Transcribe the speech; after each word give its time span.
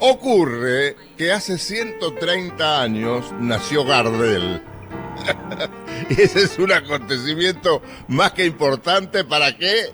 Ocurre 0.00 0.96
que 1.16 1.32
hace 1.32 1.58
130 1.58 2.82
años 2.82 3.34
nació 3.40 3.84
Gardel. 3.84 4.62
ese 6.08 6.44
es 6.44 6.58
un 6.58 6.72
acontecimiento 6.72 7.82
más 8.06 8.32
que 8.32 8.46
importante 8.46 9.24
para 9.24 9.56
qué? 9.56 9.90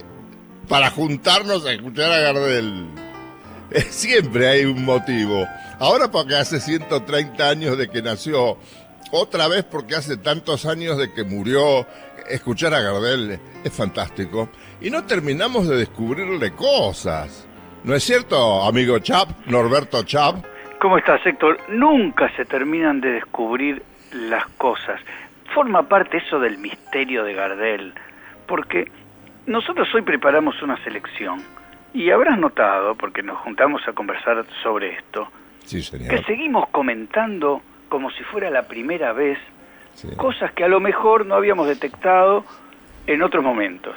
Para 0.68 0.90
juntarnos 0.90 1.66
a 1.66 1.72
escuchar 1.72 2.12
a 2.12 2.20
Gardel. 2.20 2.86
Siempre 3.90 4.48
hay 4.48 4.64
un 4.66 4.84
motivo. 4.84 5.46
Ahora 5.78 6.10
porque 6.10 6.36
hace 6.36 6.60
130 6.60 7.48
años 7.48 7.78
de 7.78 7.88
que 7.88 8.02
nació, 8.02 8.58
otra 9.10 9.48
vez 9.48 9.64
porque 9.64 9.96
hace 9.96 10.16
tantos 10.16 10.66
años 10.66 10.98
de 10.98 11.12
que 11.12 11.24
murió, 11.24 11.86
escuchar 12.28 12.74
a 12.74 12.80
Gardel 12.80 13.38
es 13.62 13.72
fantástico. 13.72 14.48
Y 14.80 14.90
no 14.90 15.04
terminamos 15.04 15.68
de 15.68 15.76
descubrirle 15.76 16.52
cosas. 16.52 17.48
¿No 17.84 17.94
es 17.94 18.02
cierto, 18.02 18.62
amigo 18.64 18.98
Chap, 18.98 19.28
Norberto 19.46 20.02
Chap? 20.04 20.44
¿Cómo 20.80 20.98
estás, 20.98 21.24
Héctor? 21.24 21.58
Nunca 21.68 22.30
se 22.36 22.44
terminan 22.44 23.00
de 23.00 23.12
descubrir 23.12 23.82
las 24.12 24.46
cosas. 24.58 25.00
Forma 25.54 25.88
parte 25.88 26.18
eso 26.18 26.40
del 26.40 26.58
misterio 26.58 27.24
de 27.24 27.34
Gardel, 27.34 27.94
porque 28.46 28.90
nosotros 29.46 29.88
hoy 29.94 30.02
preparamos 30.02 30.60
una 30.62 30.82
selección 30.82 31.42
y 31.92 32.10
habrás 32.10 32.38
notado, 32.38 32.94
porque 32.96 33.22
nos 33.22 33.38
juntamos 33.38 33.86
a 33.86 33.92
conversar 33.92 34.44
sobre 34.62 34.94
esto, 34.94 35.30
que 35.70 36.22
seguimos 36.26 36.68
comentando 36.70 37.62
como 37.88 38.10
si 38.10 38.22
fuera 38.24 38.50
la 38.50 38.62
primera 38.62 39.12
vez 39.12 39.38
cosas 40.16 40.52
que 40.52 40.64
a 40.64 40.68
lo 40.68 40.80
mejor 40.80 41.24
no 41.26 41.34
habíamos 41.34 41.68
detectado 41.68 42.44
en 43.06 43.22
otros 43.22 43.42
momentos. 43.44 43.94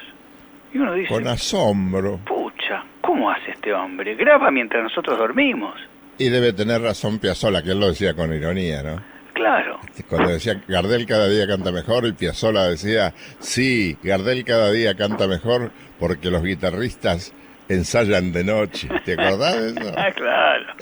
Y 0.74 0.78
uno 0.78 0.94
dice, 0.94 1.10
con 1.10 1.28
asombro. 1.28 2.20
Pucha, 2.26 2.84
¿cómo 3.02 3.32
hace 3.32 3.52
este 3.52 3.74
hombre? 3.74 4.16
Graba 4.16 4.52
mientras 4.52 4.84
nosotros 4.84 5.18
dormimos. 5.18 5.76
Y 6.18 6.30
debe 6.30 6.54
tener 6.54 6.82
razón 6.82 7.20
Piazzola, 7.20 7.64
que 7.64 7.72
él 7.72 7.80
lo 7.80 7.88
decía 7.88 8.14
con 8.14 8.34
ironía, 8.34 8.84
¿no? 8.84 9.02
Claro. 9.34 9.80
Cuando 10.10 10.32
decía 10.32 10.62
Gardel 10.68 11.06
cada 11.06 11.28
día 11.28 11.46
canta 11.48 11.72
mejor, 11.72 12.06
y 12.08 12.14
Piazzola 12.14 12.68
decía, 12.68 13.14
sí, 13.40 13.96
Gardel 14.02 14.44
cada 14.44 14.72
día 14.72 14.96
canta 14.96 15.28
mejor 15.28 15.72
porque 16.00 16.32
los 16.32 16.44
guitarristas 16.44 17.34
ensayan 17.70 18.32
de 18.34 18.44
noche. 18.44 18.90
¿Te 19.06 19.14
acordás 19.14 19.62
de 19.62 19.70
eso? 19.70 19.94
Ah, 19.98 20.12
claro, 20.12 20.74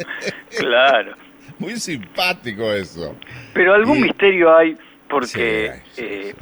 claro. 0.58 1.25
Muy 1.60 1.76
simpático 1.78 2.72
eso. 2.72 3.16
Pero 3.54 3.74
algún 3.74 4.02
misterio 4.02 4.56
hay 4.56 4.76
porque, 5.08 5.72
eh, 5.98 6.34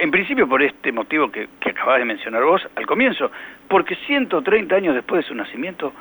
en 0.00 0.10
principio 0.10 0.48
por 0.48 0.62
este 0.62 0.92
motivo 0.92 1.30
que, 1.30 1.48
que 1.60 1.70
acabas 1.70 2.00
de 2.00 2.04
mencionar 2.04 2.42
vos 2.42 2.60
al 2.74 2.86
comienzo, 2.86 3.30
porque 3.68 3.96
130 4.06 4.74
años 4.74 4.94
después 4.94 5.22
de 5.22 5.28
su 5.28 5.34
nacimiento 5.34 5.92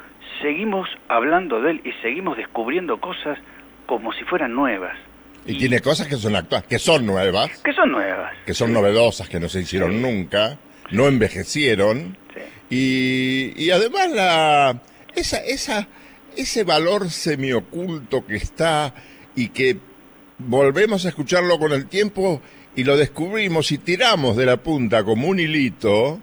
seguimos 0.42 0.90
hablando 1.08 1.62
de 1.62 1.72
él 1.72 1.82
y 1.84 1.92
seguimos 2.02 2.38
descubriendo 2.38 3.00
cosas 3.00 3.38
como 3.86 4.12
si 4.14 4.24
fueran 4.24 4.54
nuevas. 4.54 4.98
Y, 5.46 5.58
tiene 5.58 5.80
cosas 5.80 6.08
que 6.08 6.16
son 6.16 6.36
actuales, 6.36 6.68
que 6.68 6.80
son 6.80 7.06
nuevas. 7.06 7.62
Que 7.64 7.74
son 7.74 7.92
nuevas. 7.92 8.34
Que 8.46 8.54
son 8.54 8.74
novedosas, 8.74 9.30
que 9.30 9.40
no 9.40 9.50
se 9.50 9.62
hicieron 9.62 10.02
nunca, 10.02 10.58
no 10.92 11.08
envejecieron. 11.08 12.18
Y, 12.70 13.54
y 13.56 13.72
además 13.72 14.12
la, 14.12 14.82
esa, 15.16 15.38
esa, 15.38 15.88
ese 16.36 16.64
valor 16.64 17.10
semioculto 17.10 18.26
que 18.26 18.36
está 18.36 18.94
y 19.36 19.50
que 19.50 19.78
volvemos 20.38 21.06
a 21.06 21.10
escucharlo 21.10 21.60
con 21.60 21.72
el 21.72 21.88
tiempo 21.88 22.42
y 22.76 22.84
lo 22.84 22.98
descubrimos 22.98 23.72
y 23.72 23.78
tiramos 23.78 24.38
de 24.38 24.46
la 24.46 24.58
punta 24.58 25.04
como 25.04 25.28
un 25.28 25.40
hilito 25.40 26.20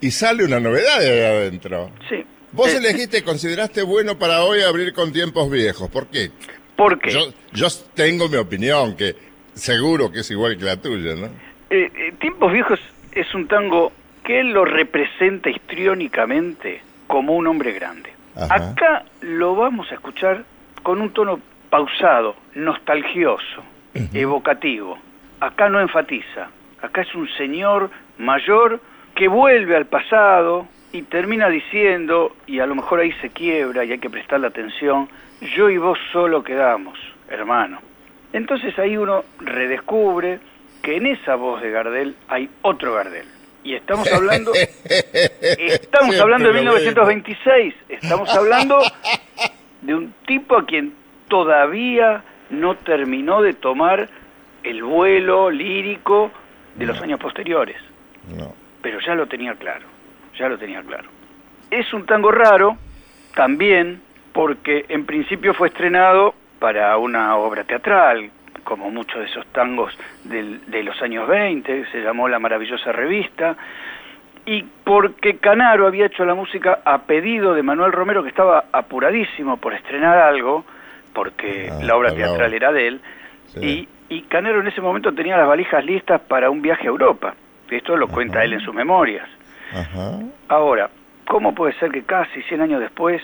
y 0.00 0.10
sale 0.10 0.44
una 0.44 0.60
novedad 0.60 1.00
de 1.00 1.26
adentro. 1.26 1.90
Sí. 2.08 2.24
Vos 2.52 2.72
eh, 2.72 2.78
elegiste, 2.78 3.22
consideraste 3.22 3.82
bueno 3.82 4.18
para 4.18 4.44
hoy 4.44 4.62
abrir 4.62 4.92
con 4.92 5.12
tiempos 5.12 5.50
viejos. 5.50 5.90
¿Por 5.90 6.06
qué? 6.06 6.30
Porque 6.76 7.10
yo, 7.10 7.20
yo 7.52 7.68
tengo 7.94 8.28
mi 8.28 8.36
opinión, 8.36 8.96
que 8.96 9.14
seguro 9.54 10.10
que 10.10 10.20
es 10.20 10.30
igual 10.30 10.56
que 10.56 10.64
la 10.64 10.76
tuya, 10.76 11.14
¿no? 11.14 11.26
Eh, 11.70 11.90
eh, 11.94 12.12
tiempos 12.20 12.52
viejos 12.52 12.80
es 13.12 13.34
un 13.34 13.46
tango 13.48 13.92
que 14.24 14.40
él 14.40 14.52
lo 14.52 14.64
representa 14.64 15.50
histriónicamente 15.50 16.80
como 17.06 17.34
un 17.34 17.46
hombre 17.46 17.72
grande. 17.72 18.10
Acá 18.36 19.04
lo 19.20 19.54
vamos 19.54 19.90
a 19.90 19.94
escuchar 19.94 20.44
con 20.82 21.00
un 21.00 21.10
tono 21.12 21.40
pausado, 21.70 22.36
nostalgioso, 22.54 23.62
evocativo. 24.12 24.98
Acá 25.40 25.68
no 25.68 25.80
enfatiza, 25.80 26.48
acá 26.82 27.02
es 27.02 27.14
un 27.14 27.28
señor 27.36 27.90
mayor 28.18 28.80
que 29.14 29.28
vuelve 29.28 29.76
al 29.76 29.86
pasado 29.86 30.66
y 30.92 31.02
termina 31.02 31.48
diciendo, 31.48 32.36
y 32.46 32.60
a 32.60 32.66
lo 32.66 32.74
mejor 32.74 33.00
ahí 33.00 33.12
se 33.20 33.30
quiebra 33.30 33.84
y 33.84 33.92
hay 33.92 33.98
que 33.98 34.10
prestarle 34.10 34.46
atención, 34.46 35.08
yo 35.56 35.70
y 35.70 35.78
vos 35.78 35.98
solo 36.12 36.42
quedamos, 36.42 36.98
hermano. 37.28 37.78
Entonces 38.32 38.78
ahí 38.78 38.96
uno 38.96 39.24
redescubre 39.38 40.40
que 40.82 40.96
en 40.96 41.06
esa 41.06 41.36
voz 41.36 41.62
de 41.62 41.70
Gardel 41.70 42.16
hay 42.28 42.48
otro 42.62 42.94
Gardel. 42.94 43.26
Y 43.64 43.74
estamos 43.74 44.12
hablando, 44.12 44.52
estamos 45.40 46.20
hablando 46.20 46.48
de 46.48 46.54
1926, 46.54 47.74
estamos 47.88 48.28
hablando 48.34 48.78
de 49.80 49.94
un 49.94 50.14
tipo 50.26 50.58
a 50.58 50.66
quien 50.66 50.92
todavía 51.28 52.22
no 52.50 52.76
terminó 52.76 53.40
de 53.40 53.54
tomar 53.54 54.10
el 54.62 54.82
vuelo 54.82 55.50
lírico 55.50 56.30
de 56.76 56.84
los 56.84 57.00
años 57.00 57.18
posteriores. 57.18 57.76
Pero 58.82 59.00
ya 59.00 59.14
lo 59.14 59.26
tenía 59.26 59.54
claro, 59.54 59.86
ya 60.38 60.46
lo 60.48 60.58
tenía 60.58 60.82
claro. 60.82 61.08
Es 61.70 61.90
un 61.94 62.04
tango 62.04 62.30
raro 62.30 62.76
también 63.34 64.02
porque 64.34 64.84
en 64.88 65.06
principio 65.06 65.54
fue 65.54 65.68
estrenado 65.68 66.34
para 66.58 66.96
una 66.98 67.36
obra 67.36 67.64
teatral, 67.64 68.30
como 68.64 68.90
muchos 68.90 69.20
de 69.20 69.26
esos 69.26 69.46
tangos 69.48 69.96
de 70.24 70.82
los 70.82 71.00
años 71.02 71.28
20, 71.28 71.86
se 71.92 72.02
llamó 72.02 72.28
La 72.28 72.38
maravillosa 72.38 72.92
revista, 72.92 73.56
y 74.46 74.62
porque 74.62 75.36
Canaro 75.36 75.86
había 75.86 76.06
hecho 76.06 76.24
la 76.24 76.34
música 76.34 76.80
a 76.84 77.02
pedido 77.02 77.54
de 77.54 77.62
Manuel 77.62 77.92
Romero, 77.92 78.22
que 78.22 78.28
estaba 78.28 78.64
apuradísimo 78.72 79.56
por 79.58 79.74
estrenar 79.74 80.18
algo, 80.18 80.64
porque 81.12 81.70
ah, 81.70 81.78
la 81.82 81.96
obra 81.96 82.14
teatral 82.14 82.52
era 82.52 82.72
de 82.72 82.88
él, 82.88 83.00
y, 83.60 83.88
y 84.08 84.22
Canaro 84.22 84.60
en 84.60 84.66
ese 84.66 84.80
momento 84.80 85.12
tenía 85.12 85.36
las 85.36 85.46
valijas 85.46 85.84
listas 85.84 86.20
para 86.22 86.50
un 86.50 86.60
viaje 86.60 86.84
a 86.84 86.90
Europa. 86.90 87.34
Esto 87.70 87.96
lo 87.96 88.08
cuenta 88.08 88.44
él 88.44 88.52
en 88.52 88.60
sus 88.60 88.74
memorias. 88.74 89.28
Ahora, 90.48 90.90
¿cómo 91.26 91.54
puede 91.54 91.72
ser 91.74 91.90
que 91.90 92.02
casi 92.02 92.42
100 92.42 92.60
años 92.60 92.80
después, 92.80 93.22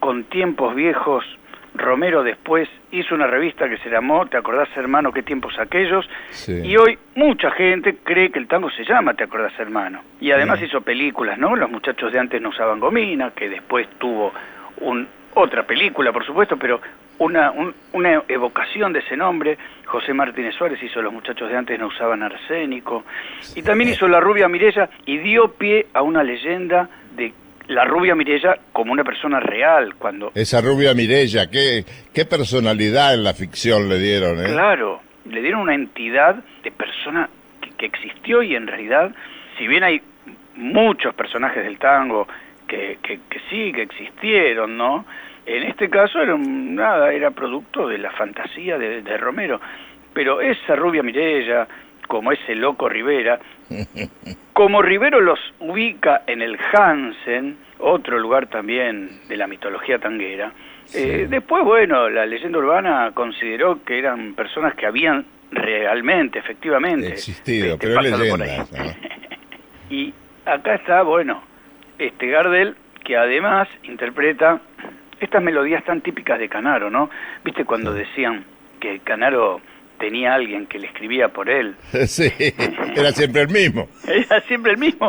con 0.00 0.24
tiempos 0.24 0.74
viejos, 0.74 1.24
Romero 1.74 2.22
después 2.22 2.68
hizo 2.90 3.14
una 3.14 3.26
revista 3.26 3.68
que 3.68 3.78
se 3.78 3.88
llamó 3.88 4.26
¿Te 4.26 4.36
acordás 4.36 4.68
hermano 4.76 5.12
qué 5.12 5.22
tiempos 5.22 5.58
aquellos? 5.58 6.08
Y 6.46 6.76
hoy 6.76 6.98
mucha 7.14 7.50
gente 7.52 7.96
cree 8.02 8.30
que 8.30 8.38
el 8.38 8.46
tango 8.46 8.70
se 8.70 8.84
llama 8.84 9.14
¿Te 9.14 9.24
acordás 9.24 9.58
hermano? 9.58 10.02
Y 10.20 10.30
además 10.30 10.60
hizo 10.62 10.80
películas, 10.82 11.38
¿no? 11.38 11.56
Los 11.56 11.70
muchachos 11.70 12.12
de 12.12 12.18
antes 12.18 12.40
no 12.40 12.50
usaban 12.50 12.80
gomina, 12.80 13.30
que 13.30 13.48
después 13.48 13.88
tuvo 13.98 14.32
un, 14.80 15.08
otra 15.34 15.62
película, 15.62 16.12
por 16.12 16.26
supuesto, 16.26 16.56
pero 16.56 16.80
una, 17.18 17.52
una 17.92 18.22
evocación 18.28 18.92
de 18.92 19.00
ese 19.00 19.16
nombre. 19.16 19.56
José 19.86 20.12
Martínez 20.12 20.54
Suárez 20.54 20.82
hizo 20.82 21.00
Los 21.00 21.12
muchachos 21.12 21.48
de 21.48 21.56
antes 21.56 21.78
no 21.78 21.86
usaban 21.86 22.22
arsénico. 22.22 23.04
Y 23.54 23.62
también 23.62 23.90
hizo 23.90 24.08
La 24.08 24.20
rubia 24.20 24.48
Mirella 24.48 24.88
y 25.06 25.18
dio 25.18 25.52
pie 25.52 25.86
a 25.94 26.02
una 26.02 26.22
leyenda 26.22 26.88
de 27.16 27.32
la 27.68 27.84
rubia 27.84 28.14
Mirella 28.14 28.56
como 28.72 28.92
una 28.92 29.04
persona 29.04 29.40
real. 29.40 29.94
cuando 29.96 30.32
Esa 30.34 30.60
rubia 30.60 30.94
Mirella, 30.94 31.50
¿qué, 31.50 31.84
qué 32.12 32.24
personalidad 32.24 33.14
en 33.14 33.24
la 33.24 33.34
ficción 33.34 33.88
le 33.88 33.98
dieron? 33.98 34.40
Eh? 34.40 34.52
Claro, 34.52 35.00
le 35.28 35.40
dieron 35.40 35.60
una 35.60 35.74
entidad 35.74 36.36
de 36.62 36.70
persona 36.70 37.28
que, 37.60 37.70
que 37.70 37.86
existió 37.86 38.42
y 38.42 38.54
en 38.54 38.66
realidad, 38.66 39.12
si 39.58 39.66
bien 39.66 39.84
hay 39.84 40.00
muchos 40.56 41.14
personajes 41.14 41.64
del 41.64 41.78
tango 41.78 42.26
que, 42.66 42.98
que, 43.02 43.20
que 43.28 43.40
sí, 43.50 43.72
que 43.72 43.82
existieron, 43.82 44.76
¿no? 44.76 45.04
En 45.44 45.64
este 45.64 45.90
caso 45.90 46.20
era 46.20 46.36
nada, 46.38 47.12
era 47.12 47.32
producto 47.32 47.88
de 47.88 47.98
la 47.98 48.10
fantasía 48.12 48.78
de, 48.78 49.16
Romero. 49.16 49.60
Pero 50.14 50.40
esa 50.40 50.76
rubia 50.76 51.02
Mirella, 51.02 51.66
como 52.06 52.32
ese 52.32 52.54
loco 52.54 52.88
Rivera, 52.88 53.40
como 54.52 54.82
Rivero 54.82 55.20
los 55.20 55.38
ubica 55.60 56.22
en 56.26 56.42
el 56.42 56.58
Hansen, 56.72 57.56
otro 57.78 58.18
lugar 58.18 58.48
también 58.48 59.20
de 59.28 59.36
la 59.36 59.46
mitología 59.46 59.98
tanguera, 59.98 60.52
eh, 60.94 61.26
después, 61.28 61.64
bueno, 61.64 62.08
la 62.10 62.26
leyenda 62.26 62.58
urbana 62.58 63.12
consideró 63.14 63.82
que 63.84 63.98
eran 63.98 64.34
personas 64.34 64.74
que 64.74 64.86
habían 64.86 65.24
realmente, 65.50 66.38
efectivamente, 66.38 67.08
existido, 67.08 67.74
este, 67.74 67.86
pero 67.86 68.00
leyenda. 68.02 68.66
y 69.90 70.12
acá 70.44 70.74
está, 70.74 71.02
bueno, 71.02 71.42
este 71.98 72.26
Gardel, 72.28 72.76
que 73.04 73.16
además 73.16 73.68
interpreta 73.84 74.60
estas 75.20 75.42
melodías 75.42 75.84
tan 75.84 76.00
típicas 76.00 76.38
de 76.38 76.48
Canaro, 76.48 76.90
¿no? 76.90 77.08
Viste 77.44 77.64
cuando 77.64 77.92
decían 77.92 78.44
que 78.80 79.00
Canaro 79.00 79.60
tenía 80.02 80.34
alguien 80.34 80.66
que 80.66 80.80
le 80.80 80.88
escribía 80.88 81.28
por 81.28 81.48
él. 81.48 81.76
Sí, 82.06 82.28
era 82.96 83.12
siempre 83.12 83.42
el 83.42 83.48
mismo. 83.48 83.88
Era 84.08 84.40
siempre 84.40 84.72
el 84.72 84.78
mismo, 84.78 85.06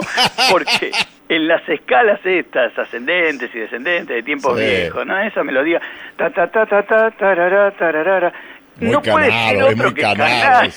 porque 0.51 0.91
en 1.29 1.47
las 1.47 1.67
escalas 1.67 2.23
estas, 2.23 2.77
ascendentes 2.77 3.49
y 3.55 3.59
descendentes 3.59 4.15
de 4.15 4.21
tiempos 4.21 4.55
viejos, 4.55 5.03
¿no? 5.05 5.19
Esa 5.19 5.43
melodía, 5.43 5.81
ta 6.15 6.29
ta 6.29 6.47
ta 6.47 6.67
ta 6.67 6.83
ta 6.83 7.09
tarara, 7.09 7.71
tararara, 7.71 8.31
no 8.79 9.01
puede 9.01 9.31
ser 9.31 9.63
otro 9.63 9.93
que 9.95 10.01
canaro, 10.01 10.69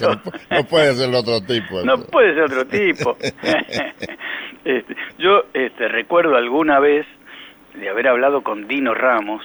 no, 0.50 0.64
puede 0.64 0.94
ser 0.94 1.14
otro 1.14 1.40
tipo. 1.42 1.82
No 1.84 2.02
puede 2.06 2.34
ser 2.34 2.44
otro 2.44 2.66
tipo. 2.66 3.18
Este, 4.64 4.96
yo 5.18 5.44
este, 5.52 5.88
recuerdo 5.88 6.36
alguna 6.36 6.80
vez 6.80 7.06
de 7.74 7.88
haber 7.88 8.08
hablado 8.08 8.42
con 8.42 8.66
Dino 8.66 8.94
Ramos 8.94 9.42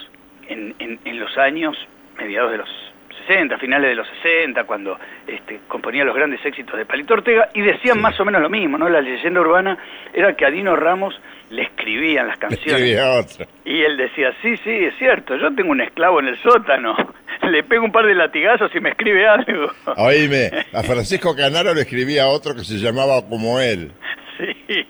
en, 0.47 0.73
en, 0.79 0.99
en 1.03 1.19
los 1.19 1.37
años 1.37 1.77
mediados 2.17 2.51
de 2.51 2.57
los 2.57 2.90
60, 3.31 3.57
finales 3.57 3.89
de 3.89 3.95
los 3.95 4.07
60, 4.21 4.63
cuando 4.65 4.97
este, 5.27 5.61
componía 5.67 6.03
los 6.03 6.15
grandes 6.15 6.45
éxitos 6.45 6.77
de 6.77 6.85
Palito 6.85 7.13
Ortega, 7.13 7.49
y 7.53 7.61
decían 7.61 8.01
más 8.01 8.19
o 8.19 8.25
menos 8.25 8.41
lo 8.41 8.49
mismo, 8.49 8.77
¿no? 8.77 8.89
La 8.89 9.01
leyenda 9.01 9.39
urbana 9.39 9.77
era 10.13 10.35
que 10.35 10.45
a 10.45 10.49
Dino 10.49 10.75
Ramos 10.75 11.13
le 11.49 11.63
escribían 11.63 12.27
las 12.27 12.37
canciones. 12.37 13.39
Y 13.65 13.81
él 13.81 13.97
decía, 13.97 14.31
sí, 14.41 14.57
sí, 14.57 14.69
es 14.69 14.97
cierto, 14.97 15.35
yo 15.37 15.53
tengo 15.55 15.71
un 15.71 15.81
esclavo 15.81 16.19
en 16.19 16.27
el 16.27 16.37
sótano, 16.41 16.95
le 17.49 17.63
pego 17.63 17.85
un 17.85 17.91
par 17.91 18.05
de 18.05 18.15
latigazos 18.15 18.71
y 18.75 18.79
me 18.79 18.89
escribe 18.89 19.27
algo. 19.27 19.71
Oíme, 19.97 20.49
a 20.73 20.83
Francisco 20.83 21.35
Canaro 21.35 21.73
le 21.73 21.81
escribía 21.81 22.27
otro 22.27 22.53
que 22.53 22.63
se 22.63 22.77
llamaba 22.77 23.21
como 23.27 23.59
él. 23.59 23.91
Sí. 24.41 24.87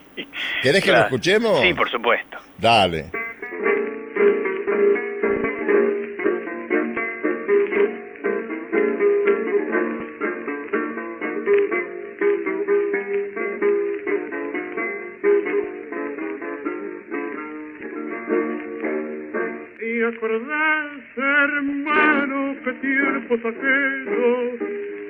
¿Querés 0.62 0.82
que 0.82 0.92
lo 0.92 1.00
escuchemos? 1.00 1.60
Sí, 1.60 1.74
por 1.74 1.90
supuesto. 1.90 2.38
Dale. 2.58 3.12
Hermano, 21.18 22.56
que 22.64 22.74
tiempos 22.74 23.40
aquellos 23.46 24.62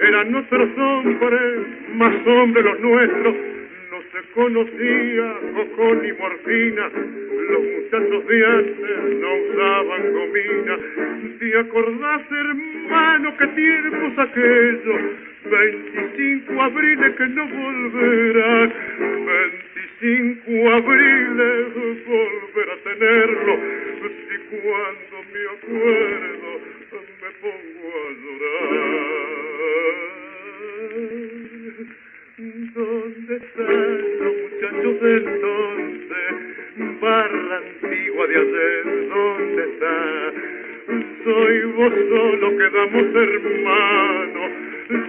eran 0.02 0.32
nuestros 0.32 0.78
hombres, 0.78 1.68
más 1.96 2.28
hombres 2.28 2.66
los 2.66 2.80
nuestros. 2.80 3.36
No 3.92 3.98
se 4.12 4.28
conocía 4.34 5.34
cojón 5.54 6.02
ni 6.02 6.12
morfina, 6.14 6.90
los 7.50 7.64
muchachos 7.64 8.28
de 8.28 8.46
antes 8.46 9.20
no 9.20 9.34
usaban 9.36 10.14
gomina. 10.14 10.78
¿Te 11.40 11.60
acordás, 11.60 12.22
hermano, 12.32 13.38
que 13.38 13.48
tiempos 13.48 14.18
aquellos? 14.18 15.02
25 15.44 16.62
abriles 16.62 17.16
que 17.16 17.28
no 17.28 17.48
volverán, 17.48 18.74
25 20.02 20.72
abriles 20.72 22.06
volver 22.06 22.70
a 22.70 22.78
tenerlo 22.84 23.82
cuando 24.52 25.24
me 25.32 25.44
acuerdo 25.56 26.50
me 26.92 27.30
pongo 27.40 27.88
a 27.88 28.12
llorar. 28.22 28.72
¿Dónde 32.74 33.34
están 33.38 33.92
los 34.20 34.36
muchachos 34.42 34.96
de 35.02 35.12
entonces? 35.18 36.32
Barra 37.00 37.58
antigua 37.58 38.28
de 38.28 38.36
ayer, 38.36 38.84
¿dónde 39.08 39.62
está? 39.64 39.98
Soy 41.24 41.62
vos 41.72 41.94
solo, 42.10 42.58
quedamos 42.58 43.16
hermanos, 43.16 44.52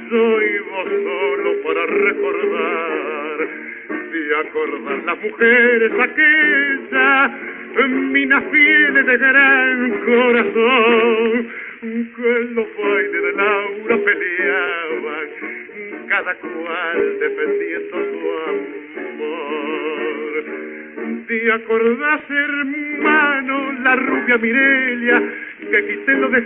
soy 0.09 0.59
vos 0.71 0.89
solo 0.89 1.63
para 1.65 1.87
recordar 1.87 3.39
y 4.13 4.47
acordar 4.47 4.99
las 5.05 5.19
mujeres 5.21 5.93
aquellas 5.99 7.62
minas 7.81 8.45
fieles 8.51 9.07
de 9.07 9.17
gran 9.17 9.91
corazón, 10.05 11.49
que 11.81 12.41
en 12.41 12.55
los 12.55 12.67
bailes 12.77 13.23
de 13.23 13.33
Laura 13.33 13.97
peleaban, 14.05 15.29
cada 16.09 16.35
cual 16.37 17.19
defendiendo 17.21 17.97
su 18.11 18.21
amor. 19.11 20.45
¿Te 21.27 21.53
acordás, 21.53 22.21
hermano, 22.31 23.73
la 23.83 23.97
rubia 23.97 24.39
Mirelia, 24.39 25.23
que 25.73 25.87
quité 25.87 26.13
lo 26.17 26.29
de 26.29 26.43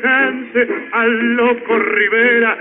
al 0.93 1.35
loco 1.35 1.79
Rivera? 1.81 2.57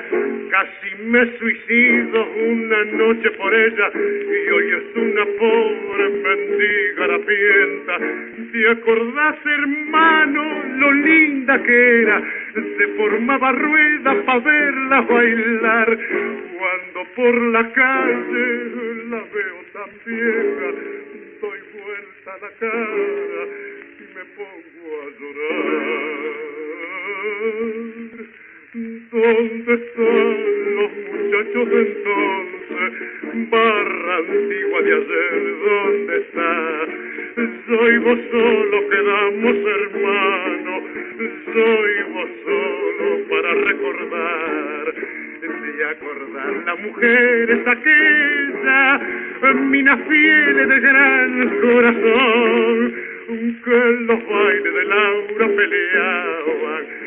Casi 0.50 0.96
me 1.04 1.38
suicido 1.38 2.26
una 2.26 2.84
noche 2.86 3.30
por 3.38 3.54
ella 3.54 3.92
y 3.94 4.50
hoy 4.50 4.68
es 4.74 4.96
una 4.96 5.26
pobre 5.38 6.10
mendiga 6.10 7.04
harapienta. 7.04 7.98
¿Te 8.52 8.70
acordás, 8.70 9.36
hermano, 9.46 10.44
lo 10.78 10.92
linda 10.92 11.62
que 11.62 12.02
era? 12.02 12.24
Se 12.56 12.88
formaba 12.98 13.52
rueda 13.52 14.26
para 14.26 14.40
verla 14.40 15.02
bailar. 15.02 16.00
Cuando 16.58 17.10
por 17.16 17.42
la 17.52 17.74
calle 17.74 18.46
la 19.12 19.24
veo 19.36 19.60
tan 19.72 19.92
vieja, 20.04 20.72
doy 21.42 21.60
vuelta 21.74 22.32
la 22.42 22.50
cara 22.60 23.44
y 24.00 24.16
me 24.16 24.26
pongo 24.34 25.02
a 25.02 25.20
llorar. 25.20 26.15
¿Dónde 29.12 29.74
están 29.74 30.76
los 30.76 30.92
muchachos 31.12 31.70
de 31.70 31.80
entonces? 31.82 32.92
Barra 33.50 34.18
antigua 34.18 34.82
de 34.82 34.94
ayer, 34.94 35.42
¿dónde 35.66 36.18
está? 36.18 36.52
Soy 37.68 37.98
vos 38.00 38.20
solo, 38.32 38.90
quedamos 38.90 39.56
hermanos, 39.56 40.84
soy 41.54 41.94
vos 42.14 42.30
solo 42.46 43.28
para 43.30 43.54
recordar 43.54 44.94
y 45.44 45.82
acordar 45.84 46.54
las 46.66 46.80
mujeres 46.80 47.68
aquella, 47.68 49.00
minas 49.56 50.00
fieles 50.08 50.68
de 50.70 50.80
gran 50.80 51.60
corazón, 51.62 52.96
que 53.64 53.74
en 53.74 54.08
los 54.08 54.28
bailes 54.28 54.74
de 54.74 54.84
Laura 54.86 55.48
peleaban 55.56 57.05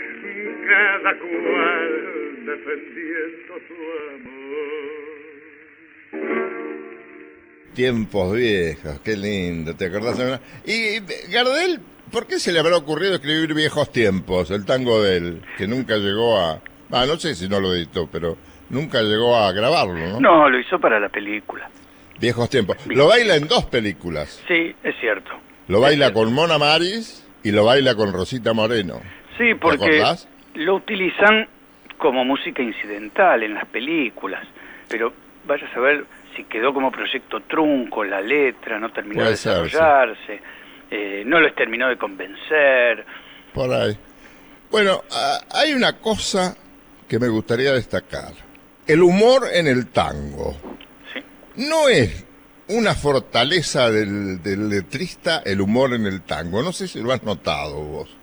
cada 0.69 1.19
cual 1.19 2.44
defendiendo 2.44 3.55
su 3.67 3.75
amor. 4.15 4.49
Tiempos 7.75 8.37
viejos, 8.37 9.00
qué 9.00 9.16
lindo, 9.16 9.75
¿te 9.75 9.87
acordás? 9.87 10.40
Y 10.66 10.99
Gardel, 11.33 11.81
¿por 12.12 12.26
qué 12.26 12.38
se 12.38 12.52
le 12.52 12.59
habrá 12.59 12.76
ocurrido 12.76 13.14
escribir 13.14 13.54
viejos 13.54 13.90
tiempos, 13.93 14.50
el 14.50 14.66
tango 14.66 15.02
de 15.02 15.16
él, 15.16 15.43
que 15.57 15.66
nunca 15.66 15.97
llegó 15.97 16.38
a... 16.38 16.61
Ah, 16.90 17.07
no 17.07 17.16
sé 17.16 17.35
si 17.35 17.49
no 17.49 17.61
lo 17.61 17.75
editó, 17.75 18.09
pero 18.11 18.37
nunca 18.69 19.00
llegó 19.02 19.37
a 19.37 19.52
grabarlo, 19.52 19.95
¿no? 19.95 20.21
No, 20.21 20.50
lo 20.50 20.59
hizo 20.59 20.78
para 20.78 21.00
la 21.00 21.09
película. 21.09 21.71
Viejos 22.21 22.50
tiempos. 22.50 22.76
Lo 22.87 23.07
baila 23.07 23.37
en 23.37 23.47
dos 23.47 23.66
películas. 23.66 24.43
Sí, 24.49 24.75
es 24.83 24.95
cierto. 25.00 25.31
Lo 25.69 25.81
baila 25.81 26.12
con 26.12 26.33
Mona 26.33 26.59
Maris 26.59 27.26
y 27.45 27.52
lo 27.52 27.64
baila 27.64 27.95
con 27.95 28.12
Rosita 28.12 28.52
Moreno. 28.54 29.00
Sí, 29.37 29.54
porque 29.54 30.02
lo 30.59 30.75
utilizan 30.75 31.49
como 31.97 32.25
música 32.25 32.62
incidental 32.62 33.43
en 33.43 33.55
las 33.55 33.67
películas, 33.67 34.47
pero 34.88 35.12
vaya 35.47 35.67
a 35.67 35.73
saber 35.73 36.05
si 36.37 36.45
quedó 36.45 36.75
como 36.75 36.91
proyecto 36.91 37.41
trunco 37.41 38.05
la 38.05 38.21
letra, 38.21 38.79
no 38.79 38.91
terminó 38.91 39.25
de 39.25 39.31
desarrollarse, 39.31 40.41
eh, 40.91 41.23
no 41.25 41.41
los 41.41 41.55
terminó 41.55 41.88
de 41.88 41.97
convencer. 41.97 43.07
Por 43.55 43.73
ahí. 43.73 43.97
Bueno, 44.71 45.03
hay 45.53 45.73
una 45.73 45.95
cosa 45.99 46.57
que 47.09 47.19
me 47.19 47.29
gustaría 47.29 47.73
destacar. 47.73 48.33
El 48.87 49.03
humor 49.03 49.45
en 49.53 49.67
el 49.67 49.88
tango. 49.88 50.57
No 51.57 51.88
es 51.88 52.25
una 52.69 52.95
fortaleza 52.95 53.91
del, 53.91 54.43
del 54.43 54.69
letrista 54.69 55.43
el 55.45 55.61
humor 55.61 55.95
en 55.95 56.07
el 56.07 56.23
tango. 56.23 56.62
No 56.62 56.73
sé 56.73 56.88
si 56.88 57.00
lo 57.00 57.12
has 57.12 57.23
notado 57.23 57.81
vos. 57.81 58.17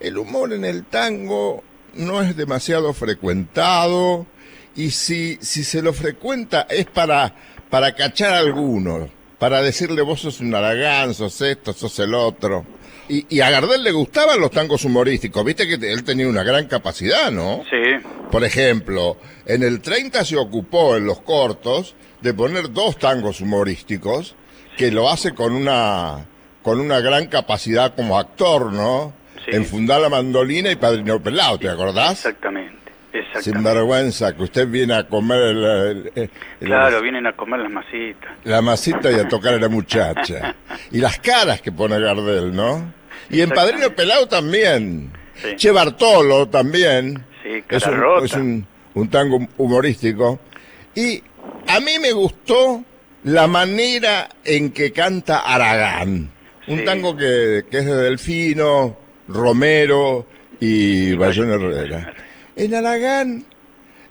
El 0.00 0.18
humor 0.18 0.52
en 0.52 0.64
el 0.64 0.84
tango 0.86 1.62
no 1.94 2.22
es 2.22 2.36
demasiado 2.36 2.92
frecuentado 2.92 4.26
y 4.74 4.90
si, 4.90 5.38
si 5.40 5.64
se 5.64 5.82
lo 5.82 5.92
frecuenta 5.92 6.66
es 6.68 6.86
para, 6.86 7.34
para 7.70 7.94
cachar 7.94 8.34
a 8.34 8.38
alguno, 8.38 9.08
para 9.38 9.62
decirle 9.62 10.02
vos 10.02 10.20
sos 10.20 10.40
un 10.40 10.54
aragán, 10.54 11.14
sos 11.14 11.40
esto, 11.40 11.72
sos 11.72 11.98
el 11.98 12.14
otro. 12.14 12.64
Y, 13.08 13.26
y, 13.28 13.40
a 13.40 13.50
Gardel 13.50 13.82
le 13.82 13.90
gustaban 13.90 14.40
los 14.40 14.50
tangos 14.52 14.84
humorísticos, 14.84 15.44
viste 15.44 15.66
que 15.66 15.74
él 15.92 16.04
tenía 16.04 16.28
una 16.28 16.44
gran 16.44 16.66
capacidad, 16.66 17.30
¿no? 17.30 17.62
Sí. 17.68 18.06
Por 18.30 18.44
ejemplo, 18.44 19.18
en 19.44 19.62
el 19.64 19.80
30 19.80 20.24
se 20.24 20.36
ocupó 20.36 20.96
en 20.96 21.04
los 21.04 21.20
cortos 21.20 21.94
de 22.20 22.32
poner 22.32 22.72
dos 22.72 22.98
tangos 22.98 23.40
humorísticos 23.40 24.36
que 24.76 24.90
lo 24.90 25.10
hace 25.10 25.34
con 25.34 25.52
una 25.52 26.26
con 26.62 26.80
una 26.80 27.00
gran 27.00 27.26
capacidad 27.26 27.94
como 27.94 28.18
actor, 28.18 28.72
¿no? 28.72 29.12
Enfundar 29.46 30.00
la 30.00 30.08
mandolina 30.08 30.70
y 30.70 30.76
Padrino 30.76 31.20
Pelado, 31.22 31.58
¿te 31.58 31.68
acordás? 31.68 32.24
Exactamente. 32.24 32.92
sin 33.40 33.62
vergüenza, 33.62 34.34
que 34.34 34.42
usted 34.42 34.68
viene 34.68 34.94
a 34.94 35.06
comer... 35.06 35.40
El, 36.14 36.30
claro, 36.60 37.00
vienen 37.02 37.26
a 37.26 37.32
comer 37.32 37.60
las 37.60 37.70
masitas. 37.70 38.32
La 38.44 38.62
masita 38.62 39.10
y 39.10 39.14
a 39.14 39.28
tocar 39.28 39.54
a 39.54 39.58
la 39.58 39.68
muchacha. 39.68 40.54
y 40.90 40.98
las 40.98 41.18
caras 41.18 41.60
que 41.60 41.72
pone 41.72 41.98
Gardel, 41.98 42.54
¿no? 42.54 42.92
Y 43.30 43.40
en 43.40 43.50
Padrino 43.50 43.90
Pelado 43.90 44.26
también. 44.28 45.12
Che 45.56 45.70
Bartolo 45.70 46.48
también. 46.48 47.24
Sí, 47.42 47.64
es, 47.68 47.86
un, 47.86 48.24
es 48.24 48.34
un, 48.34 48.66
un 48.94 49.08
tango 49.08 49.46
humorístico. 49.56 50.40
Y 50.94 51.22
a 51.68 51.80
mí 51.80 51.98
me 51.98 52.12
gustó 52.12 52.84
la 53.24 53.46
manera 53.46 54.28
en 54.44 54.72
que 54.72 54.92
canta 54.92 55.38
Aragán. 55.38 56.30
Un 56.66 56.84
tango 56.84 57.16
que, 57.16 57.64
es 57.70 57.86
de 57.86 57.96
Delfino, 57.96 58.96
Romero 59.32 60.26
y 60.60 61.14
Bayón 61.14 61.50
Herrera. 61.50 62.14
En 62.56 62.74
Aragán, 62.74 63.44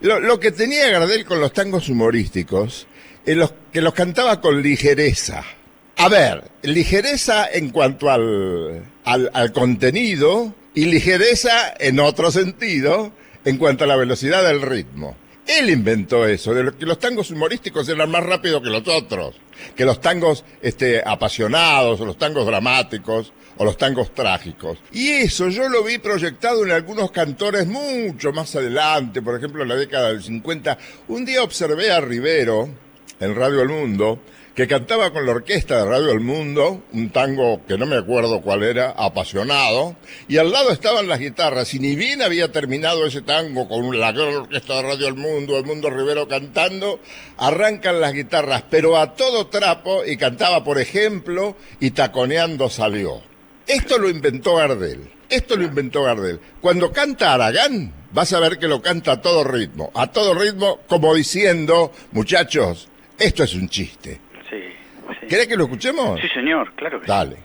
lo, 0.02 0.40
que 0.40 0.52
tenía 0.52 0.90
Gardel 0.90 1.26
con 1.26 1.40
los 1.40 1.54
tangos 1.54 1.90
humorísticos, 1.90 2.88
los, 3.26 3.54
que 3.72 3.82
los 3.82 3.94
cantaba 3.94 4.42
con 4.42 4.62
ligereza. 4.62 5.44
A 5.98 6.10
ver, 6.10 6.44
ligereza 6.64 7.48
en 7.52 7.70
cuanto 7.70 8.10
al, 8.10 8.84
al 9.04 9.52
contenido 9.54 10.56
y 10.74 10.86
ligereza 10.86 11.74
en 11.80 12.00
otro 12.00 12.32
sentido 12.32 13.12
en 13.46 13.58
cuanto 13.58 13.84
a 13.84 13.88
la 13.88 13.96
velocidad 13.96 14.44
del 14.44 14.62
ritmo. 14.62 15.16
Él 15.60 15.70
inventó 15.70 16.26
eso, 16.26 16.54
de 16.54 16.72
que 16.72 16.86
los 16.86 17.00
tangos 17.00 17.30
humorísticos 17.32 17.90
eran 17.90 18.10
más 18.10 18.24
rápidos 18.24 18.62
que 18.62 18.70
los 18.70 18.88
otros, 18.88 19.36
que 19.76 19.86
los 19.86 20.00
tangos 20.00 20.46
este, 20.62 21.02
apasionados, 21.06 22.00
o 22.00 22.06
los 22.06 22.18
tangos 22.18 22.46
dramáticos, 22.46 23.34
o 23.58 23.66
los 23.66 23.78
tangos 23.78 24.14
trágicos. 24.14 24.78
Y 24.92 25.10
eso 25.10 25.50
yo 25.50 25.68
lo 25.68 25.84
vi 25.84 25.98
proyectado 25.98 26.64
en 26.64 26.72
algunos 26.72 27.12
cantores 27.12 27.68
mucho 27.68 28.32
más 28.32 28.56
adelante, 28.56 29.22
por 29.22 29.38
ejemplo 29.38 29.64
en 29.64 29.70
la 29.70 29.76
década 29.76 30.10
del 30.10 30.24
50. 30.24 30.78
Un 31.10 31.26
día 31.26 31.44
observé 31.44 31.92
a 31.92 32.00
Rivero 32.00 32.70
en 33.20 33.36
Radio 33.36 33.62
El 33.62 33.70
Mundo, 33.70 34.20
que 34.56 34.68
cantaba 34.68 35.12
con 35.12 35.26
la 35.26 35.32
orquesta 35.32 35.78
de 35.78 35.90
Radio 35.90 36.12
El 36.12 36.20
Mundo, 36.20 36.84
un 36.92 37.10
tango 37.10 37.66
que 37.66 37.78
no 37.78 37.86
me 37.86 37.96
acuerdo 37.96 38.42
cuál 38.42 38.64
era, 38.64 38.90
apasionado, 38.92 39.96
y 40.28 40.38
al 40.38 40.52
lado 40.52 40.72
estaban 40.72 41.08
las 41.08 41.20
guitarras, 41.20 41.74
y 41.74 41.80
ni 41.80 41.96
bien 41.96 42.22
había 42.22 42.52
terminado 42.52 43.06
ese 43.06 43.22
tango 43.22 43.70
con 43.70 43.98
la 43.98 44.10
orquesta 44.10 44.76
de 44.76 44.82
Radio 44.82 45.08
El 45.08 45.16
Mundo, 45.16 45.58
El 45.58 45.66
Mundo 45.66 45.90
Rivero 45.90 46.28
cantando, 46.28 47.00
arrancan 47.38 48.02
las 48.02 48.14
guitarras, 48.14 48.64
pero 48.70 48.98
a 48.98 49.16
todo 49.16 49.48
trapo, 49.48 50.06
y 50.06 50.18
cantaba, 50.18 50.64
por 50.66 50.80
ejemplo, 50.80 51.56
y 51.80 51.92
taconeando 51.92 52.70
salió. 52.70 53.22
Esto 53.68 53.98
lo 53.98 54.10
inventó 54.10 54.56
Gardel. 54.56 55.10
Esto 55.30 55.56
lo 55.56 55.64
inventó 55.64 56.04
Gardel. 56.04 56.42
Cuando 56.60 56.92
canta 56.92 57.34
Aragán, 57.34 57.94
vas 58.12 58.34
a 58.34 58.40
ver 58.42 58.60
que 58.60 58.68
lo 58.68 58.82
canta 58.82 59.14
a 59.14 59.22
todo 59.22 59.46
ritmo. 59.46 59.92
A 59.94 60.08
todo 60.08 60.34
ritmo, 60.34 60.80
como 60.88 61.16
diciendo, 61.16 61.94
muchachos, 62.12 62.90
esto 63.18 63.44
es 63.46 63.54
un 63.54 63.70
chiste. 63.70 64.20
¿Querés 65.30 65.48
que 65.48 65.56
lo 65.56 65.64
escuchemos? 65.64 66.20
Sí, 66.20 66.28
señor, 66.30 66.74
claro 66.76 67.00
que 67.00 67.08
Dale. 67.08 67.38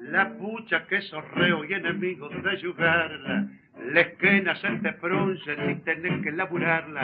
La 0.00 0.30
pucha 0.38 0.86
que 0.86 1.02
sorreo 1.02 1.64
y 1.64 1.74
enemigos 1.74 2.32
de 2.42 2.56
yugarla 2.62 3.48
les 3.92 4.06
quenas 4.18 4.62
en 4.64 4.82
te 4.82 4.92
frunce 4.94 5.56
si 5.56 5.74
tenés 5.84 6.22
que 6.22 6.32
laburarla. 6.32 7.02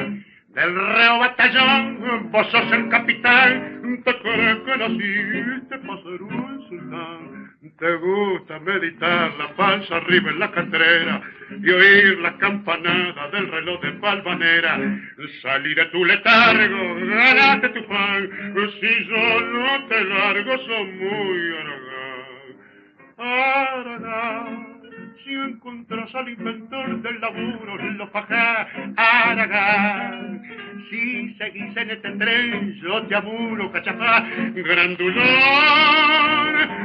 Del 0.49 0.75
reo 0.75 1.19
batallón, 1.19 2.31
vos 2.31 2.47
sos 2.51 2.73
el 2.73 2.89
capitán, 2.91 4.03
te 4.05 4.19
crees 4.19 4.57
que 4.59 4.77
naciste 4.77 5.79
para 5.79 6.03
ser 6.03 6.23
un 6.23 6.69
sultán. 6.69 7.53
Te 7.79 7.95
gusta 7.95 8.59
meditar 8.61 9.33
la 9.39 9.49
panza 9.57 9.97
arriba 9.97 10.31
en 10.31 10.39
la 10.39 10.51
catrera 10.51 11.23
y 11.63 11.71
oír 11.71 12.19
la 12.19 12.37
campanada 12.37 13.29
del 13.31 13.51
reloj 13.51 13.81
de 13.81 13.93
palvanera. 13.93 14.79
Salir 15.41 15.77
de 15.77 15.87
tu 15.87 16.05
letargo, 16.05 16.97
ganate 16.97 17.69
tu 17.71 17.87
pan, 17.87 18.31
si 18.79 19.05
yo 19.07 19.41
no 19.41 19.87
te 19.87 20.05
largo, 20.05 20.59
son 20.59 20.99
muy 20.99 21.55
aragán. 21.57 22.03
Aragán 23.17 24.72
si 25.25 25.35
encontrás 25.35 26.15
al 26.15 26.29
inventor 26.29 27.03
del 27.03 27.21
laburo, 27.21 27.77
lo 27.77 28.07
fajá, 28.09 28.69
Aragán. 28.97 30.43
Si 30.91 31.35
seguís 31.35 31.77
en 31.77 31.91
este 31.91 32.11
tren, 32.13 32.75
yo 32.83 33.03
te 33.07 33.15
amuro, 33.15 33.71
cachafá, 33.73 34.25
grandulón. 34.55 35.27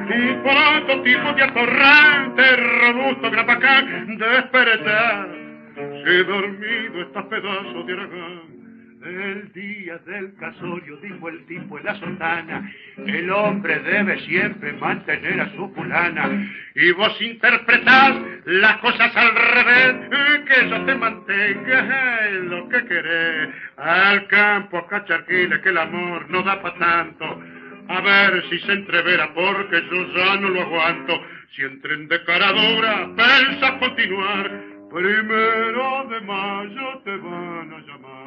Un 0.10 0.44
prototipo 0.44 1.34
de 1.34 1.44
atorrante, 1.44 2.56
robusto, 2.56 3.32
grapacán, 3.32 4.18
despertar. 4.18 5.30
Si 5.76 6.24
dormido 6.24 7.02
estás 7.02 7.26
pedazo 7.26 7.84
de 7.84 7.94
Aragán 7.94 8.57
el 9.04 9.52
día 9.54 9.98
del 10.00 10.36
casorio, 10.36 10.98
dijo 10.98 11.30
el 11.30 11.46
tipo 11.46 11.78
en 11.78 11.86
la 11.86 11.96
sotana, 11.96 12.72
el 12.98 13.30
hombre 13.30 13.80
debe 13.80 14.20
siempre 14.22 14.74
mantener 14.74 15.42
a 15.42 15.52
su 15.56 15.70
fulana. 15.74 16.48
Y 16.76 16.92
vos 16.92 17.22
interpretás 17.22 18.16
las 18.46 18.78
cosas 18.78 19.16
al 19.16 19.36
revés, 19.36 20.10
que 20.46 20.66
ella 20.66 20.86
te 20.86 20.96
mantenga 20.96 22.28
en 22.28 22.50
lo 22.50 22.70
que 22.70 22.86
querés. 22.86 23.50
Al 23.78 24.28
campo 24.28 24.78
a 24.80 24.88
cacharquiles, 24.88 25.60
que 25.60 25.70
el 25.70 25.78
amor 25.78 26.30
no 26.30 26.44
da 26.44 26.62
pa' 26.62 26.74
tanto. 26.76 27.42
A 27.90 28.02
ver 28.02 28.44
si 28.50 28.60
se 28.60 28.74
entrevera, 28.74 29.34
porque 29.34 29.82
yo 29.90 30.14
ya 30.14 30.38
no 30.38 30.50
lo 30.50 30.62
aguanto. 30.62 31.22
Si 31.56 31.62
entren 31.62 32.08
de 32.08 32.24
cara 32.26 32.52
dura, 32.52 33.10
pensa 33.16 33.80
continuar. 33.80 34.52
Primero 34.94 36.08
de 36.10 36.22
mayo 36.22 37.02
te 37.04 37.18
van 37.18 37.74
a 37.74 37.80
llamar. 37.80 38.27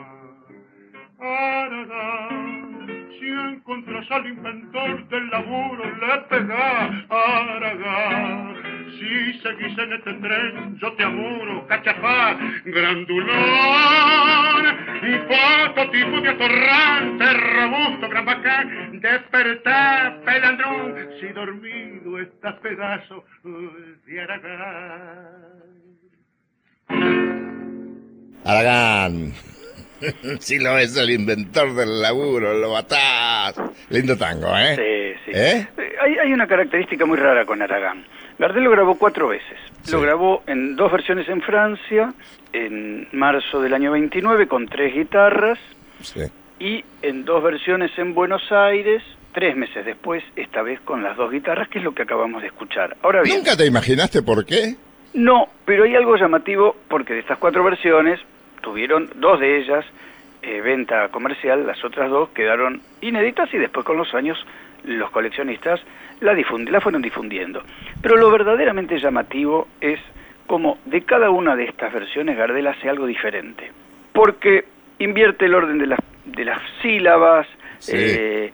Si 3.18 3.26
encontras 3.26 4.10
al 4.10 4.26
inventor 4.26 5.06
del 5.08 5.28
laburo, 5.28 5.84
le 5.84 6.18
pegás, 6.30 7.04
Aragán. 7.10 8.56
Si 8.98 9.38
seguís 9.40 9.76
en 9.78 9.92
este 9.92 10.14
tren, 10.14 10.78
yo 10.78 10.92
te 10.94 11.04
amuro, 11.04 11.66
cachafá, 11.66 12.38
grandulón, 12.64 13.36
tipo 15.90 16.20
de 16.22 16.28
atorrante, 16.30 17.32
robusto, 17.34 18.08
gran 18.08 18.24
bacán, 18.24 19.00
despertá, 19.00 20.16
pelandrón, 20.24 20.94
si 21.20 21.28
dormido 21.28 22.18
estás 22.18 22.54
pedazo 22.60 23.24
de 24.06 24.20
Aragán. 24.22 25.60
Aragán. 28.46 29.34
si 30.40 30.58
lo 30.58 30.78
es 30.78 30.96
el 30.96 31.10
inventor 31.10 31.74
del 31.74 32.00
laburo, 32.00 32.54
lo 32.54 32.72
matás. 32.72 33.54
Lindo 33.88 34.16
tango, 34.16 34.48
¿eh? 34.56 34.76
Sí, 34.76 35.20
sí. 35.24 35.30
¿Eh? 35.34 35.68
Hay, 36.02 36.18
hay, 36.18 36.32
una 36.32 36.46
característica 36.46 37.04
muy 37.04 37.18
rara 37.18 37.44
con 37.44 37.60
Aragán. 37.62 38.04
Gardel 38.38 38.64
lo 38.64 38.70
grabó 38.70 38.96
cuatro 38.96 39.28
veces. 39.28 39.58
Lo 39.90 40.00
grabó 40.00 40.42
en 40.46 40.76
dos 40.76 40.90
versiones 40.90 41.28
en 41.28 41.42
Francia, 41.42 42.12
en 42.52 43.08
marzo 43.12 43.60
del 43.60 43.74
año 43.74 43.92
29, 43.92 44.48
con 44.48 44.66
tres 44.66 44.94
guitarras. 44.94 45.58
Sí. 46.02 46.22
Y 46.58 46.84
en 47.02 47.24
dos 47.24 47.42
versiones 47.42 47.90
en 47.98 48.14
Buenos 48.14 48.50
Aires, 48.50 49.02
tres 49.32 49.56
meses 49.56 49.84
después, 49.84 50.22
esta 50.36 50.62
vez 50.62 50.80
con 50.80 51.02
las 51.02 51.16
dos 51.16 51.30
guitarras, 51.30 51.68
que 51.68 51.78
es 51.78 51.84
lo 51.84 51.94
que 51.94 52.02
acabamos 52.02 52.42
de 52.42 52.48
escuchar. 52.48 52.96
Ahora 53.02 53.22
bien, 53.22 53.38
¿Nunca 53.38 53.56
te 53.56 53.66
imaginaste 53.66 54.22
por 54.22 54.44
qué? 54.44 54.76
No, 55.14 55.48
pero 55.64 55.84
hay 55.84 55.94
algo 55.94 56.16
llamativo 56.16 56.76
porque 56.88 57.14
de 57.14 57.20
estas 57.20 57.38
cuatro 57.38 57.64
versiones, 57.64 58.20
tuvieron 58.60 59.10
dos 59.16 59.40
de 59.40 59.58
ellas 59.58 59.84
eh, 60.42 60.60
venta 60.62 61.08
comercial, 61.08 61.66
las 61.66 61.84
otras 61.84 62.10
dos 62.10 62.30
quedaron 62.30 62.80
inéditas 63.00 63.52
y 63.52 63.58
después 63.58 63.84
con 63.84 63.96
los 63.96 64.14
años 64.14 64.38
los 64.84 65.10
coleccionistas 65.10 65.80
la, 66.20 66.34
la 66.34 66.80
fueron 66.80 67.02
difundiendo. 67.02 67.62
Pero 68.00 68.16
lo 68.16 68.30
verdaderamente 68.30 68.98
llamativo 68.98 69.68
es 69.80 70.00
como 70.46 70.78
de 70.86 71.02
cada 71.02 71.30
una 71.30 71.56
de 71.56 71.64
estas 71.64 71.92
versiones 71.92 72.36
Gardel 72.36 72.66
hace 72.66 72.88
algo 72.88 73.06
diferente, 73.06 73.70
porque 74.12 74.64
invierte 74.98 75.44
el 75.44 75.54
orden 75.54 75.78
de 75.78 75.86
las, 75.86 76.00
de 76.24 76.44
las 76.44 76.60
sílabas, 76.82 77.46
eh, 77.88 78.50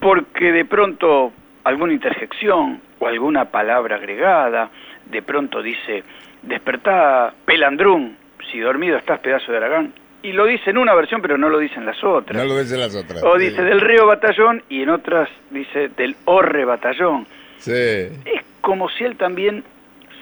porque 0.00 0.52
de 0.52 0.64
pronto 0.64 1.32
alguna 1.64 1.92
interjección 1.92 2.80
o 2.98 3.06
alguna 3.06 3.46
palabra 3.46 3.96
agregada, 3.96 4.70
de 5.06 5.22
pronto 5.22 5.62
dice, 5.62 6.04
despertá 6.42 7.32
pelandrún, 7.44 8.16
si 8.50 8.58
dormido 8.60 8.96
estás 8.98 9.20
pedazo 9.20 9.50
de 9.52 9.58
Aragán. 9.58 9.92
Y 10.22 10.32
lo 10.32 10.46
dice 10.46 10.70
en 10.70 10.78
una 10.78 10.94
versión, 10.94 11.22
pero 11.22 11.38
no 11.38 11.48
lo 11.48 11.58
dice 11.58 11.76
en 11.76 11.86
las 11.86 12.02
otras. 12.02 12.36
No 12.36 12.44
lo 12.44 12.58
dice 12.58 12.74
en 12.74 12.80
las 12.80 12.94
otras. 12.96 13.22
O 13.22 13.38
dice 13.38 13.62
del 13.62 13.80
río 13.80 14.06
batallón 14.06 14.62
y 14.68 14.82
en 14.82 14.88
otras 14.90 15.28
dice 15.50 15.88
del 15.96 16.16
orre 16.24 16.64
batallón. 16.64 17.26
Sí. 17.58 17.72
Es 17.72 18.42
como 18.60 18.88
si 18.90 19.04
él 19.04 19.16
también 19.16 19.62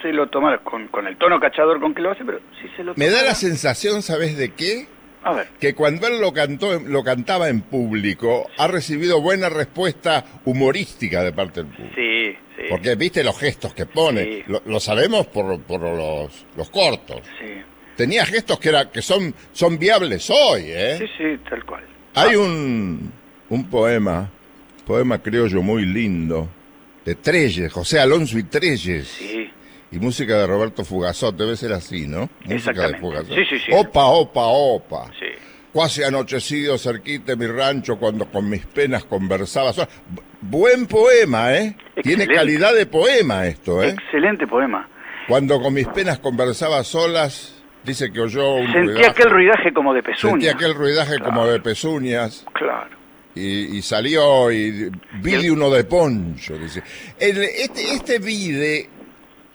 se 0.03 0.13
lo 0.13 0.27
tomara 0.29 0.59
con, 0.59 0.89
con 0.89 1.07
el 1.07 1.17
tono 1.17 1.41
cachador 1.41 1.81
con 1.81 1.95
que 1.95 2.03
lo 2.03 2.11
hace, 2.11 2.25
pero 2.25 2.39
si 2.61 2.69
se 2.77 2.85
lo 2.85 2.93
Me 2.97 3.09
da 3.09 3.23
la 3.23 3.35
sensación, 3.35 4.03
¿sabes 4.03 4.37
de 4.37 4.53
qué? 4.53 4.87
A 5.23 5.33
ver. 5.33 5.47
Que 5.59 5.75
cuando 5.75 6.07
él 6.07 6.21
lo 6.21 6.35
cantó, 6.35 6.79
lo 6.81 7.03
cantaba 7.03 7.49
en 7.49 7.63
público, 7.63 8.47
ha 8.59 8.69
recibido 8.69 9.23
buena 9.23 9.49
respuesta 9.49 10.23
humorística 10.45 11.23
de 11.23 11.33
parte 11.33 11.63
del 11.63 11.73
público. 11.73 11.95
Sí, 11.97 12.37
sí. 12.57 12.63
Porque 12.69 12.95
viste 12.97 13.25
los 13.25 13.39
gestos 13.39 13.73
que 13.73 13.87
pone, 13.87 14.23
Sí. 14.25 14.43
lo, 14.49 14.61
lo 14.67 14.81
sabemos 14.81 15.27
por, 15.29 15.59
por 15.63 15.81
los, 15.81 16.45
los 16.59 16.69
cortos. 16.69 17.23
Sí, 17.41 17.63
Tenía 17.97 18.25
gestos 18.27 18.59
que 18.59 18.69
era 18.71 18.91
que 18.91 19.03
son 19.03 19.35
son 19.53 19.79
viables 19.79 20.29
hoy, 20.31 20.65
¿eh? 20.67 20.97
sí, 20.99 21.07
sí, 21.17 21.41
tal 21.49 21.65
cual. 21.65 21.85
Hay 22.15 22.37
un, 22.37 23.13
un 23.49 23.65
poema, 23.71 24.31
poema 24.87 25.21
criollo 25.23 25.63
muy 25.63 25.85
lindo, 25.85 26.49
de 27.05 27.15
Treyes, 27.15 27.73
José 27.73 28.01
Alonso 28.01 28.39
y 28.39 28.45
Treyes, 28.45 29.09
Sí, 29.09 29.51
y 29.91 29.99
música 29.99 30.39
de 30.39 30.47
Roberto 30.47 30.85
Fugazot, 30.85 31.37
debe 31.37 31.57
ser 31.57 31.73
así, 31.73 32.07
¿no? 32.07 32.29
Música 32.45 32.89
de. 32.89 32.99
Fugazot. 32.99 33.35
Sí, 33.35 33.45
sí, 33.49 33.59
sí. 33.61 33.73
Opa, 33.73 34.07
opa, 34.07 34.47
opa. 34.47 35.11
sí. 35.19 35.27
Cuasi 35.73 36.05
anochecido 36.05 36.79
cerquita 36.79 37.35
de 37.35 37.37
mi 37.37 37.47
rancho 37.49 37.99
cuando 37.99 38.27
con 38.31 38.49
mis 38.49 38.65
penas 38.65 39.05
conversaba. 39.05 39.73
Buen 40.41 40.87
poema, 40.87 41.53
¿eh? 41.53 41.77
Tiene 42.01 42.29
calidad 42.29 42.73
de 42.73 42.87
poema 42.87 43.47
esto, 43.49 43.83
¿eh? 43.83 43.89
Excelente 43.91 44.47
poema. 44.47 44.89
Cuando 45.27 45.61
con 45.61 45.75
mis 45.75 45.89
penas 45.89 46.21
conversaba 46.21 46.85
solas, 46.85 47.54
dice 47.85 48.13
que 48.13 48.21
oyó 48.21 48.55
un 48.55 48.73
Sentí 48.73 48.89
ruidaje. 48.93 49.07
aquel 49.07 49.31
ruidaje 49.31 49.73
como 49.73 49.95
de 49.95 50.03
pezuña. 50.03 50.33
Sentí 50.33 50.49
aquel 50.49 50.75
ruidaje 50.75 51.19
como 51.19 51.33
Claro. 51.43 51.53
de 51.53 51.61
pezuñas. 51.61 52.47
Claro. 52.53 52.97
Y, 53.35 53.77
y 53.79 53.83
salió 53.83 54.51
y 54.53 54.91
vide 55.21 55.51
uno 55.51 55.69
de 55.71 55.85
poncho, 55.85 56.57
dice. 56.57 56.83
El- 57.19 57.39
este, 57.43 57.95
este 57.95 58.19
vide, 58.21 58.89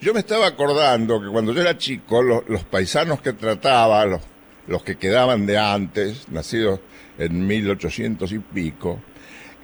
yo 0.00 0.12
me 0.12 0.20
estaba 0.20 0.46
acordando 0.48 1.20
que 1.20 1.28
cuando 1.28 1.52
yo 1.52 1.62
era 1.62 1.76
chico, 1.78 2.22
lo- 2.22 2.44
los 2.48 2.64
paisanos 2.64 3.20
que 3.22 3.32
trataba, 3.32 4.04
los, 4.04 4.20
los 4.66 4.82
que 4.82 4.96
quedaban 4.96 5.46
de 5.46 5.58
antes, 5.58 6.28
nacidos 6.30 6.80
en 7.18 7.46
1800 7.46 8.30
y 8.32 8.38
pico, 8.38 9.00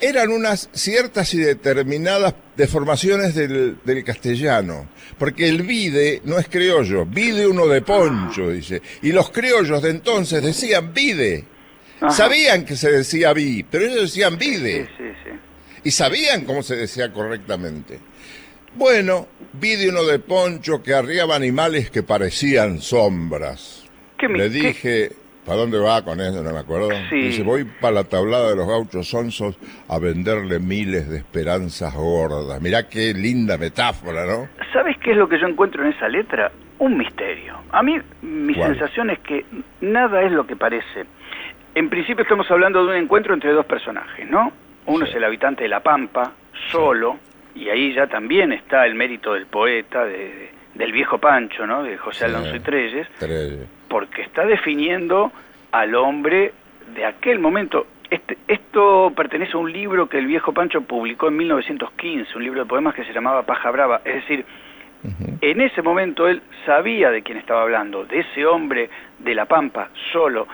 eran 0.00 0.31
unas 0.31 0.69
ciertas 0.73 1.33
y 1.35 1.38
determinadas 1.38 2.35
deformaciones 2.57 3.35
del, 3.35 3.79
del 3.85 4.05
castellano. 4.05 4.88
Porque 5.19 5.49
el 5.49 5.62
vide 5.62 6.21
no 6.25 6.38
es 6.38 6.49
criollo, 6.49 7.07
vide 7.07 7.47
uno 7.47 7.67
de 7.67 7.81
poncho, 7.83 8.50
dice. 8.50 8.83
Y 9.03 9.12
los 9.12 9.31
criollos 9.31 9.83
de 9.83 9.91
entonces 9.91 10.43
decían 10.43 10.93
vide. 10.93 11.45
Ajá. 12.00 12.11
Sabían 12.11 12.65
que 12.67 12.76
se 12.76 12.91
decía 12.91 13.33
vi, 13.33 13.62
pero 13.62 13.87
ellos 13.87 14.03
decían 14.03 14.37
vide. 14.37 14.87
Sí, 14.87 14.93
sí, 14.99 15.05
sí. 15.25 15.31
Y 15.85 15.91
sabían 15.93 16.45
cómo 16.45 16.62
se 16.62 16.76
decía 16.76 17.12
correctamente. 17.12 17.99
Bueno, 18.75 19.29
vi 19.55 19.76
de 19.76 19.88
uno 19.88 20.05
de 20.05 20.19
poncho 20.19 20.83
que 20.83 20.93
arriaba 20.93 21.35
animales 21.37 21.91
que 21.91 22.03
parecían 22.03 22.83
sombras. 22.83 23.85
¿Qué 24.19 24.29
Le 24.29 24.50
qué- 24.50 24.50
dije, 24.50 25.12
¿para 25.47 25.59
dónde 25.61 25.79
va 25.79 26.03
con 26.05 26.21
eso? 26.21 26.43
No 26.43 26.53
me 26.53 26.59
acuerdo. 26.59 26.88
Sí. 27.09 27.17
Dice, 27.17 27.43
voy 27.43 27.65
para 27.65 27.95
la 27.95 28.05
tablada 28.05 28.50
de 28.50 28.57
los 28.57 28.67
gauchos 28.67 29.09
sonsos 29.09 29.57
a 29.88 29.99
venderle 29.99 30.59
miles 30.59 31.09
de 31.09 31.19
esperanzas 31.19 31.95
gordas. 31.95 32.61
Mirá 32.61 32.88
qué 32.88 33.15
linda 33.15 33.57
metáfora, 33.57 34.26
¿no? 34.26 34.49
¿Sabes 34.73 34.97
qué 34.99 35.12
es 35.12 35.17
lo 35.17 35.29
que 35.29 35.38
yo 35.41 35.47
encuentro 35.47 35.83
en 35.85 35.93
esa 35.93 36.09
letra? 36.09 36.50
Un 36.79 36.99
misterio. 36.99 37.55
A 37.71 37.83
mí 37.83 37.97
mi 38.23 38.55
¿Cuál? 38.55 38.73
sensación 38.76 39.11
es 39.11 39.19
que 39.21 39.45
nada 39.81 40.23
es 40.23 40.33
lo 40.33 40.47
que 40.47 40.57
parece. 40.57 41.05
En 41.75 41.88
principio 41.88 42.23
estamos 42.23 42.50
hablando 42.50 42.85
de 42.85 42.91
un 42.97 43.03
encuentro 43.05 43.33
entre 43.35 43.53
dos 43.53 43.65
personajes, 43.67 44.29
¿no? 44.29 44.53
Uno 44.87 45.05
Sí. 45.07 45.11
es 45.11 45.17
el 45.17 45.25
habitante 45.25 45.62
de 45.62 45.69
La 45.69 45.81
Pampa, 45.81 46.33
solo, 46.71 47.19
y 47.55 47.69
ahí 47.69 47.95
ya 47.95 48.07
también 48.07 48.53
está 48.53 48.87
el 48.87 48.95
mérito 48.95 49.33
del 49.35 49.47
poeta, 49.47 50.05
de- 50.05 50.12
de- 50.12 50.50
del 50.75 50.93
viejo 50.93 51.19
Pancho, 51.19 51.67
¿no? 51.67 51.83
De 51.83 51.97
José. 51.97 52.26
Alonso 52.26 52.55
y 52.55 52.61
Treyes, 52.61 53.07
Tres. 53.19 53.59
Porque 53.88 54.23
está 54.23 54.45
definiendo 54.45 55.33
al 55.73 55.95
hombre 55.95 56.52
de 56.95 57.04
aquel 57.04 57.39
momento. 57.39 57.87
Este, 58.11 58.39
esto 58.47 59.13
pertenece 59.17 59.52
a 59.54 59.58
un 59.58 59.73
libro 59.73 60.08
que 60.08 60.19
el 60.19 60.26
viejo 60.26 60.52
Pancho 60.52 60.80
publicó 60.82 61.28
en 61.28 61.37
1915, 61.37 62.37
un 62.37 62.45
libro 62.45 62.61
de 62.61 62.69
poemas 62.69 62.95
que 62.95 63.04
se 63.04 63.13
llamaba 63.13 63.43
Paja 63.43 63.71
Brava. 63.71 64.00
Es 64.04 64.15
decir, 64.15 64.45
en 65.41 65.61
ese 65.61 65.82
momento 65.82 66.28
él 66.28 66.43
sabía 66.65 67.11
de 67.11 67.23
quién 67.23 67.39
estaba 67.39 67.63
hablando, 67.63 68.04
de 68.04 68.21
ese 68.21 68.47
hombre 68.47 68.91
de 69.19 69.34
la 69.34 69.47
Pampa, 69.47 69.91
solo, 70.13 70.47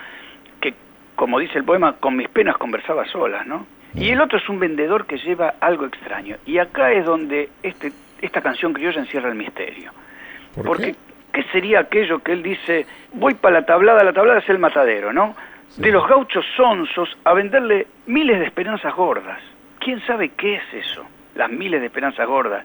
que, 0.60 0.74
como 1.14 1.38
dice 1.38 1.58
el 1.58 1.64
poema, 1.64 1.94
con 1.94 2.16
mis 2.16 2.28
penas 2.28 2.56
conversaba 2.56 3.06
solas, 3.06 3.46
¿no? 3.46 3.66
Y 3.94 4.08
el 4.08 4.20
otro 4.22 4.38
es 4.38 4.48
un 4.48 4.58
vendedor 4.58 5.04
que 5.06 5.18
lleva 5.18 5.54
algo 5.60 5.84
extraño. 5.84 6.36
Y 6.46 6.56
acá 6.58 6.92
es 6.92 7.04
donde 7.04 7.50
este, 7.62 7.92
esta 8.22 8.40
canción 8.40 8.72
criolla 8.72 9.00
encierra 9.00 9.28
el 9.28 9.34
misterio. 9.34 9.92
¿Por 10.54 10.64
Porque, 10.64 10.92
qué? 10.92 11.11
¿Qué 11.32 11.42
sería 11.52 11.80
aquello 11.80 12.18
que 12.22 12.32
él 12.32 12.42
dice, 12.42 12.86
voy 13.14 13.34
para 13.34 13.60
la 13.60 13.66
tablada, 13.66 14.04
la 14.04 14.12
tablada 14.12 14.40
es 14.40 14.48
el 14.48 14.58
matadero, 14.58 15.12
¿no? 15.12 15.34
Sí. 15.70 15.80
De 15.82 15.90
los 15.90 16.06
gauchos 16.06 16.44
sonsos 16.56 17.08
a 17.24 17.32
venderle 17.32 17.86
miles 18.06 18.38
de 18.38 18.46
esperanzas 18.46 18.94
gordas. 18.94 19.40
¿Quién 19.80 20.00
sabe 20.06 20.30
qué 20.30 20.56
es 20.56 20.62
eso? 20.74 21.04
Las 21.34 21.50
miles 21.50 21.80
de 21.80 21.86
esperanzas 21.86 22.26
gordas. 22.26 22.64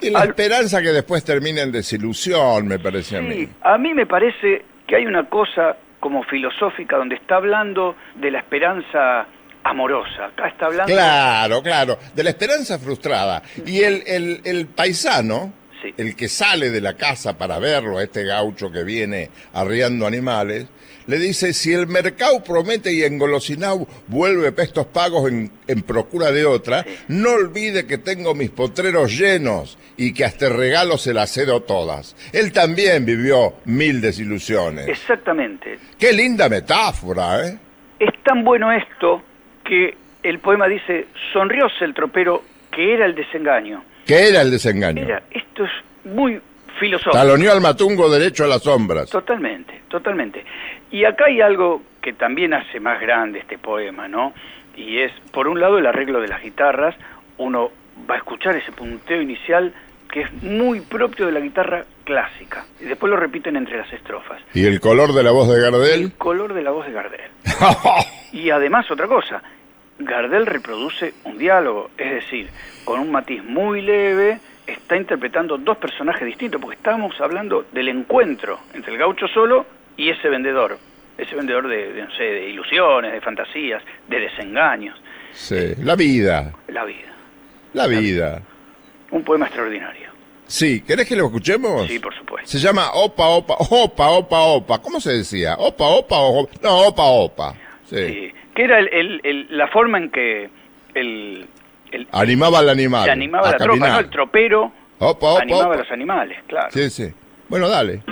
Y 0.00 0.10
la 0.10 0.20
Al- 0.20 0.28
esperanza 0.30 0.82
que 0.82 0.88
después 0.88 1.22
termina 1.24 1.62
en 1.62 1.70
desilusión, 1.72 2.66
me 2.66 2.78
parece 2.78 3.18
a 3.18 3.20
mí. 3.20 3.48
A 3.62 3.78
mí 3.78 3.94
me 3.94 4.06
parece 4.06 4.64
que 4.86 4.96
hay 4.96 5.06
una 5.06 5.28
cosa 5.28 5.76
como 6.00 6.22
filosófica 6.24 6.96
donde 6.96 7.14
está 7.16 7.36
hablando 7.36 7.94
de 8.16 8.30
la 8.30 8.38
esperanza 8.38 9.26
amorosa. 9.62 10.26
Acá 10.26 10.48
está 10.48 10.66
hablando... 10.66 10.92
Claro, 10.92 11.62
claro, 11.62 11.98
de 12.14 12.24
la 12.24 12.30
esperanza 12.30 12.78
frustrada. 12.78 13.42
Y 13.66 13.82
el, 13.82 14.02
el, 14.06 14.40
el 14.44 14.66
paisano, 14.66 15.52
Sí. 15.80 15.94
el 15.96 16.14
que 16.16 16.28
sale 16.28 16.70
de 16.70 16.80
la 16.80 16.94
casa 16.96 17.38
para 17.38 17.58
verlo, 17.58 17.98
a 17.98 18.02
este 18.02 18.24
gaucho 18.24 18.70
que 18.70 18.84
viene 18.84 19.30
arriando 19.52 20.06
animales, 20.06 20.66
le 21.06 21.18
dice, 21.18 21.52
si 21.52 21.72
el 21.72 21.86
mercado 21.86 22.44
promete 22.44 22.92
y 22.92 23.02
engolosinau 23.02 23.86
vuelve 24.06 24.52
pestos 24.52 24.86
pagos 24.86 25.28
en, 25.28 25.50
en 25.66 25.82
procura 25.82 26.30
de 26.30 26.44
otra, 26.44 26.84
no 27.08 27.32
olvide 27.32 27.86
que 27.86 27.98
tengo 27.98 28.34
mis 28.34 28.50
potreros 28.50 29.18
llenos 29.18 29.78
y 29.96 30.14
que 30.14 30.24
hasta 30.24 30.48
regalo 30.48 30.98
se 30.98 31.12
las 31.12 31.32
cedo 31.32 31.62
todas. 31.62 32.14
Él 32.32 32.52
también 32.52 33.04
vivió 33.04 33.54
mil 33.64 34.00
desilusiones. 34.00 34.88
Exactamente. 34.88 35.78
Qué 35.98 36.12
linda 36.12 36.48
metáfora, 36.48 37.46
¿eh? 37.46 37.58
Es 37.98 38.22
tan 38.22 38.44
bueno 38.44 38.70
esto 38.72 39.22
que 39.64 39.96
el 40.22 40.38
poema 40.38 40.68
dice, 40.68 41.08
sonrióse 41.32 41.84
el 41.84 41.94
tropero 41.94 42.42
que 42.70 42.94
era 42.94 43.06
el 43.06 43.14
desengaño. 43.14 43.84
¿Qué 44.10 44.28
era 44.28 44.42
el 44.42 44.50
desengaño? 44.50 45.02
Mira, 45.02 45.22
esto 45.30 45.64
es 45.64 45.70
muy 46.04 46.40
filosófico. 46.80 47.12
Taloneó 47.12 47.52
al 47.52 47.60
matungo 47.60 48.10
derecho 48.10 48.42
a 48.42 48.48
las 48.48 48.60
sombras. 48.60 49.08
Totalmente, 49.08 49.82
totalmente. 49.88 50.44
Y 50.90 51.04
acá 51.04 51.26
hay 51.26 51.40
algo 51.40 51.80
que 52.02 52.12
también 52.14 52.52
hace 52.52 52.80
más 52.80 53.00
grande 53.00 53.38
este 53.38 53.56
poema, 53.56 54.08
¿no? 54.08 54.34
Y 54.76 54.98
es, 54.98 55.12
por 55.30 55.46
un 55.46 55.60
lado, 55.60 55.78
el 55.78 55.86
arreglo 55.86 56.20
de 56.20 56.26
las 56.26 56.42
guitarras. 56.42 56.96
Uno 57.38 57.70
va 58.10 58.16
a 58.16 58.18
escuchar 58.18 58.56
ese 58.56 58.72
punteo 58.72 59.22
inicial 59.22 59.72
que 60.10 60.22
es 60.22 60.42
muy 60.42 60.80
propio 60.80 61.26
de 61.26 61.32
la 61.32 61.38
guitarra 61.38 61.84
clásica. 62.02 62.64
Y 62.80 62.86
después 62.86 63.10
lo 63.10 63.16
repiten 63.16 63.54
entre 63.54 63.78
las 63.78 63.92
estrofas. 63.92 64.42
¿Y 64.54 64.66
el 64.66 64.80
color 64.80 65.12
de 65.12 65.22
la 65.22 65.30
voz 65.30 65.48
de 65.48 65.54
El 65.54 65.62
Gardel? 65.62 66.12
color 66.18 66.52
de 66.52 66.62
la 66.62 66.72
voz 66.72 66.84
de 66.84 66.92
Gardel. 66.92 67.20
Y 68.32 68.50
además 68.50 68.88
otra 68.90 69.06
cosa, 69.08 69.42
Gardel 70.00 70.46
reproduce 70.46 71.14
un 71.24 71.38
diálogo, 71.38 71.90
es 71.96 72.10
decir, 72.10 72.48
con 72.84 73.00
un 73.00 73.10
matiz 73.10 73.42
muy 73.44 73.82
leve, 73.82 74.40
está 74.66 74.96
interpretando 74.96 75.58
dos 75.58 75.76
personajes 75.78 76.24
distintos, 76.26 76.60
porque 76.60 76.76
estamos 76.76 77.20
hablando 77.20 77.66
del 77.72 77.88
encuentro 77.88 78.60
entre 78.74 78.92
el 78.92 78.98
gaucho 78.98 79.26
solo 79.28 79.66
y 79.96 80.08
ese 80.10 80.28
vendedor, 80.28 80.78
ese 81.18 81.34
vendedor 81.36 81.68
de, 81.68 81.92
de, 81.92 82.02
no 82.02 82.10
sé, 82.12 82.22
de 82.24 82.48
ilusiones, 82.50 83.12
de 83.12 83.20
fantasías, 83.20 83.82
de 84.08 84.20
desengaños, 84.20 85.00
sí, 85.32 85.74
la 85.82 85.96
vida, 85.96 86.52
la 86.68 86.84
vida. 86.84 87.12
la 87.74 87.86
vida. 87.86 88.42
Un 89.10 89.22
poema 89.24 89.46
extraordinario. 89.46 90.08
Sí, 90.46 90.80
¿querés 90.82 91.06
que 91.06 91.14
lo 91.14 91.26
escuchemos? 91.26 91.86
Sí, 91.86 91.98
por 92.00 92.12
supuesto. 92.16 92.48
Se 92.50 92.58
llama 92.58 92.90
Opa, 92.94 93.28
Opa, 93.28 93.54
Opa, 93.70 94.10
Opa, 94.10 94.40
Opa. 94.40 94.78
¿Cómo 94.82 95.00
se 95.00 95.12
decía? 95.12 95.54
Opa, 95.56 95.84
Opa, 95.86 96.16
o 96.18 96.48
No, 96.60 96.88
Opa, 96.88 97.04
Opa. 97.04 97.54
Sí. 97.84 98.06
Sí, 98.08 98.32
que 98.60 98.64
era 98.64 98.78
el- 98.78 98.88
el- 98.92 99.20
el- 99.24 99.46
la 99.50 99.68
forma 99.68 99.96
en 99.96 100.10
que 100.10 100.50
el, 100.94 101.46
el- 101.92 102.08
Animaba 102.12 102.58
al 102.58 102.68
animal. 102.68 103.04
se 103.06 103.10
animaba 103.10 103.48
a 103.48 103.52
la 103.52 103.56
tropa, 103.56 103.70
caminar. 103.78 103.92
¿no? 103.92 103.98
El 104.00 104.10
tropero 104.10 104.72
Opa, 104.98 105.28
Opa, 105.32 105.42
animaba 105.42 105.64
Opa. 105.66 105.74
a 105.76 105.78
los 105.78 105.90
animales, 105.90 106.38
claro. 106.46 106.68
Sí, 106.70 106.90
sí. 106.90 107.10
Bueno, 107.48 107.68
dale. 107.70 108.02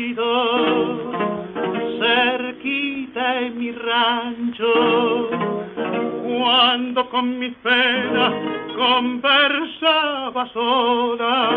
Anochecido, 0.00 0.24
cerquita 2.60 3.40
en 3.40 3.58
mi 3.58 3.72
rancho, 3.72 5.30
cuando 6.22 7.08
con 7.10 7.38
mis 7.38 7.54
penas 7.56 8.32
conversaba 8.76 10.46
sola. 10.52 11.50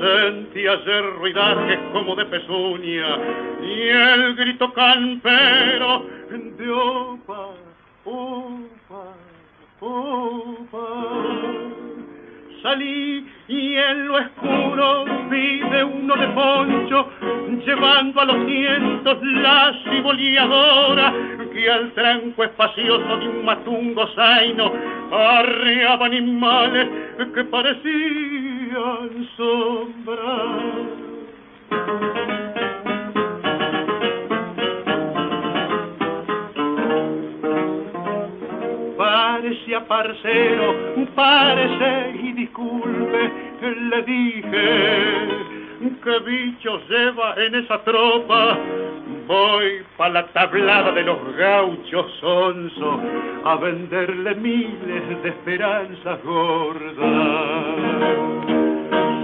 Sentía 0.00 0.72
ayer 0.72 1.04
ruidajes 1.18 1.78
como 1.92 2.16
de 2.16 2.24
pezuña 2.26 3.18
y 3.62 3.88
el 3.88 4.34
grito 4.36 4.72
campero 4.72 6.04
de 6.30 6.70
opa, 6.70 7.50
opa, 8.04 9.14
opa 9.80 11.81
salí 12.62 13.26
y 13.48 13.74
en 13.74 14.08
lo 14.08 14.14
oscuro 14.16 15.04
vi 15.28 15.58
de 15.58 15.84
uno 15.84 16.16
de 16.16 16.28
poncho 16.28 17.08
llevando 17.66 18.20
a 18.20 18.24
los 18.24 18.46
cientos 18.46 19.18
la 19.22 19.72
ciboleadora 19.84 21.12
que 21.52 21.70
al 21.70 21.92
tranco 21.92 22.44
espacioso 22.44 23.16
de 23.18 23.28
un 23.28 23.44
matungo 23.44 24.06
zaino 24.14 24.72
arreaba 25.12 26.06
animales 26.06 26.88
que 27.34 27.44
parecían 27.44 29.28
sombras. 29.36 31.02
Parecía 39.12 39.86
parcero, 39.86 40.74
parece 41.14 42.18
y 42.18 42.32
disculpe, 42.32 43.30
le 43.60 44.02
dije, 44.04 45.28
¿qué 46.02 46.18
bicho 46.24 46.80
lleva 46.88 47.34
en 47.36 47.56
esa 47.56 47.84
tropa? 47.84 48.56
Voy 49.26 49.82
pa' 49.98 50.08
la 50.08 50.26
tablada 50.28 50.92
de 50.92 51.02
los 51.02 51.18
gauchos 51.36 52.06
sonso 52.20 53.00
a 53.44 53.56
venderle 53.56 54.34
miles 54.36 55.22
de 55.22 55.28
esperanzas 55.28 56.22
gordas. 56.24 56.96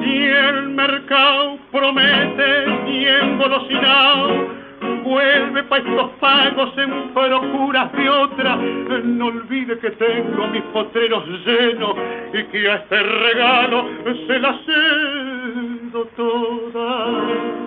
Si 0.04 0.26
el 0.26 0.68
mercado 0.68 1.56
promete 1.72 2.64
tiempo 2.84 3.46
engolosinado, 3.46 4.57
vuelve 5.04 5.62
pa' 5.64 5.78
estos 5.78 6.10
pagos 6.20 6.72
en 6.78 7.14
procuras 7.14 7.92
de 7.92 8.08
otra. 8.08 8.56
No 8.56 9.26
olvide 9.26 9.78
que 9.78 9.90
tengo 9.92 10.48
mis 10.48 10.62
potreros 10.72 11.24
llenos 11.44 11.94
y 12.32 12.42
que 12.44 12.70
a 12.70 12.76
este 12.76 13.02
regalo 13.02 13.86
se 14.26 14.38
la 14.38 14.58
cedo 14.66 16.04
toda. 16.16 17.58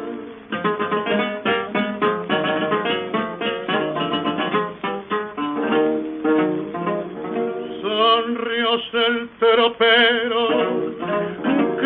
El 8.93 9.29
tropero, 9.39 10.49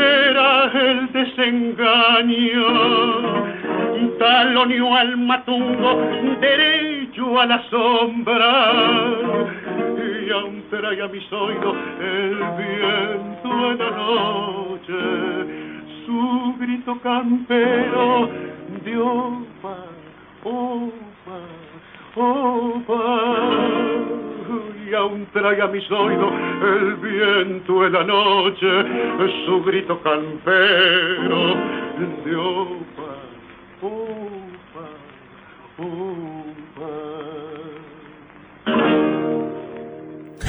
era 0.06 0.72
el 0.74 1.12
desengaño 1.12 2.65
talonio 4.18 4.96
al 4.96 5.18
matungo, 5.18 6.02
derecho 6.39 7.39
a 7.39 7.46
la 7.46 7.62
sombra. 7.70 8.72
Y 10.26 10.32
aún 10.32 10.63
trae 10.70 11.02
a 11.02 11.08
mis 11.08 11.32
oídos 11.32 11.76
el 12.00 12.38
viento 12.58 13.72
en 13.72 13.78
la 13.78 13.91
noche, 13.91 14.94
su 16.06 16.56
grito 16.60 17.00
campero 17.02 18.30
de 18.84 18.98
opa, 18.98 19.78
opa, 20.44 21.39
opa. 22.15 24.05
Y 24.88 24.93
aún 24.93 25.28
trae 25.34 25.62
a 25.62 25.67
mis 25.67 25.89
oídos 25.89 26.32
el 26.62 26.95
viento 26.98 27.86
en 27.86 27.93
la 27.93 28.04
noche, 28.04 28.67
su 29.45 29.63
grito 29.63 30.00
campero 30.02 31.56
de 32.24 32.36
opa. 32.36 32.86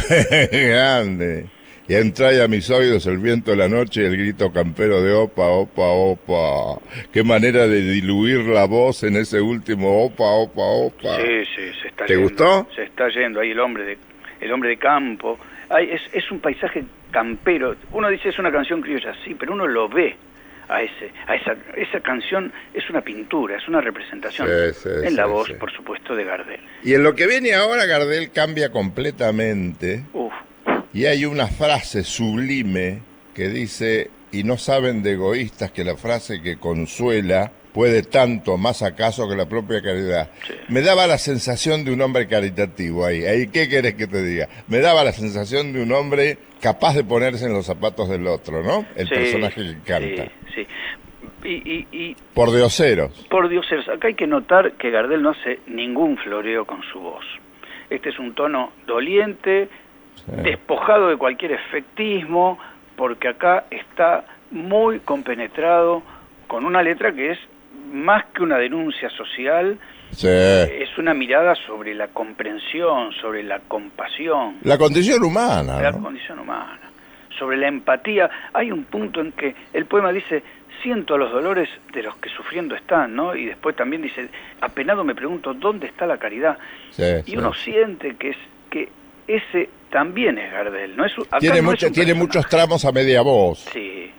Grande. 0.52 1.46
Y 1.88 1.94
entra 1.94 2.42
a 2.42 2.48
mis 2.48 2.68
oídos 2.68 3.06
el 3.06 3.18
viento 3.18 3.52
de 3.52 3.56
la 3.56 3.68
noche 3.68 4.02
y 4.02 4.06
el 4.06 4.16
grito 4.16 4.52
campero 4.52 5.02
de 5.02 5.12
opa, 5.14 5.46
opa, 5.46 5.86
opa. 5.86 6.80
Qué 7.12 7.22
manera 7.22 7.68
de 7.68 7.80
diluir 7.80 8.40
la 8.46 8.66
voz 8.66 9.04
en 9.04 9.16
ese 9.16 9.40
último 9.40 10.04
opa, 10.04 10.24
opa, 10.24 10.62
opa. 10.62 11.16
Sí, 11.16 11.44
sí, 11.54 11.70
se 11.80 11.88
está 11.88 12.06
¿Te 12.06 12.16
gustó? 12.16 12.66
Se 12.74 12.82
está 12.82 13.08
yendo 13.08 13.40
ahí 13.40 13.52
el 13.52 13.60
hombre 13.60 13.84
de, 13.84 13.98
el 14.40 14.52
hombre 14.52 14.70
de 14.70 14.76
campo. 14.76 15.38
es, 15.78 16.02
es 16.12 16.30
un 16.30 16.40
paisaje 16.40 16.84
campero. 17.10 17.76
Uno 17.92 18.08
dice 18.08 18.28
es 18.28 18.38
una 18.38 18.52
canción 18.52 18.80
criolla, 18.80 19.14
sí, 19.24 19.34
pero 19.34 19.52
uno 19.52 19.66
lo 19.66 19.88
ve 19.88 20.16
a 20.68 20.82
ese 20.82 21.12
a 21.28 21.36
esa 21.36 21.54
esa 21.76 22.00
canción 22.00 22.52
es 22.74 22.90
una 22.90 23.00
pintura 23.00 23.56
es 23.56 23.68
una 23.68 23.80
representación. 23.80 24.48
En 25.04 25.14
la 25.14 25.26
voz 25.26 25.50
por 25.52 25.70
supuesto 25.72 26.14
de 26.14 26.24
Gardel. 26.24 26.60
Y 26.82 26.94
en 26.94 27.02
lo 27.02 27.14
que 27.14 27.26
viene 27.26 27.54
ahora 27.54 27.86
Gardel 27.86 28.30
cambia 28.32 28.70
completamente. 28.70 30.04
Y 30.92 31.04
hay 31.04 31.26
una 31.26 31.46
frase 31.46 32.04
sublime 32.04 33.00
que 33.34 33.48
dice 33.48 34.10
y 34.32 34.44
no 34.44 34.56
saben 34.58 35.02
de 35.02 35.12
egoístas 35.12 35.70
que 35.70 35.84
la 35.84 35.96
frase 35.96 36.42
que 36.42 36.56
consuela 36.56 37.52
puede 37.76 38.02
tanto 38.02 38.56
más 38.56 38.82
acaso 38.82 39.28
que 39.28 39.36
la 39.36 39.46
propia 39.46 39.82
caridad. 39.82 40.30
Me 40.68 40.80
daba 40.80 41.06
la 41.06 41.18
sensación 41.18 41.84
de 41.84 41.92
un 41.92 42.00
hombre 42.00 42.26
caritativo 42.26 43.04
ahí. 43.04 43.26
ahí. 43.26 43.48
¿Qué 43.48 43.68
querés 43.68 43.96
que 43.96 44.06
te 44.06 44.22
diga? 44.22 44.48
Me 44.66 44.78
daba 44.78 45.04
la 45.04 45.12
sensación 45.12 45.74
de 45.74 45.82
un 45.82 45.92
hombre 45.92 46.38
capaz 46.62 46.94
de 46.94 47.04
ponerse 47.04 47.44
en 47.44 47.52
los 47.52 47.66
zapatos 47.66 48.08
del 48.08 48.26
otro, 48.28 48.62
¿no? 48.62 48.86
El 48.96 49.06
personaje 49.10 49.60
que 49.60 49.74
canta. 49.84 50.32
Sí, 50.54 50.66
Y, 51.44 51.86
y, 51.92 52.16
por 52.32 52.50
dioseros. 52.50 53.12
Por 53.28 53.50
dioseros. 53.50 53.86
Acá 53.90 54.08
hay 54.08 54.14
que 54.14 54.26
notar 54.26 54.72
que 54.78 54.90
Gardel 54.90 55.20
no 55.20 55.32
hace 55.32 55.60
ningún 55.66 56.16
floreo 56.16 56.64
con 56.64 56.80
su 56.90 56.98
voz. 56.98 57.26
Este 57.90 58.08
es 58.08 58.18
un 58.18 58.34
tono 58.34 58.72
doliente, 58.86 59.68
despojado 60.42 61.10
de 61.10 61.18
cualquier 61.18 61.52
efectismo, 61.52 62.58
porque 62.96 63.28
acá 63.28 63.66
está 63.70 64.24
muy 64.50 65.00
compenetrado 65.00 66.02
con 66.46 66.64
una 66.64 66.82
letra 66.82 67.12
que 67.12 67.32
es 67.32 67.38
más 67.92 68.26
que 68.26 68.42
una 68.42 68.58
denuncia 68.58 69.08
social, 69.10 69.78
es 70.12 70.98
una 70.98 71.14
mirada 71.14 71.54
sobre 71.66 71.94
la 71.94 72.08
comprensión, 72.08 73.12
sobre 73.20 73.42
la 73.42 73.60
compasión. 73.60 74.58
La 74.62 74.78
condición 74.78 75.22
humana. 75.24 75.80
La 75.80 75.92
condición 75.92 76.38
humana. 76.38 76.80
Sobre 77.38 77.56
la 77.58 77.68
empatía. 77.68 78.30
Hay 78.52 78.70
un 78.70 78.84
punto 78.84 79.20
en 79.20 79.32
que 79.32 79.54
el 79.72 79.86
poema 79.86 80.12
dice, 80.12 80.42
siento 80.82 81.18
los 81.18 81.32
dolores 81.32 81.68
de 81.92 82.02
los 82.02 82.16
que 82.16 82.30
sufriendo 82.30 82.74
están, 82.74 83.14
¿no? 83.14 83.34
Y 83.34 83.46
después 83.46 83.76
también 83.76 84.02
dice, 84.02 84.28
apenado 84.60 85.04
me 85.04 85.14
pregunto, 85.14 85.52
¿dónde 85.52 85.86
está 85.86 86.06
la 86.06 86.18
caridad? 86.18 86.56
y 87.26 87.36
uno 87.36 87.52
siente 87.52 88.16
que 88.16 88.30
es 88.30 88.36
que 88.70 88.88
ese 89.26 89.68
también 89.90 90.38
es 90.38 90.50
Gardel, 90.50 90.96
¿no? 90.96 91.04
Es, 91.04 91.12
tiene 91.40 91.60
tiene 91.92 92.14
muchos 92.14 92.46
tramos 92.48 92.84
a 92.84 92.92
media 92.92 93.22
voz. 93.22 93.58
Sí, 93.72 94.10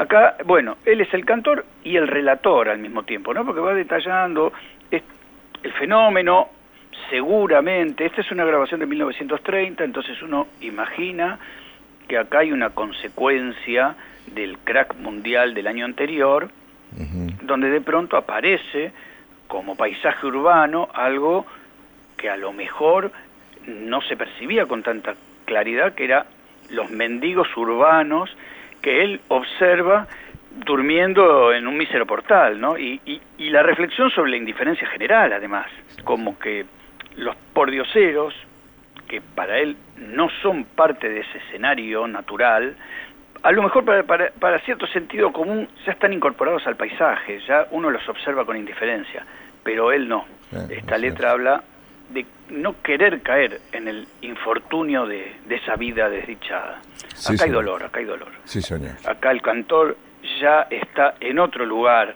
Acá, 0.00 0.36
bueno, 0.46 0.78
él 0.86 1.02
es 1.02 1.12
el 1.12 1.26
cantor 1.26 1.66
y 1.84 1.96
el 1.96 2.08
relator 2.08 2.70
al 2.70 2.78
mismo 2.78 3.02
tiempo, 3.02 3.34
¿no? 3.34 3.44
Porque 3.44 3.60
va 3.60 3.74
detallando 3.74 4.50
el 4.90 5.72
fenómeno, 5.78 6.48
seguramente, 7.10 8.06
esta 8.06 8.22
es 8.22 8.30
una 8.32 8.46
grabación 8.46 8.80
de 8.80 8.86
1930, 8.86 9.84
entonces 9.84 10.22
uno 10.22 10.46
imagina 10.62 11.38
que 12.08 12.16
acá 12.16 12.38
hay 12.38 12.50
una 12.50 12.70
consecuencia 12.70 13.94
del 14.32 14.56
crack 14.64 14.96
mundial 14.96 15.52
del 15.52 15.66
año 15.66 15.84
anterior, 15.84 16.48
donde 17.42 17.68
de 17.68 17.82
pronto 17.82 18.16
aparece 18.16 18.92
como 19.48 19.76
paisaje 19.76 20.26
urbano 20.26 20.88
algo 20.94 21.44
que 22.16 22.30
a 22.30 22.38
lo 22.38 22.54
mejor 22.54 23.12
no 23.66 24.00
se 24.00 24.16
percibía 24.16 24.64
con 24.64 24.82
tanta 24.82 25.14
claridad, 25.44 25.92
que 25.92 26.04
era 26.04 26.24
los 26.70 26.90
mendigos 26.90 27.54
urbanos 27.54 28.34
que 28.80 29.02
él 29.02 29.20
observa 29.28 30.06
durmiendo 30.50 31.52
en 31.52 31.66
un 31.66 31.76
mísero 31.76 32.06
portal, 32.06 32.60
¿no? 32.60 32.76
Y, 32.76 33.00
y, 33.38 33.50
la 33.50 33.62
reflexión 33.62 34.10
sobre 34.10 34.32
la 34.32 34.36
indiferencia 34.36 34.86
general, 34.88 35.32
además, 35.32 35.66
como 36.04 36.38
que 36.38 36.64
los 37.16 37.34
pordioseros, 37.52 38.34
que 39.08 39.20
para 39.20 39.58
él 39.58 39.76
no 39.96 40.28
son 40.42 40.64
parte 40.64 41.08
de 41.08 41.20
ese 41.20 41.38
escenario 41.38 42.06
natural, 42.06 42.76
a 43.42 43.52
lo 43.52 43.62
mejor 43.62 43.84
para, 43.84 44.02
para, 44.02 44.30
para, 44.30 44.60
cierto 44.60 44.86
sentido 44.86 45.32
común 45.32 45.68
ya 45.84 45.92
están 45.92 46.12
incorporados 46.12 46.66
al 46.66 46.76
paisaje, 46.76 47.40
ya 47.46 47.66
uno 47.70 47.90
los 47.90 48.06
observa 48.08 48.44
con 48.44 48.56
indiferencia, 48.56 49.24
pero 49.64 49.92
él 49.92 50.08
no. 50.08 50.26
Esta 50.68 50.98
letra 50.98 51.30
habla 51.30 51.62
de 52.12 52.26
no 52.50 52.80
querer 52.82 53.22
caer 53.22 53.60
en 53.72 53.88
el 53.88 54.06
infortunio 54.22 55.06
de, 55.06 55.32
esa 55.48 55.76
vida 55.76 56.08
desdichada. 56.08 56.80
acá 57.26 57.44
hay 57.44 57.50
dolor, 57.50 57.82
acá 57.82 58.00
hay 58.00 58.06
dolor. 58.06 58.32
Sí, 58.44 58.62
señor. 58.62 58.96
Acá 59.04 59.30
el 59.30 59.42
cantor 59.42 59.96
ya 60.40 60.66
está 60.70 61.14
en 61.20 61.38
otro 61.38 61.64
lugar, 61.64 62.14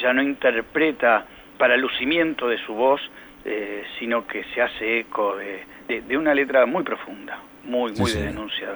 ya 0.00 0.12
no 0.12 0.22
interpreta 0.22 1.24
para 1.58 1.76
lucimiento 1.76 2.48
de 2.48 2.58
su 2.58 2.74
voz, 2.74 3.00
eh, 3.44 3.84
sino 3.98 4.26
que 4.26 4.44
se 4.54 4.62
hace 4.62 5.00
eco 5.00 5.36
de, 5.36 6.16
una 6.16 6.34
letra 6.34 6.66
muy 6.66 6.82
profunda, 6.82 7.38
muy, 7.64 7.92
muy 7.92 8.12
de 8.12 8.22
denuncia 8.22 8.74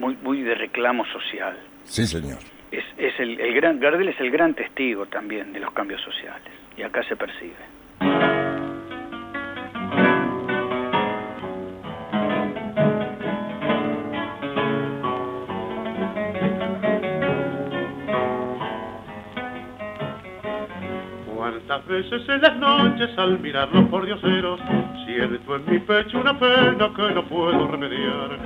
muy, 0.00 0.16
muy 0.22 0.42
de 0.42 0.54
reclamo 0.54 1.04
social. 1.06 1.56
Sí, 1.84 2.06
señor. 2.06 2.38
Es, 2.72 2.84
es 2.96 3.18
el, 3.20 3.38
el 3.40 3.54
gran, 3.54 3.78
Gardel 3.78 4.08
es 4.08 4.20
el 4.20 4.30
gran 4.30 4.54
testigo 4.54 5.06
también 5.06 5.52
de 5.52 5.60
los 5.60 5.72
cambios 5.72 6.00
sociales, 6.02 6.52
y 6.76 6.82
acá 6.82 7.02
se 7.04 7.16
percibe. 7.16 8.49
Cuántas 21.70 21.86
veces 21.86 22.28
en 22.28 22.42
las 22.42 22.56
noches 22.56 23.16
al 23.16 23.38
mirarlos 23.38 23.84
por 23.90 24.04
dioseros 24.04 24.58
siento 25.06 25.54
en 25.54 25.70
mi 25.70 25.78
pecho 25.78 26.18
una 26.18 26.36
pena 26.36 26.90
que 26.96 27.14
no 27.14 27.24
puedo 27.26 27.68
remediar. 27.68 28.40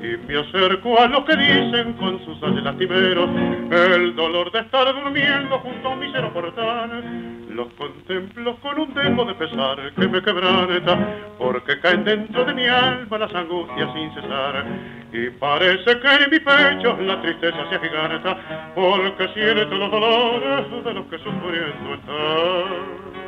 Y 0.00 0.26
me 0.26 0.38
acerco 0.38 0.98
a 0.98 1.06
lo 1.06 1.22
que 1.26 1.36
dicen 1.36 1.92
con 1.98 2.24
sus 2.24 2.42
años 2.42 2.64
lastimeros 2.64 3.28
el 3.70 4.16
dolor 4.16 4.50
de 4.52 4.60
estar 4.60 4.94
durmiendo 4.94 5.58
junto 5.58 5.88
a 5.88 5.92
un 5.92 5.98
misero 5.98 6.32
portal 6.32 7.39
los 7.60 7.72
contemplo 7.74 8.56
con 8.62 8.78
un 8.80 8.94
dejo 8.94 9.24
de 9.26 9.34
pesar 9.34 9.92
que 9.94 10.08
me 10.08 10.22
quebranta 10.22 10.96
porque 11.36 11.78
caen 11.80 12.04
dentro 12.04 12.42
de 12.46 12.54
mi 12.54 12.66
alma 12.66 13.18
las 13.18 13.34
angustias 13.34 13.92
sin 13.92 14.14
cesar 14.14 14.64
y 15.12 15.28
parece 15.30 16.00
que 16.00 16.08
en 16.08 16.30
mi 16.30 16.38
pecho 16.40 16.96
la 17.02 17.20
tristeza 17.20 17.58
se 17.68 17.76
agiganta 17.76 18.72
porque 18.74 19.28
siento 19.34 19.76
los 19.76 19.90
dolores 19.90 20.84
de 20.84 20.94
los 20.94 21.04
que 21.06 21.18
sufriendo 21.18 21.94
están. 21.94 23.20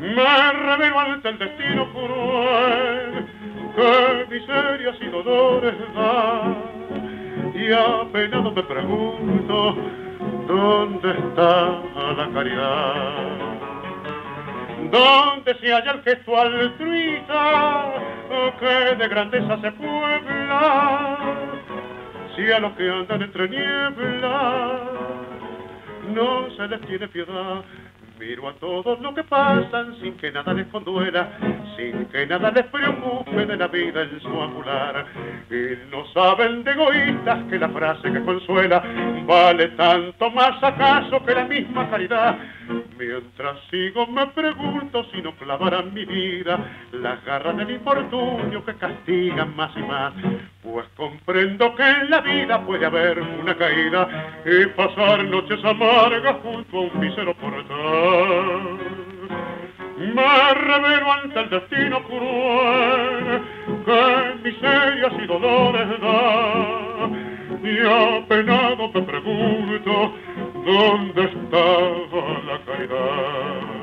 Me 0.00 0.52
revelo 0.52 0.98
ante 0.98 1.28
el 1.28 1.38
destino 1.38 1.88
cruel 1.92 3.26
que 3.76 4.26
miserias 4.34 4.96
y 5.00 5.06
dolores 5.06 5.74
da 5.94 6.56
y 7.54 7.72
apenado 7.72 8.50
me 8.50 8.62
pregunto 8.64 9.76
¿dónde 10.50 11.10
está 11.10 11.80
la 12.16 12.28
caridad? 12.34 13.14
¿Dónde 14.90 15.54
se 15.60 15.72
halla 15.72 15.92
el 15.92 16.02
gesto 16.02 16.36
altruista 16.36 17.92
que 18.58 18.96
de 18.96 19.08
grandeza 19.08 19.60
se 19.60 19.72
puebla? 19.72 21.18
Si 22.34 22.50
a 22.50 22.58
los 22.58 22.72
que 22.72 22.90
andan 22.90 23.22
entre 23.22 23.48
nieblas 23.48 24.80
no 26.14 26.50
se 26.56 26.68
les 26.68 26.80
tiene 26.82 27.06
piedad, 27.08 27.62
Miro 28.20 28.50
a 28.50 28.52
todos 28.56 29.00
los 29.00 29.14
que 29.14 29.24
pasan 29.24 29.98
sin 29.98 30.14
que 30.18 30.30
nada 30.30 30.52
les 30.52 30.66
conduela, 30.66 31.26
sin 31.74 32.04
que 32.04 32.26
nada 32.26 32.50
les 32.50 32.66
preocupe 32.66 33.46
de 33.46 33.56
la 33.56 33.66
vida 33.68 34.02
en 34.02 34.20
su 34.20 34.42
angular. 34.42 35.06
Y 35.50 35.90
no 35.90 36.06
saben 36.12 36.62
de 36.62 36.72
egoístas 36.72 37.44
que 37.48 37.58
la 37.58 37.70
frase 37.70 38.12
que 38.12 38.20
consuela 38.22 38.84
vale 39.24 39.68
tanto 39.68 40.30
más 40.32 40.62
acaso 40.62 41.24
que 41.24 41.34
la 41.34 41.46
misma 41.46 41.88
caridad. 41.88 42.36
Mientras 42.98 43.58
sigo 43.70 44.06
me 44.06 44.26
pregunto 44.28 45.04
si 45.12 45.22
no 45.22 45.34
clavarán 45.36 45.92
mi 45.94 46.04
vida 46.04 46.58
las 46.92 47.24
garras 47.24 47.56
del 47.56 47.70
infortunio 47.70 48.64
que 48.64 48.74
castigan 48.74 49.56
más 49.56 49.74
y 49.76 49.82
más. 49.82 50.12
Pues 50.62 50.86
comprendo 50.96 51.74
que 51.74 51.82
en 51.82 52.10
la 52.10 52.20
vida 52.20 52.64
puede 52.64 52.86
haber 52.86 53.20
una 53.20 53.56
caída 53.56 54.40
y 54.44 54.66
pasar 54.66 55.24
noches 55.24 55.64
amargas 55.64 56.36
junto 56.42 56.76
a 56.76 56.80
un 56.80 57.00
mísero 57.00 57.34
portal. 57.34 58.78
Me 59.98 60.54
revelo 60.54 61.12
ante 61.12 61.40
el 61.40 61.50
destino 61.50 62.02
cruel 62.04 63.42
que 63.84 64.50
miserias 64.50 65.12
y 65.22 65.26
dolores 65.26 66.00
da. 66.00 67.10
Y 67.62 67.78
apenado 67.86 68.90
me 68.92 69.02
pregunto 69.02 70.14
dónde 70.64 71.24
está 71.24 71.64
la 72.46 72.60
caridad. 72.66 73.80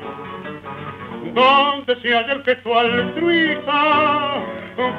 ¿Dónde 1.34 2.00
se 2.00 2.08
halla 2.14 2.32
el 2.32 2.44
gesto 2.44 2.78
altruista 2.78 4.44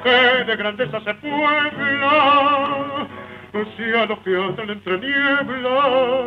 que 0.03 0.43
de 0.45 0.55
grandeza 0.55 0.99
se 1.01 1.13
puebla? 1.15 3.07
Si 3.75 3.83
a 3.83 4.05
los 4.05 4.19
que 4.19 4.35
andan 4.35 4.69
entre 4.69 4.99
nieblas 4.99 6.25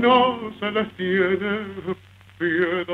no 0.00 0.52
se 0.58 0.70
les 0.70 0.88
tiene 0.96 1.60
piedad. 2.38 2.84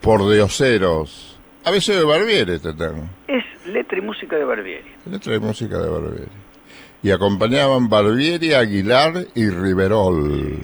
Por 0.00 0.30
dioseros. 0.30 1.40
A 1.64 1.70
veces 1.70 1.98
de 1.98 2.04
Barbieri 2.04 2.52
este 2.54 2.72
tema. 2.74 3.08
Es 3.26 3.44
letra 3.66 3.98
y 3.98 4.00
música 4.00 4.36
de 4.36 4.44
Barbieri. 4.44 4.92
Letra 5.10 5.34
y 5.34 5.38
música 5.40 5.78
de 5.78 5.88
Barbieri. 5.88 6.45
Y 7.06 7.12
acompañaban 7.12 7.88
Barbieri, 7.88 8.52
Aguilar 8.52 9.28
y 9.36 9.48
Riverol. 9.48 10.58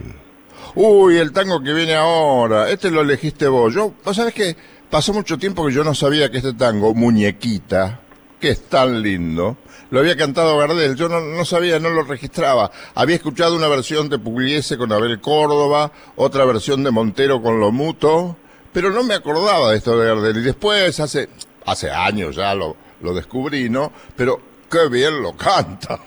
Uy, 0.74 1.18
el 1.18 1.30
tango 1.30 1.62
que 1.62 1.72
viene 1.72 1.94
ahora, 1.94 2.68
este 2.68 2.90
lo 2.90 3.02
elegiste 3.02 3.46
vos. 3.46 3.72
Yo, 3.72 3.94
vos 4.04 4.16
sabés 4.16 4.34
que 4.34 4.56
pasó 4.90 5.12
mucho 5.12 5.38
tiempo 5.38 5.64
que 5.64 5.72
yo 5.72 5.84
no 5.84 5.94
sabía 5.94 6.32
que 6.32 6.38
este 6.38 6.54
tango, 6.54 6.94
Muñequita, 6.94 8.00
que 8.40 8.48
es 8.50 8.62
tan 8.68 9.02
lindo, 9.02 9.56
lo 9.90 10.00
había 10.00 10.16
cantado 10.16 10.58
Gardel. 10.58 10.96
Yo 10.96 11.08
no, 11.08 11.44
sabía, 11.44 11.78
no 11.78 11.90
lo 11.90 12.02
registraba. 12.02 12.72
Había 12.96 13.14
escuchado 13.14 13.54
una 13.54 13.68
versión 13.68 14.08
de 14.08 14.18
Pugliese 14.18 14.76
con 14.76 14.90
Abel 14.90 15.20
Córdoba, 15.20 15.92
otra 16.16 16.44
versión 16.44 16.82
de 16.82 16.90
Montero 16.90 17.40
con 17.40 17.60
Lo 17.60 17.70
Muto, 17.70 18.36
pero 18.72 18.90
no 18.90 19.04
me 19.04 19.14
acordaba 19.14 19.70
de 19.70 19.76
esto 19.76 19.96
de 19.96 20.08
Gardel. 20.08 20.38
Y 20.38 20.42
después, 20.42 20.98
hace, 20.98 21.28
hace 21.66 21.88
años 21.88 22.34
ya 22.34 22.52
lo, 22.52 22.74
lo 23.00 23.14
descubrí, 23.14 23.70
¿no? 23.70 23.92
Pero 24.16 24.40
qué 24.68 24.88
bien 24.88 25.22
lo 25.22 25.36
canta. 25.36 26.00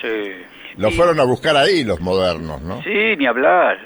Sí. 0.00 0.32
Lo 0.76 0.90
fueron 0.90 1.18
a 1.20 1.24
buscar 1.24 1.56
ahí 1.56 1.84
los 1.84 2.00
modernos, 2.00 2.62
¿no? 2.62 2.82
Sí, 2.82 3.16
ni 3.16 3.26
hablar. 3.26 3.78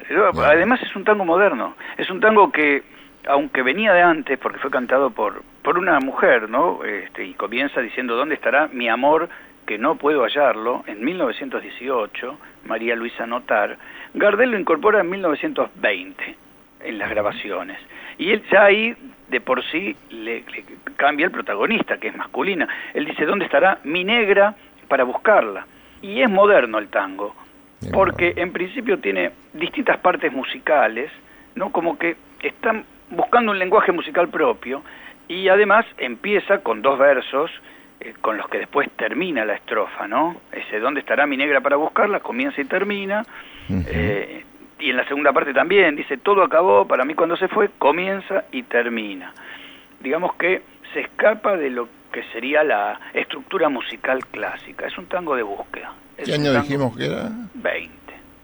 Además 0.45 0.81
es 0.83 0.95
un 0.95 1.05
tango 1.05 1.25
moderno. 1.25 1.77
Es 1.97 2.11
un 2.11 2.21
tango 2.21 2.53
que, 2.53 2.83
aunque 3.27 3.63
venía 3.63 3.93
de 3.93 4.03
antes, 4.03 4.39
porque 4.39 4.59
fue 4.59 4.71
cantado 4.71 5.11
por, 5.11 5.43
por 5.63 5.79
una 5.79 5.99
mujer, 6.01 6.49
¿no? 6.49 6.85
Este, 6.85 7.25
y 7.25 7.35
comienza 7.35 7.81
diciendo, 7.81 8.17
¿dónde 8.17 8.35
estará 8.35 8.69
mi 8.69 8.89
amor 8.89 9.29
que 9.67 9.79
no 9.79 9.97
puedo 9.97 10.23
hallarlo? 10.23 10.85
En 10.87 11.03
1918, 11.05 12.39
María 12.67 12.95
Luisa 12.95 13.27
Notar. 13.27 13.79
Gardel 14.13 14.51
lo 14.51 14.59
incorpora 14.59 15.01
en 15.01 15.11
1920 15.11 16.37
en 16.85 16.99
las 16.99 17.11
grabaciones. 17.11 17.79
Y 18.19 18.31
él 18.31 18.43
ya 18.53 18.65
ahí, 18.65 18.95
de 19.31 19.41
por 19.41 19.65
sí, 19.71 19.97
le, 20.11 20.43
le 20.43 20.65
cambia 20.97 21.27
el 21.27 21.33
protagonista, 21.33 21.97
que 21.97 22.09
es 22.09 22.17
masculina. 22.17 22.69
Él 22.93 23.07
dice, 23.07 23.25
¿dónde 23.25 23.47
estará 23.47 23.81
mi 23.85 24.05
negra 24.05 24.55
para 24.87 25.05
buscarla? 25.05 25.67
Y 26.05 26.21
es 26.21 26.29
moderno 26.29 26.77
el 26.77 26.89
tango, 26.89 27.35
porque 27.91 28.35
en 28.37 28.53
principio 28.53 28.99
tiene 28.99 29.31
distintas 29.55 29.97
partes 30.01 30.31
musicales, 30.31 31.11
¿no? 31.55 31.73
Como 31.73 31.97
que 31.97 32.17
están 32.43 32.85
buscando 33.09 33.53
un 33.53 33.59
lenguaje 33.59 33.91
musical 33.91 34.29
propio 34.29 34.83
y 35.29 35.49
además 35.49 35.87
empieza 35.97 36.59
con 36.59 36.83
dos 36.83 36.99
versos 36.99 37.51
eh, 38.01 38.13
con 38.21 38.37
los 38.37 38.47
que 38.51 38.59
después 38.59 38.91
termina 38.99 39.47
la 39.47 39.55
estrofa, 39.55 40.07
¿no? 40.07 40.37
Ese 40.53 40.79
¿dónde 40.79 41.01
estará 41.01 41.27
mi 41.27 41.39
negra 41.39 41.63
para 41.63 41.77
buscarla? 41.77 42.21
comienza 42.21 42.61
y 42.61 42.67
termina. 42.67 43.25
Eh, 43.71 44.45
y 44.81 44.91
en 44.91 44.97
la 44.99 45.09
segunda 45.09 45.33
parte 45.33 45.55
también 45.55 45.97
dice 45.97 46.19
todo 46.19 46.43
acabó, 46.43 46.87
para 46.87 47.07
mí 47.07 47.15
cuando 47.15 47.35
se 47.39 47.49
fue, 47.49 47.71
comienza 47.79 48.45
y 48.53 48.65
termina. 48.65 49.33
Digamos 50.01 50.35
que 50.35 50.61
se 50.93 51.01
escapa 51.01 51.57
de 51.57 51.71
lo 51.71 51.89
que 52.15 52.23
sería 52.33 52.63
la 52.63 53.01
estructura 53.13 53.69
musical 53.69 54.25
clásica. 54.27 54.87
Es 54.87 54.97
un 54.97 55.07
tango 55.07 55.35
de 55.35 55.43
búsqueda. 55.43 55.93
Es 56.17 56.27
¿Qué 56.27 56.35
año 56.35 56.53
dijimos 56.53 56.97
que 56.97 57.07
era? 57.07 57.29
20. 57.55 57.91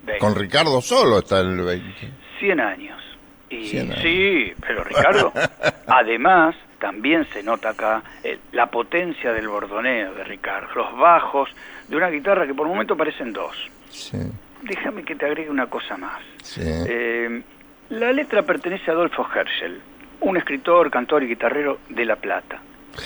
20. 0.03 0.19
Con 0.19 0.35
Ricardo 0.35 0.81
solo 0.81 1.21
está 1.21 1.39
el 1.39 1.61
20. 1.61 2.11
100 2.41 2.61
años. 2.61 3.01
Y 3.49 3.69
100 3.69 3.93
años. 3.93 4.03
sí, 4.03 4.53
pero 4.61 4.83
Ricardo, 4.83 5.33
además 5.87 6.57
también 6.81 7.25
se 7.33 7.45
nota 7.45 7.71
acá 7.71 8.03
eh, 8.25 8.41
la 8.51 8.67
potencia 8.67 9.33
del 9.33 9.47
bordoneo 9.47 10.15
de 10.15 10.25
Ricardo, 10.25 10.75
los 10.75 10.99
bajos 10.99 11.49
de 11.87 11.97
una 11.97 12.09
guitarra 12.09 12.49
que 12.49 12.55
por 12.55 12.67
un 12.67 12.73
momento 12.73 12.97
parecen 12.97 13.33
dos. 13.33 13.57
Sí, 13.89 14.19
Déjame 14.63 15.05
que 15.05 15.15
te 15.15 15.27
agregue 15.27 15.49
una 15.49 15.69
cosa 15.69 15.97
más. 15.97 16.21
sí. 16.43 16.61
Eh, 16.65 17.43
la 17.91 18.13
letra 18.13 18.43
pertenece 18.43 18.91
a 18.91 18.95
Adolfo 18.95 19.27
Herschel, 19.33 19.81
un 20.21 20.37
escritor, 20.37 20.91
cantor 20.91 21.25
y 21.25 21.29
guitarrero 21.29 21.79
de 21.89 22.05
La 22.05 22.17
Plata. 22.17 22.61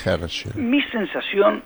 Herschel. 0.05 0.53
Mi 0.57 0.83
sensación 0.85 1.63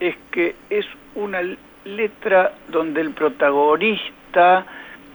es 0.00 0.16
que 0.30 0.54
es 0.70 0.84
una 1.14 1.40
letra 1.84 2.52
donde 2.68 3.00
el 3.00 3.10
protagonista 3.12 4.64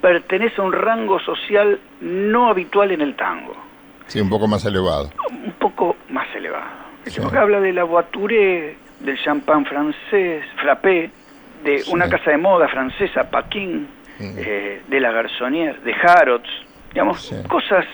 pertenece 0.02 0.62
a 0.62 0.64
un 0.64 0.74
rango 0.74 1.20
social 1.20 1.80
no 2.02 2.50
habitual 2.50 2.92
en 2.92 3.02
el 3.02 3.16
tango, 3.16 3.56
Sí, 4.08 4.20
un 4.22 4.30
poco 4.30 4.48
más 4.48 4.64
elevado. 4.66 5.10
un 5.32 5.52
poco 5.54 5.98
más 6.10 6.28
elevado. 6.36 6.88
Sí. 7.06 7.20
Porque 7.22 7.38
habla 7.38 7.60
de 7.60 7.74
la 7.74 7.84
voiture, 7.84 8.76
del 9.00 9.18
champán 9.24 9.66
francés, 9.66 10.44
frappé, 10.62 11.10
de 11.64 11.80
Sí. 11.80 11.92
una 11.94 12.10
casa 12.10 12.32
de 12.32 12.38
moda 12.38 12.68
francesa, 12.68 13.30
Paquin, 13.30 13.88
Mm. 14.20 14.36
eh, 14.38 14.82
de 14.88 15.00
la 15.00 15.12
Garçonnière, 15.12 15.80
de 15.82 15.94
Harrods, 15.94 16.50
digamos, 16.94 17.32
cosas 17.50 17.86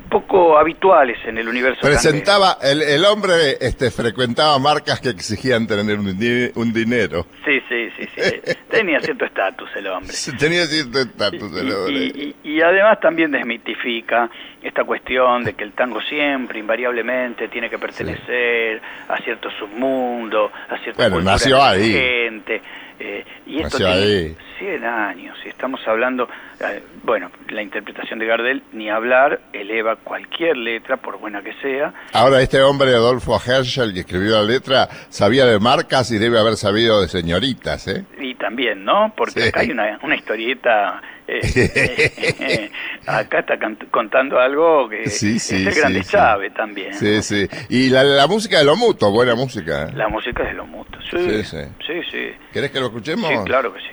poco 0.00 0.58
habituales 0.58 1.18
en 1.26 1.38
el 1.38 1.48
universo. 1.48 1.80
Presentaba, 1.82 2.58
el, 2.62 2.82
el, 2.82 3.04
hombre 3.04 3.56
este, 3.60 3.90
frecuentaba 3.90 4.58
marcas 4.58 5.00
que 5.00 5.10
exigían 5.10 5.66
tener 5.66 5.98
un, 5.98 6.72
dinero. 6.72 7.26
Sí, 7.44 7.60
sí, 7.68 7.88
sí, 7.96 8.08
sí. 8.14 8.54
Tenía 8.70 9.00
cierto 9.00 9.24
estatus 9.24 9.68
el 9.76 9.86
hombre. 9.88 10.12
Tenía 10.38 10.66
cierto 10.66 11.00
estatus 11.00 11.56
el 11.56 11.72
hombre. 11.72 12.34
Y, 12.42 12.60
además 12.60 12.98
también 13.00 13.30
desmitifica 13.30 14.30
esta 14.62 14.84
cuestión 14.84 15.44
de 15.44 15.54
que 15.54 15.64
el 15.64 15.72
tango 15.72 16.00
siempre, 16.02 16.58
invariablemente, 16.58 17.48
tiene 17.48 17.70
que 17.70 17.78
pertenecer 17.78 18.80
a 19.08 19.18
cierto 19.18 19.50
submundo, 19.58 20.50
a 20.68 20.78
cierta 20.78 21.08
bueno, 21.08 21.20
nació 21.22 21.62
ahí. 21.62 21.92
gente. 21.92 22.62
Eh, 22.98 23.24
y 23.46 23.60
esto 23.60 23.78
tiene 23.78 24.34
100 24.58 24.84
años, 24.84 25.36
y 25.44 25.48
estamos 25.48 25.80
hablando, 25.86 26.28
eh, 26.60 26.82
bueno, 27.04 27.30
la 27.50 27.62
interpretación 27.62 28.18
de 28.18 28.26
Gardel, 28.26 28.62
ni 28.72 28.88
hablar, 28.88 29.40
eleva 29.52 29.96
cualquier 29.96 30.56
letra, 30.56 30.96
por 30.96 31.18
buena 31.18 31.42
que 31.42 31.52
sea. 31.60 31.92
Ahora, 32.12 32.40
este 32.40 32.62
hombre, 32.62 32.94
Adolfo 32.94 33.38
Herschel, 33.44 33.92
que 33.92 34.00
escribió 34.00 34.36
la 34.36 34.44
letra, 34.44 34.88
sabía 35.10 35.44
de 35.44 35.58
marcas 35.58 36.10
y 36.10 36.18
debe 36.18 36.38
haber 36.38 36.56
sabido 36.56 37.02
de 37.02 37.08
señoritas, 37.08 37.86
¿eh? 37.88 38.04
Y 38.18 38.34
también, 38.34 38.84
¿no? 38.84 39.12
Porque 39.16 39.48
acá 39.48 39.60
hay 39.60 39.70
una, 39.70 39.98
una 40.02 40.16
historieta 40.16 41.02
eh, 41.28 42.70
acá 43.06 43.40
está 43.40 43.54
contando 43.90 44.38
algo 44.38 44.88
que 44.88 45.08
sí, 45.08 45.38
sí, 45.38 45.56
es 45.56 45.66
el 45.66 45.74
grande 45.74 46.04
Chávez 46.04 46.54
también. 46.54 46.94
Sí, 46.94 47.22
sí. 47.22 47.48
Y 47.68 47.90
la, 47.90 48.26
música 48.26 48.58
de 48.58 48.64
lo 48.64 48.76
mutuo, 48.76 49.10
buena 49.10 49.34
música. 49.34 49.90
La 49.94 50.08
música 50.08 50.44
de 50.44 50.54
lo 50.54 50.66
mutuo, 50.66 51.00
sí. 51.10 51.42
Sí, 51.42 52.02
sí. 52.10 52.30
¿Querés 52.52 52.70
que 52.70 52.80
lo 52.80 52.86
escuchemos? 52.86 53.28
Sí, 53.28 53.36
claro 53.44 53.72
que 53.72 53.80
sí. 53.80 53.86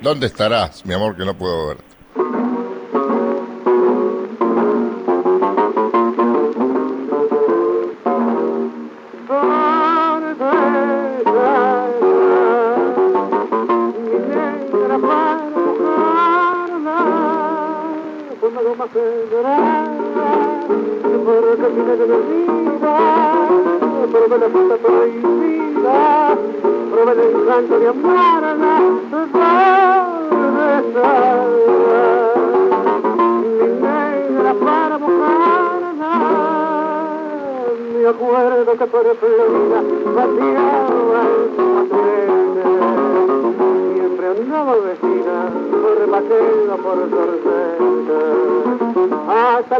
¿Dónde 0.00 0.26
estarás, 0.26 0.86
mi 0.86 0.94
amor, 0.94 1.16
que 1.16 1.24
no 1.24 1.36
puedo 1.36 1.68
ver? 1.68 1.87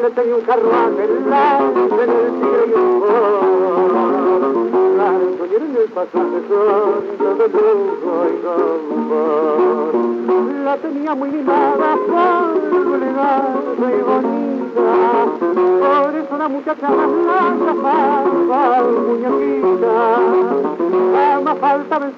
Le 0.01 0.11
tenía 0.11 0.37
un 0.37 0.43
carruaje 0.43 1.05
en 1.05 1.11
el 1.11 2.31
tigre 2.41 2.65
y 2.69 2.73
un 2.75 3.03
en 5.57 5.77
el 5.77 5.89
pasaje 5.89 6.39
santo 6.49 7.35
de 7.35 7.49
lujo 7.49 8.15
y 8.29 8.37
confort. 8.45 9.95
La 10.65 10.75
tenía 10.77 11.15
muy 11.15 11.31
mimada, 11.31 11.97
por 12.07 12.95
elegante 12.95 13.87
y 13.89 14.03
bonita, 14.03 14.91
por 15.81 16.15
eso 16.15 16.35
la 16.39 16.49
muchacha 16.49 16.89
más 16.91 17.11
la 17.27 17.41
llamaba 17.67 18.83
muñequita. 18.83 20.08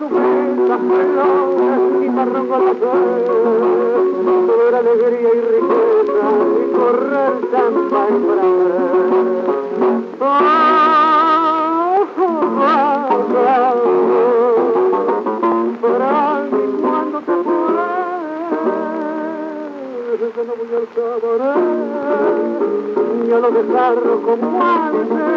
Su 0.00 0.08
mesa 0.08 0.78
flores 0.78 1.84
y 2.00 2.08
la 2.08 2.24
todo 2.24 2.92
era 4.68 4.78
alegría 4.78 5.28
y 5.28 5.40
riqueza 5.42 6.26
y 6.56 6.72
correr 6.74 7.34
champán 7.52 8.14
para 8.26 8.44
cuando 16.80 17.18
te 17.20 17.34
yo 23.28 23.36
lo 23.38 23.50
dejarlo 23.50 24.22
como 24.22 24.62
antes 24.62 25.29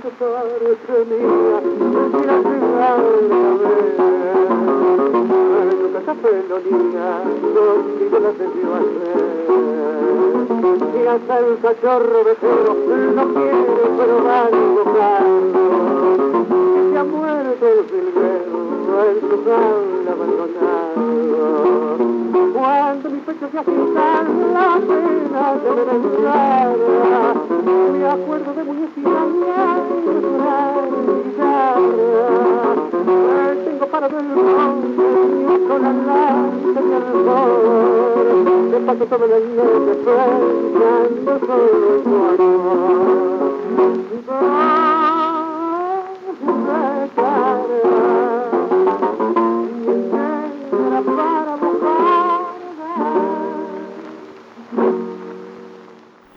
cuando 0.00 0.10
te 0.10 0.26
parece 0.26 0.94
mía, 1.06 1.58
mira 2.12 2.36
tu 5.70 5.86
casa 5.92 6.14
felonía, 6.22 7.08
contigo 7.54 8.16
la 8.20 8.30
debió 8.32 8.68
hacer. 8.76 9.20
Y 10.94 11.06
hasta 11.06 11.34
el 11.38 11.58
cachorro 11.60 12.18
becero 12.24 12.72
no 13.16 13.24
quiere 13.34 13.84
probar 13.96 14.50
y 14.52 14.54
tocarlo, 14.76 15.70
que 16.74 16.80
se 16.90 16.96
ha 16.98 17.04
muerto 17.04 17.64
el 17.66 17.80
filguero 17.84 18.56
en 19.08 19.16
su 19.20 19.36
jaula 19.44 20.10
abandonado. 20.12 21.08
Cuando 22.54 23.04
mi 23.10 23.18
pecho 23.20 23.46
se 23.50 23.58
agita, 23.58 24.08
la 24.52 24.68
pena 24.78 25.42
me 25.64 25.92
entrada, 25.96 27.34
me 27.92 28.06
acuerdo 28.08 28.50
de 28.54 28.57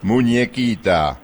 muñequita 0.03 1.20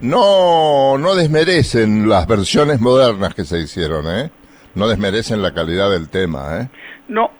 No, 0.00 0.98
no 0.98 1.14
desmerecen 1.14 2.08
las 2.08 2.26
versiones 2.26 2.80
modernas 2.80 3.34
que 3.34 3.44
se 3.44 3.58
hicieron, 3.60 4.06
¿eh? 4.06 4.30
No 4.74 4.88
desmerecen 4.88 5.40
la 5.40 5.54
calidad 5.54 5.90
del 5.90 6.10
tema, 6.10 6.60
¿eh? 6.60 6.68
No, 7.08 7.30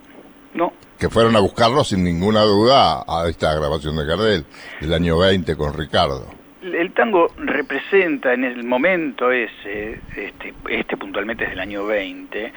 no. 0.55 0.73
Que 0.97 1.09
fueron 1.09 1.35
a 1.35 1.39
buscarlo 1.39 1.83
sin 1.83 2.03
ninguna 2.03 2.41
duda 2.41 3.03
a 3.07 3.27
esta 3.29 3.53
grabación 3.53 3.95
de 3.97 4.05
Gardel, 4.05 4.45
del 4.81 4.93
año 4.93 5.19
20 5.19 5.55
con 5.55 5.73
Ricardo. 5.73 6.25
El 6.63 6.91
tango 6.93 7.31
representa 7.37 8.33
en 8.33 8.43
el 8.43 8.63
momento 8.63 9.31
ese, 9.31 10.01
este, 10.15 10.55
este 10.69 10.97
puntualmente 10.97 11.43
es 11.43 11.51
del 11.51 11.59
año 11.59 11.85
20, 11.85 12.53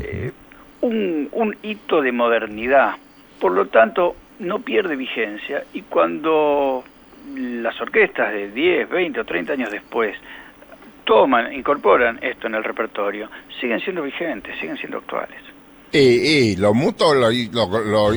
eh, 0.00 0.32
un, 0.80 1.28
un 1.32 1.56
hito 1.62 2.00
de 2.00 2.10
modernidad. 2.10 2.94
Por 3.38 3.52
lo 3.52 3.66
tanto, 3.66 4.16
no 4.38 4.60
pierde 4.60 4.96
vigencia 4.96 5.64
y 5.74 5.82
cuando 5.82 6.84
las 7.34 7.80
orquestas 7.80 8.32
de 8.32 8.50
10, 8.50 8.88
20 8.88 9.20
o 9.20 9.24
30 9.24 9.52
años 9.52 9.70
después 9.70 10.16
toman, 11.04 11.52
incorporan 11.52 12.18
esto 12.22 12.46
en 12.46 12.54
el 12.54 12.64
repertorio, 12.64 13.30
siguen 13.60 13.80
siendo 13.80 14.02
vigentes, 14.02 14.58
siguen 14.58 14.76
siendo 14.76 14.98
actuales. 14.98 15.38
Y, 15.94 16.56
lo 16.56 16.72
mutuo 16.72 17.14
lo, 17.14 17.30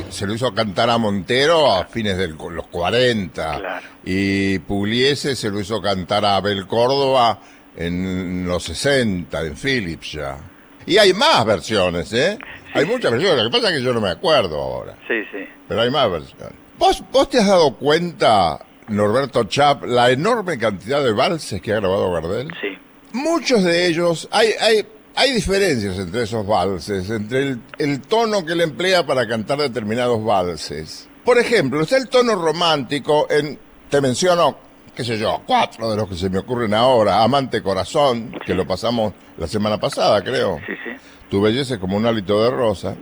se 0.09 0.25
lo 0.25 0.33
hizo 0.33 0.53
cantar 0.53 0.89
a 0.89 0.97
Montero 0.97 1.73
a 1.73 1.83
fines 1.85 2.17
de 2.17 2.29
los 2.29 2.67
40. 2.67 3.81
Y 4.05 4.59
Pugliese 4.59 5.35
se 5.35 5.49
lo 5.49 5.59
hizo 5.59 5.81
cantar 5.81 6.23
a 6.23 6.37
Abel 6.37 6.67
Córdoba 6.67 7.37
en 7.75 8.45
los 8.47 8.63
60, 8.63 9.41
en 9.41 9.57
Philips 9.57 10.13
ya. 10.13 10.37
Y 10.85 10.97
hay 10.97 11.13
más 11.13 11.43
versiones, 11.45 12.13
¿eh? 12.13 12.37
hay 12.73 12.85
muchas 12.85 13.11
versiones, 13.11 13.43
lo 13.43 13.49
que 13.49 13.57
pasa 13.57 13.69
es 13.69 13.79
que 13.79 13.83
yo 13.83 13.93
no 13.93 13.99
me 13.99 14.09
acuerdo 14.09 14.57
ahora. 14.57 14.95
Sí, 15.07 15.23
sí. 15.31 15.45
Pero 15.67 15.81
hay 15.81 15.89
más 15.89 16.09
versiones. 16.09 16.55
¿Vos, 16.77 17.03
vos 17.11 17.29
te 17.29 17.39
has 17.39 17.47
dado 17.47 17.75
cuenta 17.75 18.64
Norberto 18.87 19.43
Chap, 19.45 19.83
la 19.83 20.11
enorme 20.11 20.57
cantidad 20.57 21.03
de 21.03 21.11
valses 21.11 21.61
que 21.61 21.73
ha 21.73 21.77
grabado 21.77 22.11
Gardel. 22.11 22.49
Sí. 22.61 22.77
Muchos 23.13 23.63
de 23.63 23.87
ellos, 23.87 24.27
hay, 24.31 24.49
hay, 24.59 24.85
hay 25.15 25.31
diferencias 25.31 25.97
entre 25.97 26.23
esos 26.23 26.45
valses, 26.45 27.09
entre 27.09 27.57
el, 27.77 28.01
tono 28.01 28.45
que 28.45 28.53
él 28.53 28.61
emplea 28.61 29.05
para 29.05 29.27
cantar 29.27 29.59
determinados 29.59 30.23
valses. 30.23 31.07
Por 31.23 31.37
ejemplo, 31.37 31.81
está 31.81 31.97
el 31.97 32.09
tono 32.09 32.35
romántico 32.35 33.27
en, 33.29 33.57
te 33.89 34.01
menciono 34.01 34.65
qué 34.95 35.03
sé 35.03 35.17
yo, 35.17 35.41
cuatro 35.45 35.91
de 35.91 35.97
los 35.97 36.07
que 36.07 36.15
se 36.15 36.29
me 36.29 36.39
ocurren 36.39 36.73
ahora. 36.73 37.21
Amante 37.21 37.61
Corazón, 37.61 38.33
que 38.45 38.53
lo 38.53 38.65
pasamos 38.65 39.13
la 39.37 39.47
semana 39.47 39.77
pasada, 39.77 40.23
creo. 40.23 40.59
Sí, 40.65 40.73
sí. 40.83 40.91
Tu 41.29 41.41
belleza 41.41 41.73
es 41.75 41.79
como 41.79 41.97
un 41.97 42.05
hálito 42.05 42.41
de 42.43 42.49
rosa. 42.49 42.95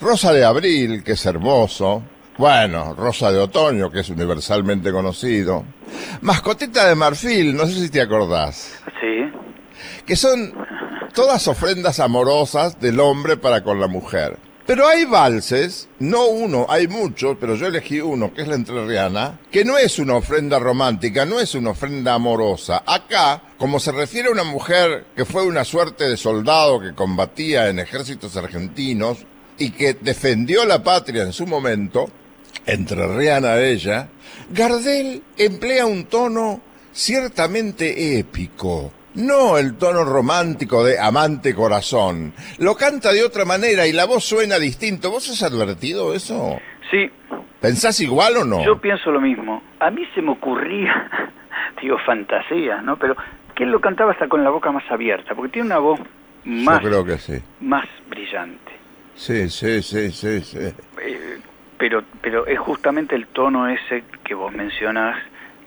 Rosa 0.00 0.32
de 0.32 0.44
Abril, 0.44 1.04
que 1.04 1.12
es 1.12 1.26
hermoso. 1.26 2.02
Bueno, 2.36 2.94
Rosa 2.94 3.30
de 3.30 3.38
Otoño, 3.38 3.90
que 3.90 4.00
es 4.00 4.08
universalmente 4.08 4.90
conocido. 4.90 5.64
Mascotita 6.20 6.88
de 6.88 6.96
Marfil, 6.96 7.56
no 7.56 7.66
sé 7.66 7.74
si 7.74 7.90
te 7.90 8.00
acordás. 8.00 8.82
Sí. 9.00 9.32
Que 10.04 10.16
son 10.16 10.52
todas 11.12 11.46
ofrendas 11.46 12.00
amorosas 12.00 12.80
del 12.80 12.98
hombre 12.98 13.36
para 13.36 13.62
con 13.62 13.80
la 13.80 13.86
mujer. 13.86 14.36
Pero 14.66 14.88
hay 14.88 15.04
valses, 15.04 15.90
no 15.98 16.26
uno, 16.26 16.66
hay 16.70 16.88
muchos, 16.88 17.36
pero 17.38 17.54
yo 17.54 17.66
elegí 17.66 18.00
uno, 18.00 18.32
que 18.32 18.42
es 18.42 18.48
la 18.48 18.54
entrerriana, 18.54 19.38
que 19.50 19.62
no 19.62 19.76
es 19.76 19.98
una 19.98 20.16
ofrenda 20.16 20.58
romántica, 20.58 21.26
no 21.26 21.38
es 21.38 21.54
una 21.54 21.70
ofrenda 21.70 22.14
amorosa. 22.14 22.82
Acá, 22.86 23.42
como 23.58 23.78
se 23.78 23.92
refiere 23.92 24.28
a 24.28 24.32
una 24.32 24.44
mujer 24.44 25.04
que 25.14 25.26
fue 25.26 25.46
una 25.46 25.64
suerte 25.64 26.08
de 26.08 26.16
soldado 26.16 26.80
que 26.80 26.94
combatía 26.94 27.68
en 27.68 27.78
ejércitos 27.78 28.38
argentinos 28.38 29.18
y 29.58 29.70
que 29.70 29.94
defendió 29.94 30.64
la 30.64 30.82
patria 30.82 31.24
en 31.24 31.34
su 31.34 31.46
momento, 31.46 32.08
entrerriana 32.66 33.58
ella, 33.58 34.08
Gardel 34.50 35.22
emplea 35.36 35.86
un 35.86 36.04
tono 36.04 36.60
ciertamente 36.92 38.18
épico 38.18 38.92
no 39.14 39.58
el 39.58 39.76
tono 39.76 40.04
romántico 40.04 40.84
de 40.84 40.98
amante 40.98 41.54
corazón. 41.54 42.32
Lo 42.58 42.74
canta 42.74 43.12
de 43.12 43.22
otra 43.24 43.44
manera 43.44 43.86
y 43.86 43.92
la 43.92 44.06
voz 44.06 44.24
suena 44.24 44.58
distinto. 44.58 45.10
¿Vos 45.10 45.30
has 45.30 45.42
advertido 45.42 46.14
eso? 46.14 46.58
Sí. 46.90 47.10
¿Pensás 47.60 48.00
igual 48.00 48.36
o 48.38 48.44
no? 48.44 48.64
Yo 48.64 48.80
pienso 48.80 49.10
lo 49.10 49.20
mismo. 49.20 49.62
A 49.80 49.90
mí 49.90 50.02
se 50.14 50.20
me 50.20 50.32
ocurría, 50.32 51.08
digo, 51.80 51.96
fantasía, 52.04 52.82
¿no? 52.82 52.98
Pero 52.98 53.16
que 53.54 53.64
él 53.64 53.70
lo 53.70 53.80
cantaba 53.80 54.12
hasta 54.12 54.28
con 54.28 54.42
la 54.42 54.50
boca 54.50 54.72
más 54.72 54.84
abierta, 54.90 55.34
porque 55.34 55.52
tiene 55.52 55.66
una 55.66 55.78
voz 55.78 56.00
más, 56.44 56.82
Yo 56.82 56.88
creo 56.88 57.04
que 57.04 57.18
sí. 57.18 57.34
más 57.60 57.86
brillante. 58.08 58.72
Sí, 59.14 59.48
sí, 59.48 59.80
sí, 59.80 60.10
sí, 60.10 60.40
sí. 60.40 60.58
Eh, 60.58 61.38
pero, 61.78 62.02
pero 62.22 62.46
es 62.46 62.58
justamente 62.58 63.14
el 63.14 63.26
tono 63.28 63.68
ese 63.68 64.04
que 64.24 64.34
vos 64.34 64.52
mencionás, 64.52 65.16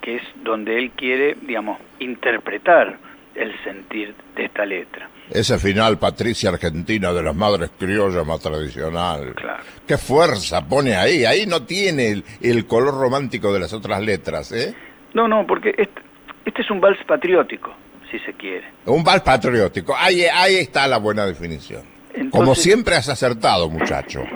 que 0.01 0.15
es 0.17 0.23
donde 0.43 0.77
él 0.77 0.91
quiere, 0.91 1.35
digamos, 1.41 1.79
interpretar 1.99 2.97
el 3.35 3.53
sentir 3.63 4.15
de 4.35 4.45
esta 4.45 4.65
letra. 4.65 5.09
Ese 5.29 5.59
final, 5.59 5.97
Patricia 5.99 6.49
Argentina, 6.49 7.11
de 7.11 7.21
las 7.21 7.35
madres 7.35 7.69
criollas 7.77 8.25
más 8.25 8.39
tradicional. 8.39 9.33
Claro. 9.35 9.63
Qué 9.85 9.97
fuerza 9.97 10.65
pone 10.67 10.95
ahí. 10.95 11.25
Ahí 11.25 11.45
no 11.45 11.63
tiene 11.63 12.11
el, 12.11 12.23
el 12.41 12.65
color 12.65 12.95
romántico 12.97 13.53
de 13.53 13.59
las 13.59 13.73
otras 13.73 14.01
letras, 14.01 14.51
¿eh? 14.53 14.73
No, 15.13 15.27
no, 15.27 15.45
porque 15.45 15.69
este, 15.77 16.01
este 16.45 16.61
es 16.61 16.71
un 16.71 16.79
vals 16.79 17.03
patriótico, 17.05 17.73
si 18.09 18.17
se 18.19 18.33
quiere. 18.33 18.65
Un 18.85 19.03
vals 19.03 19.21
patriótico. 19.21 19.93
Ahí, 19.97 20.23
ahí 20.23 20.55
está 20.55 20.87
la 20.87 20.97
buena 20.97 21.25
definición. 21.25 21.83
Entonces- 22.13 22.31
Como 22.31 22.55
siempre 22.55 22.95
has 22.95 23.09
acertado, 23.09 23.69
muchacho. 23.69 24.23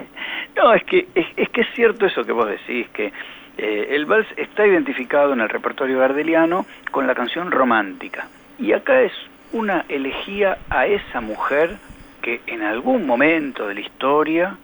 No, 0.55 0.73
es 0.73 0.83
que 0.83 1.07
es, 1.15 1.25
es 1.37 1.49
que 1.49 1.61
es 1.61 1.67
cierto 1.75 2.05
eso 2.05 2.23
que 2.23 2.31
vos 2.31 2.47
decís, 2.47 2.87
que 2.93 3.11
eh, 3.57 3.87
el 3.91 4.05
vals 4.05 4.27
está 4.37 4.65
identificado 4.67 5.33
en 5.33 5.41
el 5.41 5.49
repertorio 5.49 5.99
gardeliano 5.99 6.65
con 6.91 7.07
la 7.07 7.15
canción 7.15 7.51
romántica. 7.51 8.27
Y 8.59 8.73
acá 8.73 9.01
es 9.01 9.11
una 9.53 9.85
elegía 9.89 10.57
a 10.69 10.85
esa 10.87 11.21
mujer 11.21 11.77
que 12.21 12.41
en 12.47 12.61
algún 12.61 13.05
momento 13.07 13.67
de 13.67 13.73
la 13.75 13.79
historia 13.81 14.57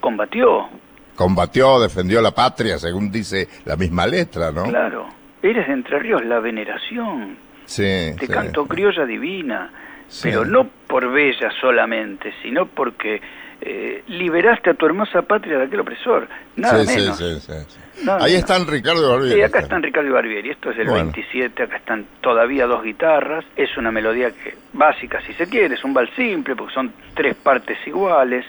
combatió. 0.00 0.68
Combatió, 1.14 1.78
defendió 1.80 2.20
la 2.20 2.32
patria, 2.32 2.78
según 2.78 3.10
dice 3.10 3.48
la 3.64 3.76
misma 3.76 4.06
letra, 4.06 4.50
¿no? 4.50 4.64
Claro, 4.64 5.06
eres 5.42 5.66
de 5.68 5.72
Entre 5.72 5.98
Ríos 5.98 6.24
la 6.24 6.40
veneración, 6.40 7.36
Sí. 7.66 7.82
te 8.18 8.26
sí. 8.26 8.32
canto 8.32 8.66
criolla 8.66 9.06
divina, 9.06 9.70
Sí. 10.08 10.28
pero 10.28 10.44
no 10.44 10.68
por 10.86 11.10
bella 11.10 11.50
solamente, 11.60 12.34
sino 12.42 12.66
porque 12.66 13.22
eh, 13.66 14.04
liberaste 14.08 14.70
a 14.70 14.74
tu 14.74 14.84
hermosa 14.84 15.22
patria 15.22 15.56
de 15.58 15.64
aquel 15.64 15.80
opresor, 15.80 16.28
nada 16.56 16.84
sí, 16.84 16.98
menos. 17.00 17.16
sí, 17.16 17.24
sí, 17.24 17.40
sí, 17.40 17.52
sí. 17.66 18.04
Nada 18.04 18.18
Ahí 18.24 18.32
menos. 18.32 18.50
están 18.50 18.66
Ricardo 18.66 19.10
Barbieri. 19.10 19.34
Sí, 19.36 19.42
acá 19.42 19.60
están 19.60 19.82
Ricardo 19.82 20.08
y 20.08 20.12
Barbieri, 20.12 20.50
esto 20.50 20.70
es 20.70 20.76
Bueno. 20.76 20.92
27, 20.92 21.62
acá 21.62 21.76
están 21.76 22.06
todavía 22.20 22.66
dos 22.66 22.82
guitarras, 22.82 23.44
es 23.56 23.74
una 23.78 23.90
melodía 23.90 24.30
que 24.32 24.54
básica 24.74 25.22
si 25.26 25.32
se 25.32 25.48
quiere, 25.48 25.76
es 25.76 25.84
un 25.84 25.94
vals 25.94 26.10
simple 26.14 26.54
porque 26.54 26.74
son 26.74 26.92
tres 27.14 27.34
partes 27.36 27.78
iguales, 27.86 28.44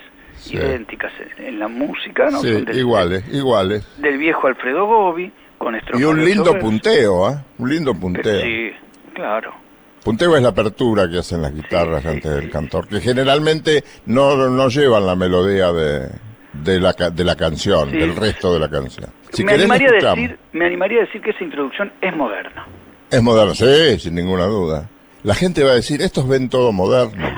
idénticas 0.51 1.13
en, 1.37 1.59
la 1.59 1.67
música, 1.69 2.29
¿no? 2.29 2.41
Del, 2.41 2.77
iguales, 2.77 3.23
iguales. 3.33 3.87
del 3.97 4.17
viejo 4.17 4.47
Alfredo 4.47 4.85
Gobi, 4.85 5.31
con 5.57 5.75
Y 5.97 6.03
un 6.03 6.23
lindo 6.23 6.59
punteo, 6.59 7.31
¿eh? 7.31 7.37
Un 7.57 7.69
lindo 7.69 7.91
Pero 7.93 8.01
punteo. 8.01 8.41
Sí, 8.41 8.71
claro. 9.13 9.64
Punteo 10.05 10.37
es 10.37 10.43
la 10.43 10.49
apertura 10.49 11.09
que 11.09 11.17
hacen 11.17 11.41
las 11.41 11.51
guitarras 11.51 12.05
antes 12.05 12.31
del 12.31 12.51
cantor, 12.51 12.87
que 12.87 13.01
generalmente 13.01 13.83
no, 14.05 14.35
no 14.51 14.69
llevan 14.69 15.07
la 15.07 15.15
melodía 15.15 15.73
de, 15.73 16.09
de, 16.53 16.79
la, 16.79 16.93
de 16.93 17.23
la 17.23 17.35
canción, 17.35 17.89
Sí. 17.89 17.97
del 17.97 18.15
resto 18.15 18.53
de 18.53 18.59
la 18.59 18.69
canción. 18.69 19.09
Si 19.33 19.43
me, 19.43 19.53
querés, 19.53 19.63
animaría 19.71 19.89
a 19.89 20.13
decir, 20.13 20.37
me 20.53 20.65
animaría 20.67 20.99
a 20.99 21.05
decir 21.05 21.21
que 21.23 21.31
esa 21.31 21.43
introducción 21.43 21.91
es 22.01 22.15
moderna. 22.15 22.67
Es 23.09 23.19
moderno, 23.23 23.55
sí, 23.55 23.99
sin 23.99 24.13
ninguna 24.13 24.45
duda. 24.45 24.87
La 25.23 25.33
gente 25.33 25.63
va 25.63 25.71
a 25.71 25.75
decir, 25.75 25.99
estos 26.03 26.27
ven 26.27 26.49
todo 26.49 26.71
moderno. 26.71 27.27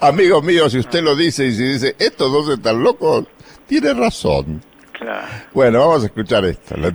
Amigo 0.00 0.40
mío, 0.40 0.70
si 0.70 0.78
usted 0.78 1.02
lo 1.02 1.16
dice 1.16 1.46
y 1.46 1.52
si 1.52 1.64
dice, 1.64 1.96
estos 1.98 2.30
dos 2.32 2.48
están 2.48 2.80
locos, 2.80 3.24
tiene 3.66 3.92
razón. 3.92 4.62
Claro. 4.92 5.26
Bueno, 5.52 5.80
vamos 5.80 6.04
a 6.04 6.06
escuchar 6.06 6.44
esto, 6.44 6.76
la 6.76 6.92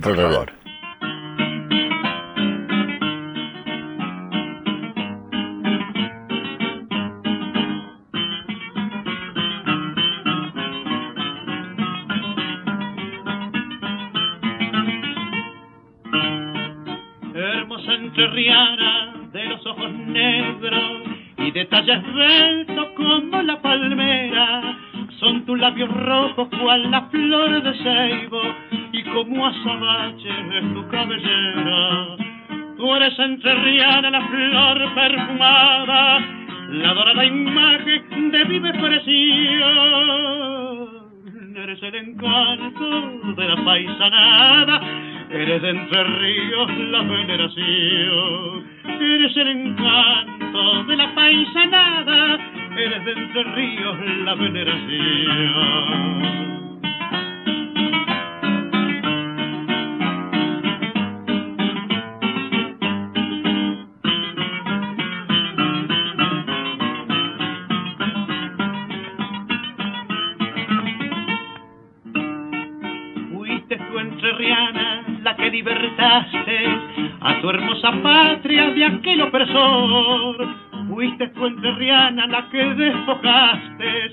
Entrerriana 18.18 19.14
de 19.32 19.44
los 19.44 19.64
ojos 19.64 19.92
negros 19.92 21.02
y 21.36 21.52
de 21.52 21.66
talle 21.66 21.92
esbelto 21.92 22.92
como 22.96 23.42
la 23.42 23.62
palmera. 23.62 24.76
Son 25.20 25.46
tus 25.46 25.56
labios 25.56 25.88
rojos 25.88 26.48
cual 26.60 26.90
la 26.90 27.02
flor 27.02 27.62
de 27.62 27.74
ceibo 27.74 28.42
y 28.90 29.04
como 29.04 29.46
azabache 29.46 30.30
es 30.52 30.74
tu 30.74 30.88
cabellera. 30.88 32.16
Tú 32.76 32.92
eres 32.96 33.16
entrerriana 33.20 34.10
la 34.10 34.26
flor 34.26 34.94
perfumada, 34.96 36.18
la 36.70 36.94
dorada 36.94 37.24
imagen 37.24 38.32
de 38.32 38.44
viva 38.46 38.70
expresión. 38.70 39.68
Eres 41.54 41.80
el 41.84 41.94
encanto 41.94 43.32
de 43.36 43.48
la 43.48 43.64
paisanada, 43.64 44.80
eres 45.30 45.62
de 45.62 45.70
Entre 45.70 46.04
Ríos 46.04 46.78
la 46.90 47.02
veneración. 47.02 48.64
Eres 48.84 49.36
el 49.36 49.48
encanto 49.48 50.84
de 50.84 50.96
la 50.96 51.14
paisanada, 51.14 52.38
eres 52.76 53.04
de 53.04 53.12
Entre 53.12 53.42
Ríos 53.44 53.96
la 54.24 54.34
veneración. 54.34 54.98
Tu 77.48 77.54
hermosa 77.54 77.92
patria 78.02 78.70
de 78.70 78.84
aquel 78.84 79.22
opresor. 79.22 80.36
Fuiste 80.88 81.28
tú 81.28 81.46
entrerriana 81.46 82.26
la 82.26 82.46
que 82.50 82.62
despojaste 82.62 84.12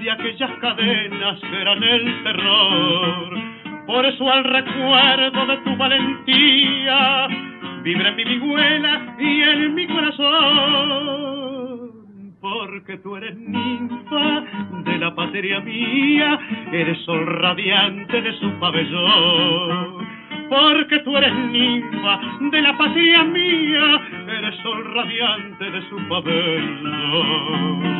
de 0.00 0.10
aquellas 0.10 0.50
cadenas 0.60 1.40
que 1.40 1.60
eran 1.60 1.82
el 1.82 2.22
terror. 2.22 3.38
Por 3.86 4.06
eso 4.06 4.30
al 4.30 4.44
recuerdo 4.44 5.46
de 5.46 5.56
tu 5.58 5.76
valentía 5.76 7.26
vibra 7.82 8.10
en 8.10 8.16
mi 8.16 8.24
vihuela 8.24 9.16
y 9.18 9.42
en 9.42 9.74
mi 9.74 9.86
corazón 9.88 11.26
porque 12.40 12.98
tú 12.98 13.16
eres 13.16 13.36
ninfa 13.36 14.44
de 14.84 14.98
la 14.98 15.12
patria 15.16 15.58
mía, 15.60 16.38
eres 16.70 16.98
sol 17.04 17.26
radiante 17.26 18.22
de 18.22 18.32
su 18.38 18.48
pabellón 18.60 20.15
porque 20.48 20.98
tú 21.00 21.16
eres 21.16 21.34
ninfa 21.34 22.20
de 22.40 22.62
la 22.62 22.76
patria 22.76 23.24
mía, 23.24 24.00
eres 24.28 24.56
sol 24.62 24.84
radiante 24.94 25.70
de 25.70 25.88
su 25.88 25.96
pabellón. 26.08 27.96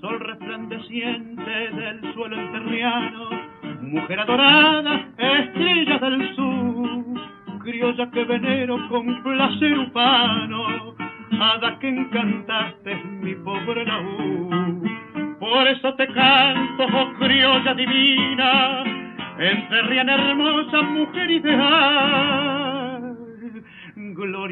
Sol 0.00 0.20
resplandeciente 0.20 1.50
del 1.50 2.14
suelo 2.14 2.36
enterriano, 2.36 3.30
mujer 3.82 4.20
adorada 4.20 5.05
que 8.04 8.24
venero 8.24 8.76
con 8.90 9.22
placer 9.22 9.78
humano, 9.78 10.94
hada 11.40 11.78
que 11.78 11.88
encantaste 11.88 12.94
mi 13.22 13.34
pobre 13.36 13.86
laúd. 13.86 14.86
Por 15.40 15.66
eso 15.66 15.94
te 15.94 16.06
canto, 16.08 16.84
oh 16.92 17.14
criolla 17.18 17.72
divina, 17.72 18.84
entrerriana 19.38 20.14
hermosa, 20.14 20.82
mujer 20.82 21.30
ideal 21.30 22.45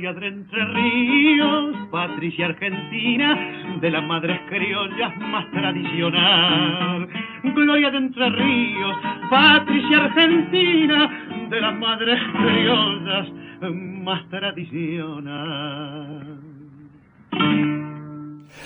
gloria 0.05 0.21
de 0.21 0.27
Entre 0.27 0.65
Ríos, 0.67 1.77
Patricia 1.91 2.45
Argentina, 2.47 3.79
de 3.81 3.91
las 3.91 4.05
madres 4.05 4.39
criollas 4.51 5.17
más 5.19 5.51
tradicional. 5.51 7.09
Gloria 7.43 7.91
de 7.91 7.99
Entre 7.99 8.29
Ríos, 8.29 8.97
Patricia 9.31 10.05
Argentina, 10.05 11.49
de 11.49 11.61
las 11.61 11.75
madres 11.77 12.21
criollas 12.33 13.29
más 14.03 14.29
tradicional. 14.29 16.39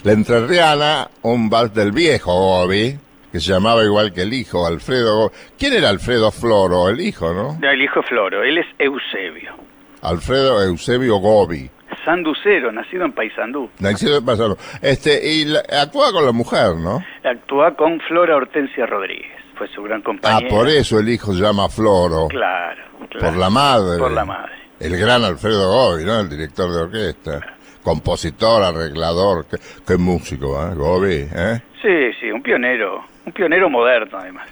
La 0.03 0.13
entrerriana, 0.13 1.09
un 1.23 1.49
vals 1.49 1.73
del 1.73 1.93
viejo 1.93 2.33
Gobi, 2.33 2.99
que 3.31 3.39
se 3.39 3.53
llamaba 3.53 3.85
igual 3.85 4.13
que 4.13 4.23
el 4.23 4.33
hijo, 4.33 4.67
Alfredo. 4.67 5.31
¿Quién 5.57 5.75
era 5.75 5.91
Alfredo 5.91 6.33
Floro? 6.33 6.89
El 6.89 7.01
hijo, 7.01 7.33
¿no? 7.33 7.61
El 7.65 7.83
hijo 7.83 8.03
Floro, 8.03 8.43
él 8.43 8.59
es 8.59 8.67
Eusebio. 8.79 9.68
Alfredo 10.03 10.63
Eusebio 10.63 11.17
Gobi. 11.17 11.71
Sanducero, 12.05 12.73
nacido 12.73 13.05
en 13.05 13.13
Paysandú. 13.13 13.71
Nacido 13.81 14.19
en 14.19 14.25
Paysandú. 14.25 14.57
Este, 14.81 15.21
y 15.31 15.45
la, 15.45 15.61
actúa 15.83 16.13
con 16.13 16.25
la 16.25 16.33
mujer, 16.33 16.77
¿no? 16.77 17.05
Actúa 17.25 17.75
con 17.75 18.01
Flora 18.01 18.37
Hortensia 18.37 18.87
Rodríguez. 18.87 19.37
Fue 19.57 19.69
su 19.69 19.83
gran 19.83 20.03
compañera. 20.03 20.47
Ah, 20.47 20.49
por 20.49 20.69
eso 20.69 20.99
el 21.01 21.09
hijo 21.09 21.33
se 21.33 21.43
llama 21.43 21.69
Floro. 21.69 22.29
Claro, 22.29 22.83
claro. 23.11 23.27
Por 23.27 23.37
la 23.37 23.51
madre. 23.51 23.99
Por 23.99 24.13
la 24.13 24.25
madre. 24.25 24.53
El 24.81 24.97
gran 24.97 25.25
Alfredo 25.25 25.71
Gobi, 25.71 26.05
¿no? 26.05 26.21
El 26.21 26.29
director 26.29 26.71
de 26.71 26.83
orquesta. 26.83 27.41
Compositor, 27.83 28.63
arreglador. 28.63 29.47
Qué, 29.51 29.57
qué 29.87 29.97
músico, 29.99 30.63
¿eh? 30.63 30.75
Gobi, 30.75 31.27
¿eh? 31.35 31.61
Sí, 31.83 32.13
sí, 32.21 32.31
un 32.31 32.43
pionero. 32.43 33.05
Un 33.27 33.33
pionero 33.33 33.69
moderno, 33.69 34.19
además. 34.19 34.49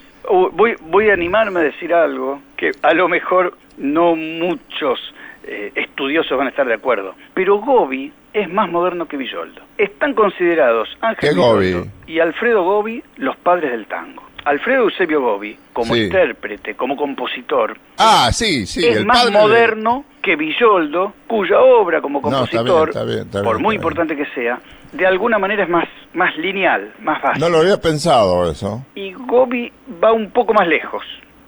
Voy, 0.53 0.74
voy 0.80 1.09
a 1.09 1.14
animarme 1.14 1.61
a 1.61 1.62
decir 1.62 1.94
algo 1.94 2.40
que 2.57 2.72
a 2.82 2.92
lo 2.92 3.09
mejor 3.09 3.57
no 3.78 4.16
muchos 4.16 4.99
eh, 5.47 5.72
estudiosos 5.74 6.36
van 6.36 6.49
a 6.49 6.51
estar 6.51 6.66
de 6.66 6.74
acuerdo. 6.74 7.14
Pero 7.34 7.59
Gobi 7.59 8.12
es 8.32 8.53
más 8.53 8.70
moderno 8.70 9.07
que 9.07 9.16
Villoldo. 9.16 9.62
Están 9.78 10.14
considerados 10.14 10.88
Ángel 11.01 11.34
Villoldo 11.34 11.86
y 12.07 12.18
Alfredo 12.20 12.64
Gobi 12.64 13.03
los 13.16 13.36
padres 13.36 13.70
del 13.70 13.86
tango. 13.86 14.24
Alfredo 14.44 14.84
Eusebio 14.84 15.20
Gobi, 15.20 15.59
como 15.72 15.97
intérprete, 15.97 16.76
como 16.76 16.97
compositor, 16.97 17.76
ah, 17.99 18.30
sí, 18.32 18.64
sí, 18.64 18.86
es 18.86 19.05
más 19.05 19.28
moderno 19.32 20.05
que 20.22 20.36
Villoldo, 20.36 21.14
cuya 21.26 21.59
obra 21.59 22.01
como 22.01 22.22
compositor, 22.22 22.92
por 23.42 23.59
muy 23.59 23.74
importante 23.74 24.14
que 24.14 24.26
sea, 24.26 24.61
de 24.92 25.05
alguna 25.05 25.38
manera 25.38 25.64
es 25.64 25.68
más, 25.68 25.88
más 26.14 26.36
lineal, 26.36 26.92
más 27.01 27.20
básica. 27.20 27.44
No 27.44 27.51
lo 27.51 27.59
había 27.59 27.80
pensado 27.80 28.49
eso. 28.49 28.86
Y 28.94 29.12
Gobi 29.14 29.72
va 30.03 30.12
un 30.12 30.30
poco 30.30 30.55
más 30.55 30.68
lejos. 30.68 31.05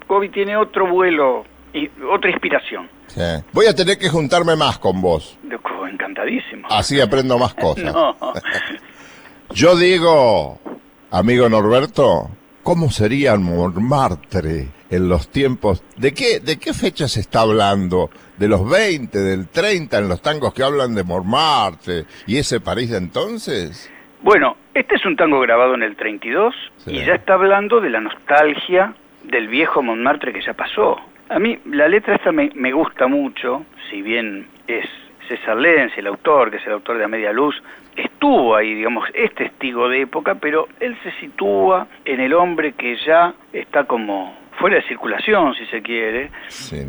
Gobi 0.09 0.28
tiene 0.30 0.57
otro 0.57 0.88
vuelo 0.88 1.44
y 1.72 1.88
otra 2.11 2.30
inspiración. 2.30 2.88
Voy 3.52 3.66
a 3.66 3.74
tener 3.74 3.98
que 3.98 4.09
juntarme 4.09 4.56
más 4.56 4.78
con 4.78 5.00
vos. 5.00 5.38
Encantadísimo. 5.90 6.68
Así 6.70 7.00
aprendo 7.00 7.38
más 7.38 7.54
cosas. 7.54 7.94
Yo 9.50 9.76
digo, 9.76 10.61
amigo 11.11 11.48
Norberto, 11.48 12.30
¿cómo 12.62 12.90
sería 12.90 13.36
Montmartre 13.36 14.68
en 14.90 15.09
los 15.09 15.30
tiempos? 15.30 15.82
¿De 15.96 16.12
qué, 16.12 16.40
¿De 16.40 16.59
qué 16.59 16.74
fecha 16.74 17.09
se 17.09 17.20
está 17.20 17.40
hablando? 17.40 18.11
¿De 18.36 18.46
los 18.46 18.68
20, 18.68 19.18
del 19.18 19.48
30 19.48 19.98
en 19.98 20.09
los 20.09 20.20
tangos 20.22 20.52
que 20.52 20.62
hablan 20.62 20.94
de 20.94 21.02
Montmartre 21.02 22.04
y 22.26 22.36
ese 22.36 22.61
París 22.61 22.90
de 22.90 22.98
entonces? 22.98 23.90
Bueno, 24.22 24.56
este 24.74 24.96
es 24.96 25.06
un 25.06 25.16
tango 25.16 25.40
grabado 25.40 25.74
en 25.74 25.82
el 25.82 25.96
32 25.96 26.54
y 26.86 27.04
ya 27.04 27.14
está 27.14 27.34
hablando 27.34 27.80
de 27.80 27.90
la 27.90 28.00
nostalgia 28.00 28.94
del 29.24 29.48
viejo 29.48 29.82
Montmartre 29.82 30.32
que 30.32 30.42
ya 30.44 30.54
pasó. 30.54 30.96
A 31.31 31.39
mí 31.39 31.59
la 31.66 31.89
letra 31.89 32.14
esta 32.16 32.33
me, 32.33 32.51
me 32.55 32.72
gusta 32.72 33.07
mucho, 33.07 33.64
si 33.91 34.03
bien 34.03 34.47
es 34.66 34.87
César 35.29 35.57
Lenz, 35.57 35.97
el 35.99 36.07
autor, 36.07 36.51
que 36.51 36.57
es 36.57 36.66
el 36.66 36.72
autor 36.72 36.97
de 36.99 37.05
A 37.05 37.09
Media 37.09 37.33
Luz, 37.33 37.55
estuvo 37.97 38.57
ahí, 38.57 38.74
digamos, 38.74 39.09
es 39.12 39.35
testigo 39.35 39.89
de 39.89 40.03
época, 40.03 40.37
pero 40.37 40.68
él 40.81 40.97
se 41.03 41.12
sitúa 41.20 41.87
en 42.05 42.20
el 42.20 42.33
hombre 42.33 42.72
que 42.72 42.97
ya 43.05 43.35
está 43.53 43.85
como 43.85 44.37
fuera 44.59 44.76
de 44.76 44.83
circulación, 44.83 45.55
si 45.55 45.66
se 45.66 45.83
quiere, 45.83 46.31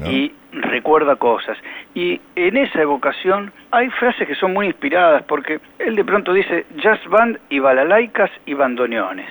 y 0.10 0.32
recuerda 0.52 1.18
cosas. 1.18 1.58
Y 1.94 2.20
en 2.36 2.58
esa 2.58 2.82
evocación 2.82 3.52
hay 3.72 3.90
frases 3.90 4.28
que 4.28 4.36
son 4.36 4.54
muy 4.54 4.68
inspiradas, 4.68 5.24
porque 5.24 5.60
él 5.78 5.96
de 5.96 6.04
pronto 6.04 6.34
dice 6.34 6.66
jazz 6.78 7.00
band 7.08 7.38
y 7.50 7.60
balalaicas 7.60 8.32
y 8.46 8.54
bandoneones. 8.54 9.30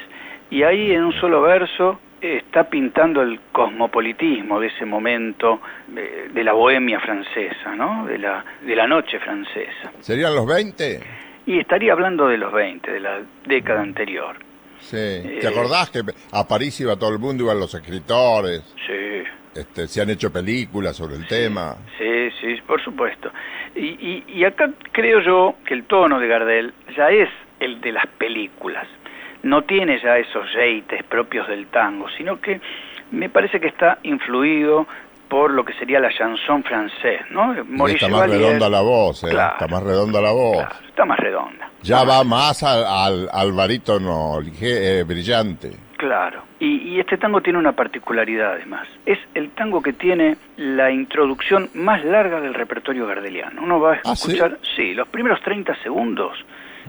Y 0.50 0.62
ahí 0.62 0.92
en 0.92 1.04
un 1.04 1.12
solo 1.14 1.42
verso 1.42 1.98
está 2.20 2.68
pintando 2.68 3.22
el 3.22 3.40
cosmopolitismo 3.52 4.60
de 4.60 4.68
ese 4.68 4.84
momento 4.84 5.60
de, 5.88 6.44
la 6.44 6.52
bohemia 6.52 7.00
francesa, 7.00 7.74
¿no? 7.76 8.06
De 8.06 8.18
la, 8.18 8.44
de 8.62 8.76
la 8.76 8.86
noche 8.86 9.18
francesa. 9.18 9.92
¿Serían 10.00 10.34
los 10.34 10.46
20? 10.46 11.00
Y 11.46 11.58
estaría 11.58 11.92
hablando 11.92 12.28
de 12.28 12.38
los 12.38 12.52
20, 12.52 12.90
de 12.90 13.00
la 13.00 13.20
década 13.46 13.80
anterior. 13.80 14.36
Sí. 14.80 14.96
¿Te 14.96 15.44
eh, 15.44 15.48
acordás 15.48 15.90
que 15.90 16.02
a 16.32 16.46
París 16.46 16.80
iba 16.80 16.96
todo 16.96 17.10
el 17.10 17.18
mundo, 17.18 17.44
iban 17.44 17.58
los 17.58 17.74
escritores? 17.74 18.62
Sí. 18.86 19.24
Este, 19.54 19.88
se 19.88 20.00
han 20.00 20.10
hecho 20.10 20.32
películas 20.32 20.96
sobre 20.96 21.16
el 21.16 21.26
tema. 21.26 21.76
Sí, 21.98 22.30
sí, 22.40 22.60
por 22.66 22.82
supuesto. 22.82 23.30
Y, 23.74 24.24
y 24.26 24.44
acá 24.44 24.70
creo 24.92 25.20
yo 25.20 25.56
que 25.64 25.74
el 25.74 25.84
tono 25.84 26.20
de 26.20 26.28
Gardel 26.28 26.74
ya 26.96 27.10
es 27.10 27.28
el 27.60 27.80
de 27.80 27.92
las 27.92 28.06
películas 28.06 28.86
no 29.42 29.62
tiene 29.62 30.00
ya 30.00 30.18
esos 30.18 30.52
reites 30.52 31.04
propios 31.04 31.48
del 31.48 31.66
tango, 31.68 32.08
sino 32.16 32.40
que 32.40 32.60
me 33.10 33.28
parece 33.28 33.60
que 33.60 33.68
está 33.68 33.98
influido 34.02 34.86
por 35.28 35.50
lo 35.50 35.64
que 35.64 35.74
sería 35.74 36.00
la 36.00 36.10
chanson 36.10 36.64
francés, 36.64 37.20
¿no? 37.30 37.52
está 37.86 38.08
más 38.08 38.30
redonda 38.30 38.68
la 38.70 38.80
voz, 38.80 39.24
¿eh? 39.24 39.28
está 39.28 39.66
más 39.68 39.82
redonda 39.82 40.20
la 40.20 40.32
voz. 40.32 40.66
está 40.86 41.04
más 41.04 41.18
redonda. 41.18 41.70
Ya 41.82 42.02
va 42.04 42.24
más 42.24 42.62
al, 42.62 43.28
al, 43.30 43.52
barítono 43.52 44.38
eh, 44.60 45.04
brillante. 45.06 45.70
Claro, 45.96 46.44
y, 46.58 46.98
este 46.98 47.18
tango 47.18 47.40
tiene 47.40 47.58
una 47.58 47.72
particularidad 47.72 48.52
además. 48.52 48.88
Es 49.06 49.18
el 49.34 49.50
tango 49.50 49.82
que 49.82 49.92
tiene 49.92 50.36
la 50.56 50.90
introducción 50.90 51.70
más 51.74 52.04
larga 52.04 52.40
del 52.40 52.54
repertorio 52.54 53.06
gardeliano. 53.06 53.62
Uno 53.62 53.80
va 53.80 53.94
a 53.94 54.00
¿Ah, 54.04 54.12
escuchar, 54.14 54.58
sí? 54.76 54.94
los 54.94 55.08
primeros 55.08 55.40
30 55.42 55.76
segundos 55.82 56.38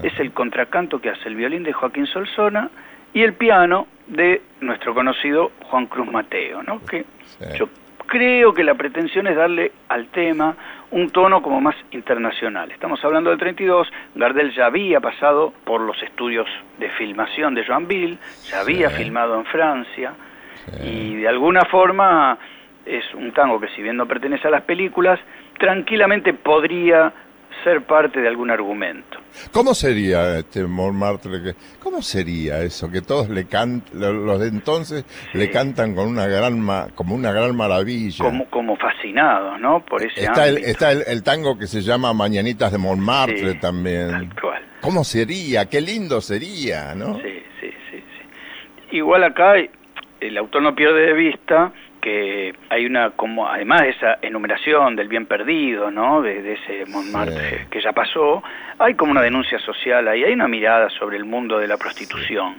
es 0.04 0.20
el 0.20 0.32
contracanto 0.32 1.00
que 1.00 1.10
hace 1.10 1.28
el 1.28 1.36
violín 1.36 1.64
de 1.64 1.74
Joaquín 1.74 2.08
Solsona 2.08 2.70
y 3.14 3.24
el 3.24 3.34
piano 3.34 3.88
de 4.08 4.42
nuestro 4.62 4.94
conocido 4.94 5.52
Juan 5.64 5.88
Cruz 5.88 6.12
Mateo, 6.12 6.64
¿no? 6.64 6.84
Que 6.86 7.06
yo 7.58 7.70
creo 8.06 8.54
que 8.54 8.64
la 8.64 8.74
pretensión 8.74 9.28
es 9.28 9.36
darle 9.36 9.72
al 9.88 10.08
tema 10.08 10.56
un 10.92 11.12
tono 11.12 11.42
como 11.42 11.62
más 11.62 11.76
internacional. 11.92 12.72
Estamos 12.72 13.04
hablando 13.06 13.30
del 13.30 13.38
32, 13.38 13.88
Gardel 14.16 14.54
ya 14.56 14.66
había 14.66 15.00
pasado 15.00 15.54
por 15.64 15.82
los 15.82 16.02
estudios 16.02 16.48
de 16.80 16.90
filmación 16.92 17.54
de 17.54 17.66
Joanville, 17.66 18.18
ya 18.50 18.62
había 18.62 18.90
filmado 18.90 19.36
en 19.38 19.46
Francia 19.46 20.14
y 20.84 21.16
de 21.16 21.28
alguna 21.28 21.66
forma 21.66 22.38
es 22.86 23.04
un 23.14 23.32
tango 23.32 23.60
que 23.60 23.68
si 23.70 23.84
bien 23.84 23.98
no 23.98 24.08
pertenece 24.08 24.48
a 24.48 24.52
las 24.52 24.64
películas, 24.64 25.20
tranquilamente 25.60 26.34
podría 26.34 27.14
ser 27.64 27.84
parte 27.86 28.22
de 28.22 28.28
algún 28.28 28.50
argumento. 28.52 29.18
¿Cómo 29.52 29.74
sería 29.74 30.40
este 30.40 30.64
Montmartre? 30.66 31.56
¿Cómo 31.82 32.02
sería 32.02 32.62
eso? 32.62 32.90
Que 32.90 33.02
todos 33.02 33.30
le 33.30 33.46
cantan, 33.46 34.00
los 34.00 34.40
de 34.40 34.48
entonces 34.48 35.06
le 35.34 35.50
cantan 35.50 35.94
con 35.96 36.08
una 36.08 36.28
gran, 36.28 36.66
como 36.96 37.16
una 37.16 37.32
gran 37.32 37.56
maravilla. 37.56 38.26
Como, 38.26 38.50
como 38.50 38.76
fascinados, 38.78 39.60
¿no? 39.60 39.86
Por 39.86 40.04
ese 40.04 40.22
Está, 40.22 40.48
el, 40.48 40.58
está 40.60 40.92
el, 40.92 41.24
tango 41.24 41.58
que 41.58 41.68
se 41.68 41.82
llama 41.82 42.14
Mañanitas 42.14 42.72
de 42.72 42.78
Montmartre 42.78 43.56
también. 43.56 44.14
Actual. 44.14 44.64
¿Cómo 44.82 45.04
sería? 45.04 45.66
Qué 45.68 45.82
lindo 45.82 46.22
sería, 46.22 46.96
¿no? 46.96 47.16
Sí, 47.18 47.44
sí, 47.60 47.70
sí, 47.92 47.98
sí. 47.98 48.98
Igual 48.98 49.24
acá 49.24 49.54
el 50.20 50.38
autor 50.38 50.62
no 50.62 50.76
pierde 50.76 51.08
de 51.08 51.14
vista 51.14 51.72
hay 52.70 52.86
una 52.86 53.12
como 53.12 53.48
además 53.48 53.82
de 53.82 53.90
esa 53.90 54.20
enumeración 54.22 54.96
del 54.96 55.08
bien 55.08 55.26
perdido 55.26 55.92
no 55.92 56.22
de, 56.22 56.54
ese 56.54 56.86
Montmartre 56.88 57.68
que 57.70 57.82
ya 57.82 57.92
pasó 57.92 58.44
hay 58.78 58.94
como 58.96 59.12
una 59.12 59.22
denuncia 59.22 59.60
social 59.60 60.08
ahí 60.08 60.24
hay 60.24 60.34
una 60.34 60.48
mirada 60.48 60.90
sobre 60.90 61.18
el 61.18 61.26
mundo 61.26 61.58
de 61.58 61.68
la 61.68 61.78
prostitución 61.78 62.56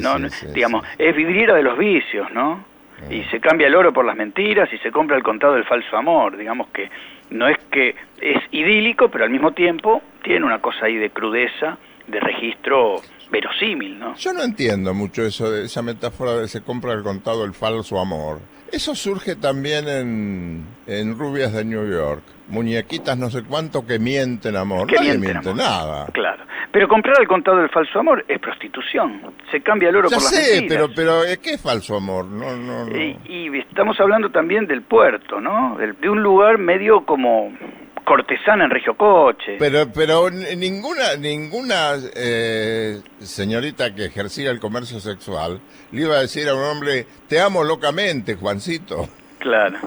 no 0.00 0.16
digamos 0.54 0.84
es 0.98 1.14
vidriera 1.14 1.54
de 1.54 1.62
los 1.62 1.76
vicios 1.78 2.30
no 2.32 2.64
y 3.10 3.22
se 3.24 3.40
cambia 3.40 3.66
el 3.66 3.74
oro 3.74 3.92
por 3.92 4.04
las 4.04 4.16
mentiras 4.16 4.70
y 4.72 4.78
se 4.78 4.90
compra 4.90 5.16
el 5.16 5.22
contado 5.22 5.54
del 5.54 5.64
falso 5.64 5.96
amor 5.96 6.36
digamos 6.36 6.68
que 6.68 6.90
no 7.30 7.48
es 7.48 7.56
que 7.70 7.94
es 8.20 8.42
idílico 8.50 9.08
pero 9.08 9.24
al 9.24 9.30
mismo 9.30 9.52
tiempo 9.52 10.02
tiene 10.22 10.44
una 10.44 10.60
cosa 10.60 10.86
ahí 10.86 10.96
de 10.96 11.10
crudeza 11.10 11.78
de 12.10 12.20
registro 12.20 12.96
verosímil, 13.30 13.98
¿no? 13.98 14.14
Yo 14.16 14.32
no 14.32 14.42
entiendo 14.42 14.92
mucho 14.92 15.22
eso 15.22 15.50
de 15.50 15.64
esa 15.64 15.82
metáfora 15.82 16.36
de 16.36 16.48
se 16.48 16.62
compra 16.62 16.92
el 16.92 17.02
contado 17.02 17.44
el 17.44 17.54
falso 17.54 17.98
amor. 17.98 18.40
Eso 18.72 18.94
surge 18.94 19.36
también 19.36 19.88
en, 19.88 20.64
en 20.86 21.18
Rubias 21.18 21.52
de 21.52 21.64
New 21.64 21.90
York. 21.90 22.22
Muñequitas 22.48 23.16
no 23.16 23.30
sé 23.30 23.42
cuánto 23.44 23.86
que 23.86 23.98
mienten 23.98 24.56
amor. 24.56 24.86
Que 24.88 24.96
Nadie 24.96 25.18
mienten 25.18 25.32
miente 25.32 25.50
amor. 25.50 25.62
nada. 25.62 26.06
Claro. 26.12 26.44
Pero 26.72 26.88
comprar 26.88 27.16
al 27.20 27.26
contado 27.28 27.58
del 27.58 27.68
falso 27.70 27.98
amor 28.00 28.24
es 28.28 28.38
prostitución. 28.40 29.22
Se 29.50 29.60
cambia 29.60 29.88
el 29.88 29.96
oro 29.96 30.08
Ya 30.08 30.16
por 30.16 30.22
las 30.24 30.34
sé, 30.34 30.60
mentiras. 30.60 30.68
pero, 30.94 30.94
pero 30.94 31.24
¿eh, 31.24 31.38
¿qué 31.42 31.54
es 31.54 31.60
falso 31.60 31.96
amor? 31.96 32.24
No, 32.26 32.56
no, 32.56 32.86
no. 32.86 32.96
Y, 32.96 33.16
y 33.28 33.58
estamos 33.58 33.98
hablando 34.00 34.30
también 34.30 34.66
del 34.66 34.82
puerto, 34.82 35.40
¿no? 35.40 35.76
De 36.00 36.08
un 36.08 36.22
lugar 36.22 36.58
medio 36.58 37.04
como 37.06 37.52
cortesana 38.10 38.64
en 38.64 38.70
Regio 38.70 38.96
Coche. 38.96 39.54
Pero, 39.56 39.88
pero 39.92 40.28
ninguna, 40.30 41.14
ninguna 41.16 41.92
eh, 42.16 43.00
señorita 43.20 43.94
que 43.94 44.06
ejercía 44.06 44.50
el 44.50 44.58
comercio 44.58 44.98
sexual 44.98 45.60
le 45.92 46.02
iba 46.02 46.16
a 46.16 46.20
decir 46.22 46.48
a 46.48 46.56
un 46.56 46.62
hombre, 46.64 47.06
te 47.28 47.40
amo 47.40 47.62
locamente, 47.62 48.34
Juancito. 48.34 49.08
Claro. 49.38 49.78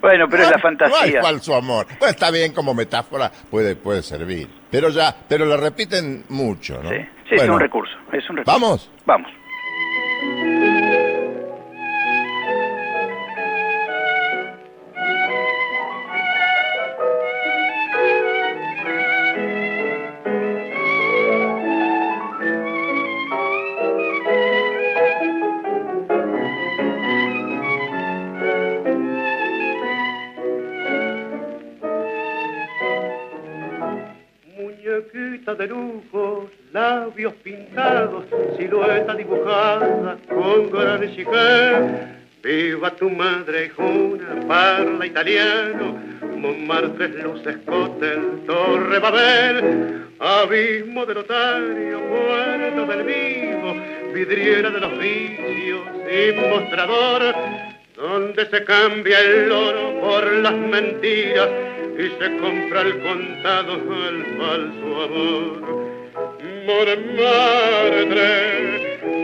Bueno, 0.00 0.26
pero 0.26 0.44
es 0.44 0.50
la 0.50 0.56
No 0.62 0.68
hay 0.68 0.78
fantasía. 0.78 1.22
falso 1.22 1.54
amor. 1.54 1.86
Pues 1.98 2.12
está 2.12 2.30
bien 2.30 2.54
como 2.54 2.72
metáfora, 2.72 3.30
puede, 3.50 3.76
puede 3.76 4.02
servir. 4.02 4.48
Pero 4.70 4.88
ya, 4.88 5.14
pero 5.28 5.44
lo 5.44 5.58
repiten 5.58 6.24
mucho, 6.30 6.82
¿no? 6.82 6.88
Sí, 6.88 6.96
sí, 7.28 7.34
es 7.34 7.46
un 7.46 7.60
recurso. 7.60 7.94
Es 8.10 8.28
un 8.30 8.38
recurso. 8.38 8.58
¿Vamos? 8.58 8.90
Vamos. 9.04 9.30
De 35.46 35.68
lujo, 35.68 36.50
labios 36.72 37.32
pintados, 37.34 38.24
silueta 38.58 39.14
dibujada 39.14 40.18
con 40.28 40.68
gran 40.72 41.00
chiqué. 41.14 41.86
Viva 42.42 42.90
tu 42.90 43.08
madre 43.08 43.66
hijuna, 43.66 44.44
parla 44.48 45.06
italiano, 45.06 45.98
Montmartre, 46.36 47.22
luces, 47.22 47.58
cóctel, 47.64 48.42
Torre 48.44 48.98
Babel, 48.98 50.06
abismo 50.18 51.06
del 51.06 51.18
otario, 51.18 52.00
puerto 52.00 52.86
del 52.86 53.04
vivo, 53.04 53.76
vidriera 54.12 54.68
de 54.70 54.80
los 54.80 54.98
vicios 54.98 55.80
y 56.10 56.50
mostrador, 56.50 57.34
donde 57.94 58.46
se 58.46 58.64
cambia 58.64 59.20
el 59.20 59.52
oro 59.52 60.00
por 60.00 60.32
las 60.32 60.54
mentiras 60.54 61.48
y 61.98 62.10
se 62.18 62.36
compra 62.38 62.82
el 62.82 63.00
contado 63.00 63.74
el 63.74 64.26
falso 64.36 65.02
amor. 65.04 65.62
Montmartre, 66.66 68.28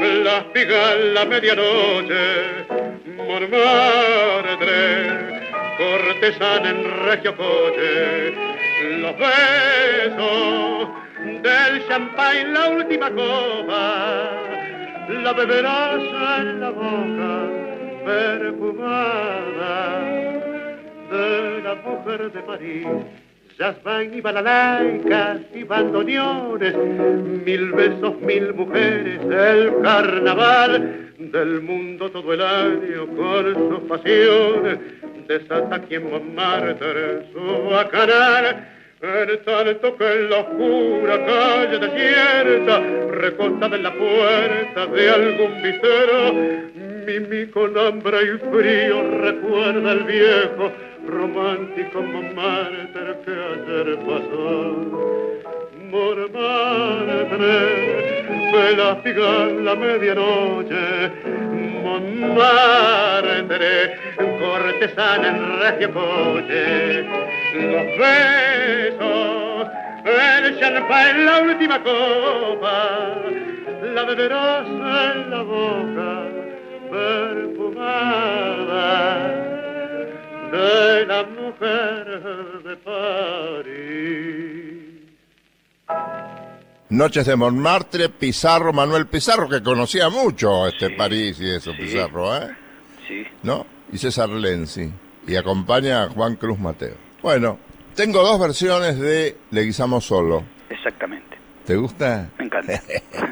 plástica 0.01 0.95
la 1.13 1.25
medianoche, 1.27 2.25
Montmartre, 3.17 4.81
cortesana 5.77 6.71
en 6.71 6.81
regio 7.05 7.37
coche, 7.37 8.33
los 9.01 9.15
besos 9.19 10.89
del 11.43 11.89
champagne, 11.89 12.45
la 12.53 12.69
última 12.69 13.11
copa, 13.11 14.31
la 15.09 15.33
beberás 15.35 16.01
en 16.41 16.61
la 16.61 16.71
boca 16.71 17.51
perfumada 18.05 19.92
mujer 21.85 22.33
de 22.33 22.41
París. 22.43 22.87
Jasmine 23.59 24.17
y 24.17 24.21
balalaicas 24.21 25.41
y 25.55 25.63
bandoneones, 25.65 26.75
mil 27.45 27.73
besos, 27.73 28.21
mil 28.21 28.55
mujeres, 28.55 29.21
el 29.23 29.83
carnaval 29.83 31.13
del 31.19 31.61
mundo 31.61 32.11
todo 32.11 32.33
el 32.33 32.41
año 32.41 33.07
con 33.15 33.55
sus 33.55 33.81
pasiones, 33.89 34.79
desata 35.29 35.77
aquí 35.77 35.97
en 35.97 36.11
Montmartre 36.11 37.27
su 37.33 37.69
bacanal. 37.71 38.69
En 39.03 39.45
tanto 39.45 39.97
que 39.97 40.13
en 40.13 40.31
la 40.31 40.39
oscura 40.39 41.27
calle 41.27 41.79
desierta, 41.79 42.81
recostada 43.11 43.77
en 43.77 43.83
la 43.83 43.93
puerta 43.93 44.87
de 44.87 45.11
algún 45.11 45.61
vitero, 45.61 46.73
Mimi 47.05 47.47
con 47.49 47.77
hambre 47.77 48.19
y 48.23 48.39
frío 48.49 49.03
recuerda 49.19 49.93
el 49.93 50.05
viejo 50.05 50.71
romántico 51.07 52.03
Montmartre 52.03 53.17
que 53.25 53.31
ayer 53.31 53.99
pasó. 54.07 54.53
Montmartre, 55.91 57.57
velázquez 58.53 59.17
la 59.63 59.75
medianoche, 59.75 60.85
Montmartre, 61.83 63.75
cortesana 64.41 65.29
en 65.29 65.39
regio 65.61 65.89
coche, 65.93 67.05
los 67.55 67.89
besos, 67.99 69.67
el 70.05 70.45
champán, 70.59 71.15
la 71.27 71.35
última 71.43 71.83
copa, 71.83 72.77
la 73.95 74.03
beberás 74.05 74.67
en 74.67 75.31
la 75.31 75.43
boca 75.43 76.13
perfumada 76.91 77.73
de 80.53 81.07
la 81.07 81.25
mujer 81.25 82.63
de 82.63 82.77
París. 82.77 84.13
Noches 86.91 87.25
de 87.25 87.37
Montmartre, 87.37 88.11
Pizarro, 88.11 88.73
Manuel 88.75 89.07
Pizarro, 89.07 89.49
que 89.49 89.63
conocía 89.63 90.11
mucho 90.11 90.69
este 90.69 90.91
París 90.91 91.41
y 91.41 91.49
eso, 91.49 91.73
Pizarro, 91.73 92.37
¿eh? 92.37 92.51
Sí. 93.09 93.25
¿No? 93.43 93.65
Y 93.91 93.97
César 93.97 94.29
Lenzi. 94.29 94.93
Y 95.27 95.37
acompaña 95.37 96.05
a 96.05 96.09
Juan 96.11 96.37
Cruz 96.37 96.59
Mateo. 96.59 96.97
Bueno, 97.23 97.59
tengo 97.95 98.23
dos 98.23 98.39
versiones 98.39 98.99
de 98.99 99.39
Le 99.51 99.63
guisamos 99.63 100.05
solo. 100.05 100.45
Exactamente. 100.69 101.39
¿Te 101.65 101.77
gusta? 101.77 102.29
Me 102.39 102.45
encanta. 102.45 102.83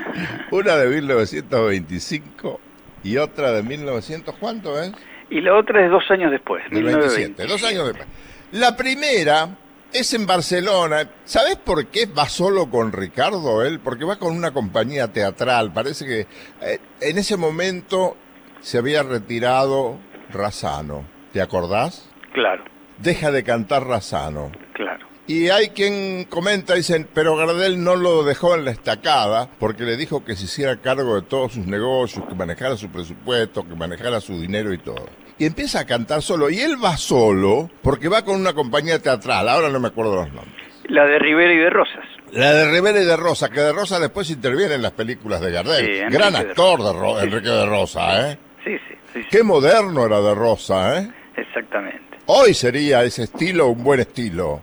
Una 0.52 0.76
de 0.76 0.88
1925 0.88 2.60
y 3.04 3.18
otra 3.18 3.52
de 3.52 3.62
1900, 3.62 4.34
¿cuánto 4.36 4.80
es? 4.80 4.92
Y 5.30 5.40
la 5.40 5.56
otra 5.56 5.84
es 5.84 5.90
dos 5.90 6.04
años 6.10 6.30
después, 6.30 6.62
Del 6.70 6.82
1920. 6.84 7.42
27, 7.42 7.46
dos 7.46 7.64
años 7.64 7.86
después. 7.86 8.08
La 8.52 8.76
primera 8.76 9.48
es 9.92 10.12
en 10.14 10.26
Barcelona. 10.26 11.08
¿Sabes 11.24 11.56
por 11.56 11.86
qué 11.86 12.06
va 12.06 12.26
solo 12.26 12.68
con 12.68 12.92
Ricardo 12.92 13.62
él? 13.64 13.80
Porque 13.80 14.04
va 14.04 14.18
con 14.18 14.36
una 14.36 14.50
compañía 14.52 15.08
teatral. 15.12 15.72
Parece 15.72 16.04
que 16.04 16.20
eh, 16.66 16.78
en 17.00 17.18
ese 17.18 17.36
momento 17.36 18.16
se 18.60 18.78
había 18.78 19.02
retirado 19.02 19.98
Razano. 20.30 21.04
¿Te 21.32 21.40
acordás? 21.40 22.10
Claro, 22.32 22.64
Deja 22.98 23.30
de 23.30 23.42
cantar 23.44 23.86
Razano. 23.86 24.50
claro. 24.74 25.06
Y 25.32 25.48
hay 25.48 25.68
quien 25.68 26.24
comenta, 26.24 26.74
dicen, 26.74 27.06
pero 27.14 27.36
Gardel 27.36 27.84
no 27.84 27.94
lo 27.94 28.24
dejó 28.24 28.56
en 28.56 28.64
la 28.64 28.72
estacada 28.72 29.48
porque 29.60 29.84
le 29.84 29.96
dijo 29.96 30.24
que 30.24 30.34
se 30.34 30.46
hiciera 30.46 30.76
cargo 30.78 31.14
de 31.14 31.22
todos 31.22 31.52
sus 31.52 31.66
negocios, 31.66 32.24
que 32.28 32.34
manejara 32.34 32.76
su 32.76 32.88
presupuesto, 32.90 33.62
que 33.62 33.76
manejara 33.76 34.20
su 34.20 34.40
dinero 34.40 34.72
y 34.72 34.78
todo. 34.78 35.06
Y 35.38 35.46
empieza 35.46 35.78
a 35.78 35.86
cantar 35.86 36.20
solo. 36.22 36.50
Y 36.50 36.58
él 36.58 36.82
va 36.84 36.96
solo 36.96 37.70
porque 37.80 38.08
va 38.08 38.24
con 38.24 38.40
una 38.40 38.54
compañía 38.54 38.98
teatral. 38.98 39.48
Ahora 39.48 39.68
no 39.68 39.78
me 39.78 39.86
acuerdo 39.86 40.16
los 40.16 40.32
nombres. 40.32 40.54
La 40.88 41.04
de 41.06 41.20
Rivera 41.20 41.52
y 41.54 41.58
de 41.58 41.70
Rosas. 41.70 42.04
La 42.32 42.52
de 42.52 42.68
Rivera 42.72 43.00
y 43.00 43.04
de 43.04 43.16
Rosa, 43.16 43.48
que 43.50 43.60
de 43.60 43.72
Rosa 43.72 44.00
después 44.00 44.28
interviene 44.30 44.74
en 44.74 44.82
las 44.82 44.92
películas 44.92 45.40
de 45.40 45.52
Gardel. 45.52 45.86
Sí, 45.86 46.12
Gran 46.12 46.34
actor 46.34 46.82
de 46.82 46.92
Rosa. 46.92 46.98
Ro- 47.00 47.20
Sí, 47.20 47.26
Enrique 47.28 47.48
de 47.50 47.66
Rosa, 47.66 48.30
¿eh? 48.32 48.38
Sí, 48.64 48.72
sí, 48.88 48.94
sí, 49.12 49.20
sí, 49.22 49.28
Qué 49.30 49.44
moderno 49.44 50.06
era 50.06 50.20
de 50.20 50.34
Rosa, 50.34 50.98
¿eh? 51.00 51.08
exactamente. 51.36 52.00
Hoy 52.26 52.52
sería 52.54 53.04
ese 53.04 53.22
estilo 53.24 53.68
un 53.68 53.82
buen 53.84 54.00
estilo 54.00 54.62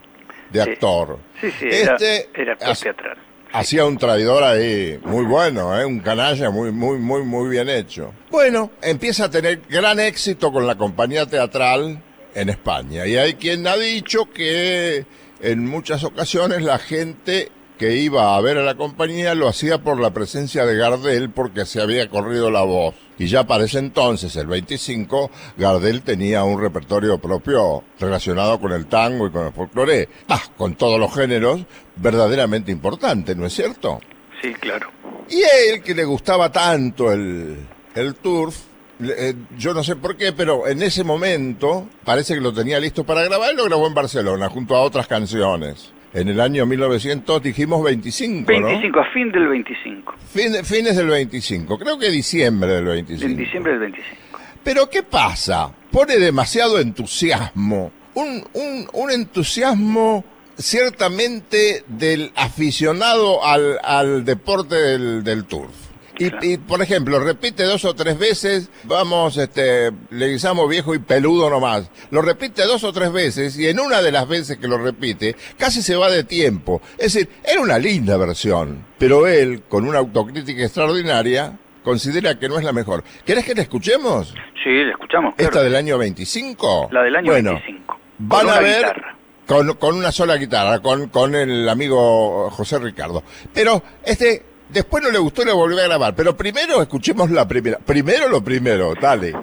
de 0.50 0.62
actor. 0.62 1.18
Sí, 1.40 1.50
sí, 1.58 1.66
era, 1.70 1.94
Este 1.94 2.28
era 2.34 2.52
actor 2.54 2.68
hace- 2.70 2.84
teatral. 2.84 3.18
hacía 3.52 3.84
un 3.84 3.96
traidor 3.98 4.42
ahí 4.42 4.98
muy 5.04 5.24
bueno, 5.24 5.78
¿eh? 5.78 5.84
un 5.84 6.00
canalla 6.00 6.50
muy, 6.50 6.70
muy, 6.72 6.98
muy, 6.98 7.22
muy 7.22 7.48
bien 7.50 7.68
hecho. 7.68 8.12
Bueno, 8.30 8.70
empieza 8.82 9.24
a 9.26 9.30
tener 9.30 9.60
gran 9.68 9.98
éxito 10.00 10.52
con 10.52 10.66
la 10.66 10.76
compañía 10.76 11.26
teatral 11.26 12.02
en 12.34 12.48
España. 12.50 13.06
Y 13.06 13.16
hay 13.16 13.34
quien 13.34 13.66
ha 13.66 13.76
dicho 13.76 14.30
que 14.32 15.04
en 15.40 15.66
muchas 15.66 16.04
ocasiones 16.04 16.62
la 16.62 16.78
gente 16.78 17.50
que 17.78 17.96
iba 17.96 18.36
a 18.36 18.40
ver 18.40 18.58
a 18.58 18.62
la 18.62 18.74
compañía 18.74 19.34
lo 19.34 19.48
hacía 19.48 19.78
por 19.78 20.00
la 20.00 20.10
presencia 20.10 20.66
de 20.66 20.76
Gardel 20.76 21.30
porque 21.30 21.64
se 21.64 21.80
había 21.80 22.08
corrido 22.10 22.50
la 22.50 22.62
voz. 22.62 22.94
Y 23.18 23.26
ya 23.28 23.46
para 23.46 23.64
ese 23.64 23.78
entonces, 23.78 24.36
el 24.36 24.46
25, 24.46 25.30
Gardel 25.56 26.02
tenía 26.02 26.44
un 26.44 26.60
repertorio 26.60 27.18
propio 27.18 27.84
relacionado 27.98 28.60
con 28.60 28.72
el 28.72 28.86
tango 28.86 29.26
y 29.26 29.30
con 29.30 29.46
el 29.46 29.52
folclore, 29.52 30.08
ah, 30.28 30.42
con 30.56 30.74
todos 30.74 31.00
los 31.00 31.14
géneros, 31.14 31.60
verdaderamente 31.96 32.70
importante, 32.70 33.34
¿no 33.34 33.46
es 33.46 33.54
cierto? 33.54 34.00
Sí, 34.42 34.52
claro. 34.54 34.90
Y 35.28 35.40
él, 35.40 35.82
que 35.82 35.94
le 35.94 36.04
gustaba 36.04 36.50
tanto 36.52 37.12
el, 37.12 37.56
el 37.94 38.14
turf, 38.16 38.56
eh, 39.00 39.34
yo 39.56 39.74
no 39.74 39.84
sé 39.84 39.96
por 39.96 40.16
qué, 40.16 40.32
pero 40.32 40.66
en 40.66 40.82
ese 40.82 41.04
momento 41.04 41.88
parece 42.04 42.34
que 42.34 42.40
lo 42.40 42.52
tenía 42.52 42.80
listo 42.80 43.04
para 43.04 43.22
grabar 43.22 43.52
y 43.52 43.56
lo 43.56 43.64
grabó 43.64 43.86
en 43.86 43.94
Barcelona 43.94 44.48
junto 44.48 44.74
a 44.76 44.80
otras 44.80 45.06
canciones. 45.06 45.92
En 46.14 46.28
el 46.28 46.40
año 46.40 46.64
1900 46.66 47.42
dijimos 47.42 47.82
25, 47.84 48.50
¿no? 48.50 48.66
25, 48.66 49.00
a 49.00 49.04
fin 49.12 49.30
del 49.30 49.48
25. 49.48 50.14
Fin- 50.32 50.64
fines 50.64 50.96
del 50.96 51.08
25, 51.08 51.78
creo 51.78 51.98
que 51.98 52.10
diciembre 52.10 52.72
del 52.72 52.84
25. 52.86 53.26
En 53.30 53.36
diciembre 53.36 53.72
del 53.72 53.80
25. 53.82 54.16
Pero 54.64 54.88
¿qué 54.88 55.02
pasa? 55.02 55.70
Pone 55.90 56.16
demasiado 56.16 56.78
entusiasmo. 56.78 57.92
Un, 58.14 58.42
un, 58.54 58.88
un 58.92 59.10
entusiasmo 59.10 60.24
ciertamente 60.56 61.84
del 61.86 62.32
aficionado 62.36 63.44
al, 63.44 63.78
al 63.82 64.24
deporte 64.24 64.74
del, 64.76 65.22
del 65.24 65.44
turf. 65.44 65.74
Y, 66.18 66.52
y, 66.54 66.58
por 66.58 66.82
ejemplo, 66.82 67.18
repite 67.20 67.62
dos 67.64 67.84
o 67.84 67.94
tres 67.94 68.18
veces, 68.18 68.70
vamos, 68.84 69.36
este, 69.36 69.92
le 70.10 70.28
guisamos 70.28 70.68
viejo 70.68 70.94
y 70.94 70.98
peludo 70.98 71.48
nomás. 71.48 71.90
Lo 72.10 72.22
repite 72.22 72.64
dos 72.64 72.82
o 72.84 72.92
tres 72.92 73.12
veces 73.12 73.58
y 73.58 73.68
en 73.68 73.78
una 73.80 74.02
de 74.02 74.10
las 74.12 74.26
veces 74.28 74.58
que 74.58 74.66
lo 74.68 74.78
repite, 74.78 75.36
casi 75.56 75.80
se 75.82 75.94
va 75.96 76.10
de 76.10 76.24
tiempo. 76.24 76.82
Es 76.98 77.14
decir, 77.14 77.28
era 77.44 77.60
una 77.60 77.78
linda 77.78 78.16
versión, 78.16 78.84
pero 78.98 79.26
él, 79.26 79.62
con 79.68 79.86
una 79.88 79.98
autocrítica 79.98 80.64
extraordinaria, 80.64 81.58
considera 81.84 82.38
que 82.38 82.48
no 82.48 82.58
es 82.58 82.64
la 82.64 82.72
mejor. 82.72 83.04
¿Querés 83.24 83.44
que 83.44 83.54
la 83.54 83.62
escuchemos? 83.62 84.34
Sí, 84.64 84.70
la 84.84 84.90
escuchamos. 84.90 85.34
claro. 85.36 85.50
¿Esta 85.52 85.62
del 85.62 85.76
año 85.76 85.96
25? 85.98 86.88
La 86.92 87.02
del 87.02 87.16
año 87.16 87.30
bueno, 87.32 87.52
25. 87.52 87.98
Van 88.18 88.46
Con 88.46 88.50
a 88.56 88.60
ver 88.60 88.76
guitarra. 88.78 89.16
con, 89.46 89.74
con 89.74 89.94
una 89.96 90.10
sola 90.12 90.36
guitarra, 90.36 90.80
con, 90.80 91.08
con 91.08 91.34
el 91.34 91.68
amigo 91.68 92.50
José 92.50 92.78
Ricardo. 92.80 93.22
Pero 93.54 93.82
este, 94.04 94.42
después 94.70 95.02
no 95.02 95.10
le 95.10 95.18
gustó 95.18 95.42
y 95.42 95.46
lo 95.46 95.56
volvió 95.56 95.78
a 95.80 95.84
grabar. 95.84 96.14
Pero 96.14 96.36
primero 96.36 96.80
escuchemos 96.82 97.30
la 97.30 97.46
primera. 97.46 97.78
Primero 97.78 98.28
lo 98.28 98.42
primero, 98.42 98.94
dale. 99.00 99.34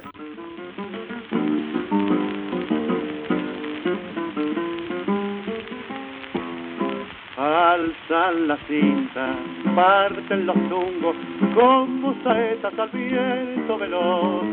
Alzan 7.37 8.47
la 8.47 8.57
cinta, 8.67 9.35
parten 9.75 10.45
los 10.45 10.55
tungos 10.69 11.15
como 11.53 12.15
saetas 12.23 12.73
al 12.79 12.89
viento 12.89 13.77
veloz. 13.77 14.43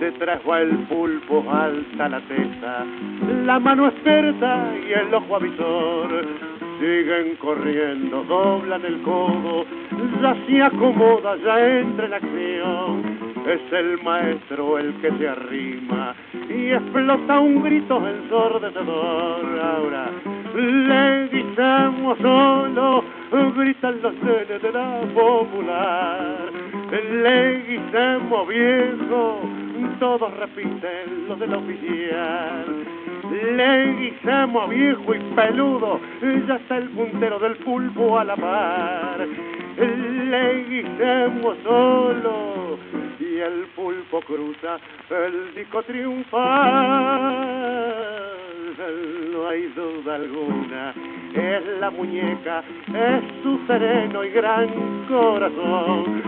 Detrás 0.00 0.40
va 0.48 0.60
el 0.60 0.76
pulpo, 0.88 1.44
alta 1.50 2.08
la 2.08 2.20
tesa, 2.22 2.84
la 3.44 3.60
mano 3.60 3.88
experta 3.88 4.74
y 4.76 4.92
el 4.92 5.14
ojo 5.14 5.36
avisor. 5.36 6.53
Siguen 6.80 7.36
corriendo, 7.36 8.24
doblan 8.24 8.84
el 8.84 9.00
codo, 9.02 9.64
ya 10.20 10.36
se 10.46 10.62
acomoda, 10.62 11.36
ya 11.36 11.78
entra 11.78 12.06
en 12.06 12.14
acción. 12.14 13.02
Es 13.46 13.72
el 13.72 14.02
maestro 14.02 14.78
el 14.78 14.94
que 15.00 15.10
se 15.18 15.28
arrima 15.28 16.14
y 16.48 16.70
explota 16.70 17.38
un 17.38 17.62
grito 17.62 18.02
ensordecedor. 18.06 19.60
Ahora 19.60 20.10
le 20.54 21.28
gritamos 21.28 22.18
solo, 22.18 23.04
gritan 23.56 24.00
los 24.02 24.14
nenes 24.14 24.62
de 24.62 24.72
la 24.72 25.00
popular. 25.14 26.50
Le 26.90 27.62
gritamos 27.66 28.48
viejo, 28.48 29.40
todos 30.00 30.36
repiten 30.38 31.28
los 31.28 31.38
de 31.38 31.46
la 31.46 31.58
oficial. 31.58 33.03
Le 33.30 33.94
guisamos 33.94 34.68
viejo 34.68 35.14
y 35.14 35.18
peludo, 35.34 36.00
ya 36.46 36.56
está 36.56 36.76
el 36.76 36.88
puntero 36.90 37.38
del 37.38 37.56
pulpo 37.56 38.18
a 38.18 38.24
la 38.24 38.36
par. 38.36 39.26
Le 39.76 40.64
guisamos 40.64 41.56
solo 41.62 42.78
y 43.18 43.38
el 43.38 43.66
pulpo 43.74 44.20
cruza 44.20 44.78
el 45.10 45.54
disco 45.54 45.82
triunfal. 45.82 46.42
No 49.32 49.48
hay 49.48 49.62
duda 49.74 50.16
alguna, 50.16 50.94
es 51.34 51.80
la 51.80 51.90
muñeca, 51.90 52.62
es 52.88 53.42
su 53.42 53.58
sereno 53.66 54.24
y 54.24 54.30
gran 54.30 55.06
corazón, 55.08 56.22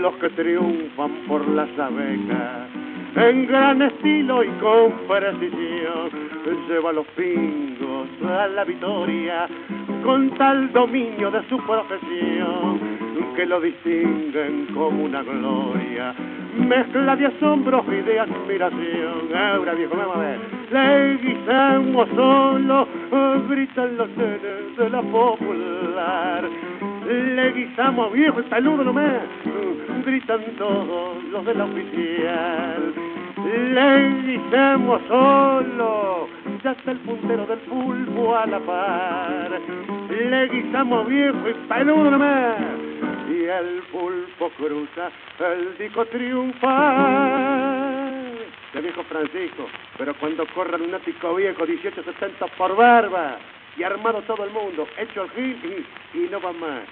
los 0.00 0.14
que 0.16 0.28
triunfan 0.30 1.12
por 1.28 1.46
las 1.48 1.70
abejas 1.78 2.81
en 3.16 3.46
gran 3.46 3.82
estilo 3.82 4.42
y 4.44 4.48
con 4.60 4.92
precisión. 5.08 6.10
Lleva 6.68 6.92
los 6.92 7.06
pingos 7.08 8.08
a 8.26 8.46
la 8.48 8.64
victoria 8.64 9.46
con 10.04 10.30
tal 10.30 10.72
dominio 10.72 11.30
de 11.30 11.42
su 11.48 11.58
profesión 11.58 13.02
que 13.36 13.46
lo 13.46 13.60
distinguen 13.60 14.66
como 14.74 15.04
una 15.04 15.22
gloria. 15.22 16.14
Mezcla 16.56 17.16
de 17.16 17.26
asombro 17.26 17.84
y 17.88 18.02
de 18.02 18.20
admiración. 18.20 19.34
Ahora 19.34 19.74
viejo, 19.74 19.96
vamos 19.96 20.16
a 20.16 20.20
ver. 20.20 20.38
Le 20.70 21.16
guisamos 21.16 22.08
solo, 22.14 22.88
gritan 23.48 23.96
los 23.96 24.08
nenes 24.16 24.76
de 24.76 24.90
la 24.90 25.02
popular. 25.02 26.44
Le 27.06 27.52
guisamos 27.52 28.12
viejo 28.12 28.40
y 28.40 28.42
peludo 28.44 28.84
nomás, 28.84 29.22
gritan 30.04 30.44
todos 30.56 31.22
los 31.24 31.44
de 31.44 31.54
la 31.54 31.64
oficial. 31.64 32.94
Le 33.44 34.08
guisamos 34.22 35.00
solo, 35.08 36.28
ya 36.62 36.70
está 36.70 36.92
el 36.92 36.98
puntero 36.98 37.44
del 37.46 37.58
pulpo 37.60 38.36
a 38.36 38.46
la 38.46 38.60
par. 38.60 39.50
Le 40.10 40.48
guisamos 40.48 41.08
viejo 41.08 41.48
y 41.48 41.54
peludo 41.68 42.10
nomás, 42.12 42.56
y 43.28 43.44
el 43.44 43.82
pulpo 43.90 44.50
cruza 44.56 45.10
el 45.40 45.76
disco 45.78 46.06
triunfal. 46.06 46.62
De 48.74 48.80
viejo 48.80 49.02
Francisco, 49.04 49.66
pero 49.98 50.14
cuando 50.14 50.46
corran 50.54 50.82
un 50.82 50.94
ático 50.94 51.34
viejo 51.34 51.66
1870 51.66 52.46
por 52.56 52.76
barba 52.76 53.38
y 53.76 53.82
armado 53.82 54.22
todo 54.22 54.44
el 54.44 54.50
mundo, 54.50 54.86
hecho 54.98 55.22
el 55.24 55.30
gil 55.30 55.86
y, 56.14 56.18
y 56.18 56.28
no 56.30 56.40
va 56.40 56.52
más. 56.52 56.82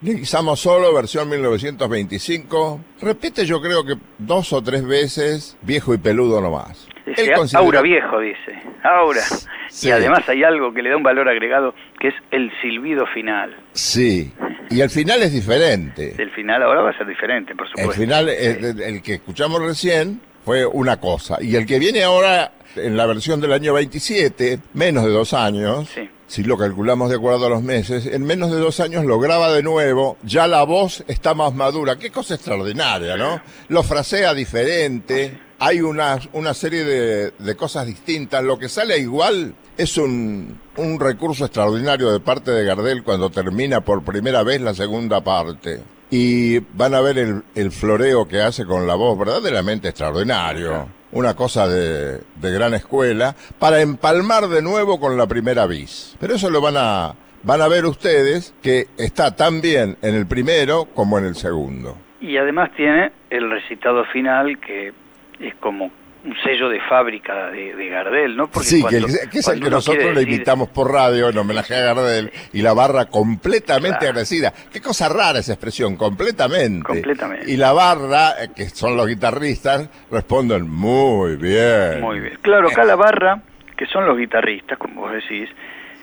Guisamos 0.00 0.60
solo, 0.60 0.94
versión 0.94 1.28
1925. 1.28 2.80
Repite 3.00 3.44
yo 3.46 3.60
creo 3.60 3.84
que 3.84 3.94
dos 4.18 4.52
o 4.52 4.62
tres 4.62 4.86
veces, 4.86 5.56
viejo 5.62 5.94
y 5.94 5.98
peludo 5.98 6.40
nomás. 6.40 6.86
Dice, 7.06 7.22
Él 7.24 7.32
considera- 7.34 7.64
Aura 7.64 7.82
viejo, 7.82 8.20
dice. 8.20 8.62
Aura. 8.84 9.22
Sí. 9.68 9.88
Y 9.88 9.90
además 9.90 10.28
hay 10.28 10.44
algo 10.44 10.72
que 10.72 10.82
le 10.82 10.90
da 10.90 10.96
un 10.96 11.02
valor 11.02 11.28
agregado, 11.28 11.74
que 11.98 12.08
es 12.08 12.14
el 12.30 12.52
silbido 12.60 13.06
final. 13.06 13.56
Sí, 13.72 14.32
y 14.70 14.80
el 14.80 14.90
final 14.90 15.22
es 15.22 15.32
diferente. 15.32 16.14
El 16.18 16.30
final 16.32 16.62
ahora 16.62 16.82
va 16.82 16.90
a 16.90 16.96
ser 16.98 17.06
diferente, 17.06 17.54
por 17.54 17.66
El 17.66 17.70
supuesto. 17.70 17.92
final, 18.02 18.28
el, 18.28 18.64
el- 18.64 18.80
el 18.82 19.02
que 19.02 19.14
escuchamos 19.14 19.60
recién, 19.62 20.20
fue 20.46 20.64
una 20.64 20.98
cosa. 21.00 21.38
Y 21.42 21.56
el 21.56 21.66
que 21.66 21.78
viene 21.80 22.04
ahora, 22.04 22.52
en 22.76 22.96
la 22.96 23.04
versión 23.06 23.40
del 23.40 23.52
año 23.52 23.74
27, 23.74 24.60
menos 24.74 25.04
de 25.04 25.10
dos 25.10 25.32
años, 25.34 25.88
Sí. 25.92 26.08
si 26.28 26.44
lo 26.44 26.56
calculamos 26.56 27.10
de 27.10 27.16
acuerdo 27.16 27.46
a 27.46 27.48
los 27.50 27.62
meses, 27.64 28.06
en 28.06 28.22
menos 28.24 28.52
de 28.52 28.58
dos 28.58 28.78
años 28.78 29.04
lo 29.04 29.18
graba 29.18 29.52
de 29.52 29.64
nuevo, 29.64 30.16
ya 30.22 30.46
la 30.46 30.62
voz 30.62 31.02
está 31.08 31.34
más 31.34 31.52
madura. 31.52 31.96
Qué 31.98 32.10
cosa 32.12 32.36
extraordinaria, 32.36 33.16
¿no? 33.16 33.42
Lo 33.68 33.82
frasea 33.82 34.34
diferente, 34.34 35.36
hay 35.58 35.80
una, 35.80 36.20
una 36.32 36.54
serie 36.54 36.84
de, 36.84 37.32
de 37.36 37.56
cosas 37.56 37.84
distintas. 37.84 38.44
Lo 38.44 38.56
que 38.56 38.68
sale 38.68 38.98
igual 38.98 39.52
es 39.76 39.98
un, 39.98 40.58
un 40.76 41.00
recurso 41.00 41.44
extraordinario 41.44 42.12
de 42.12 42.20
parte 42.20 42.50
de 42.50 42.64
Gardel 42.64 43.02
cuando 43.02 43.30
termina 43.30 43.80
por 43.80 44.04
primera 44.04 44.42
vez 44.42 44.60
la 44.60 44.74
segunda 44.74 45.22
parte. 45.22 45.80
Y 46.10 46.58
van 46.58 46.94
a 46.94 47.00
ver 47.00 47.18
el, 47.18 47.42
el 47.54 47.72
floreo 47.72 48.28
que 48.28 48.40
hace 48.40 48.64
con 48.64 48.86
la 48.86 48.94
voz, 48.94 49.18
verdaderamente 49.18 49.88
extraordinario. 49.88 50.88
Una 51.12 51.34
cosa 51.34 51.66
de, 51.66 52.20
de 52.36 52.50
gran 52.52 52.74
escuela, 52.74 53.34
para 53.58 53.80
empalmar 53.80 54.48
de 54.48 54.60
nuevo 54.62 55.00
con 55.00 55.16
la 55.16 55.26
primera 55.26 55.66
bis. 55.66 56.16
Pero 56.20 56.34
eso 56.34 56.50
lo 56.50 56.60
van 56.60 56.74
a, 56.76 57.14
van 57.42 57.62
a 57.62 57.68
ver 57.68 57.86
ustedes 57.86 58.54
que 58.62 58.88
está 58.98 59.34
tan 59.34 59.60
bien 59.60 59.96
en 60.02 60.14
el 60.14 60.26
primero 60.26 60.86
como 60.94 61.18
en 61.18 61.24
el 61.24 61.36
segundo. 61.36 61.96
Y 62.20 62.36
además 62.36 62.70
tiene 62.76 63.12
el 63.30 63.50
recitado 63.50 64.04
final, 64.06 64.58
que 64.58 64.92
es 65.40 65.54
como 65.56 65.90
un 66.26 66.34
sello 66.42 66.68
de 66.68 66.80
fábrica 66.80 67.50
de, 67.50 67.74
de 67.76 67.88
Gardel, 67.88 68.36
¿no? 68.36 68.50
sí, 68.60 68.80
cuando- 68.82 69.06
que, 69.06 69.28
que 69.30 69.38
es 69.38 69.48
el 69.48 69.60
que 69.60 69.70
nosotros 69.70 70.04
le 70.06 70.20
decir- 70.22 70.28
invitamos 70.32 70.68
por 70.70 70.92
radio 70.92 71.28
en 71.28 71.38
homenaje 71.38 71.74
a 71.76 71.80
Gardel 71.94 72.30
y 72.52 72.62
la 72.62 72.72
barra 72.74 73.06
completamente 73.06 73.98
Claro. 73.98 74.08
agradecida. 74.10 74.52
Qué 74.72 74.80
cosa 74.80 75.08
rara 75.08 75.38
esa 75.38 75.52
expresión, 75.52 75.96
completamente. 75.96 76.84
Completamente. 76.84 77.50
Y 77.50 77.56
la 77.56 77.72
barra, 77.72 78.42
eh, 78.42 78.48
que 78.54 78.68
son 78.70 78.96
los 78.96 79.06
guitarristas, 79.06 79.88
responden 80.10 80.68
muy 80.68 81.36
bien. 81.36 82.00
Muy 82.00 82.20
bien. 82.20 82.38
Claro, 82.42 82.68
acá 82.68 82.82
la 82.84 82.96
barra, 82.96 83.40
que 83.76 83.86
son 83.86 84.04
los 84.06 84.18
guitarristas, 84.18 84.78
como 84.78 85.02
vos 85.02 85.12
decís, 85.12 85.48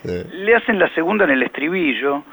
Sí. 0.04 0.24
le 0.34 0.56
hacen 0.56 0.80
la 0.80 0.94
segunda 0.96 1.26
en 1.26 1.32
el 1.32 1.44
estribillo 1.44 2.24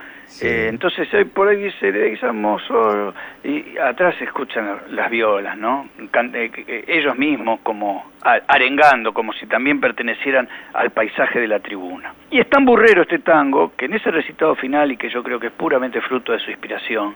Eh, 0.42 0.68
entonces 0.68 1.12
hoy 1.12 1.24
por 1.24 1.48
ahí 1.48 1.56
dice, 1.56 1.90
guisamos 1.90 2.62
solo, 2.64 3.14
y 3.42 3.76
atrás 3.78 4.14
se 4.18 4.24
escuchan 4.24 4.80
las 4.90 5.10
violas, 5.10 5.58
¿no? 5.58 5.88
Eh, 5.98 6.84
ellos 6.86 7.18
mismos 7.18 7.60
como 7.62 8.12
arengando, 8.22 9.12
como 9.12 9.32
si 9.32 9.46
también 9.46 9.80
pertenecieran 9.80 10.48
al 10.72 10.90
paisaje 10.90 11.40
de 11.40 11.48
la 11.48 11.60
tribuna. 11.60 12.14
Y 12.30 12.40
es 12.40 12.48
tan 12.48 12.64
burrero 12.64 13.02
este 13.02 13.18
tango 13.18 13.72
que 13.76 13.86
en 13.86 13.94
ese 13.94 14.10
recitado 14.10 14.54
final, 14.54 14.92
y 14.92 14.96
que 14.96 15.10
yo 15.10 15.22
creo 15.22 15.40
que 15.40 15.48
es 15.48 15.52
puramente 15.52 16.00
fruto 16.00 16.32
de 16.32 16.38
su 16.38 16.50
inspiración, 16.50 17.14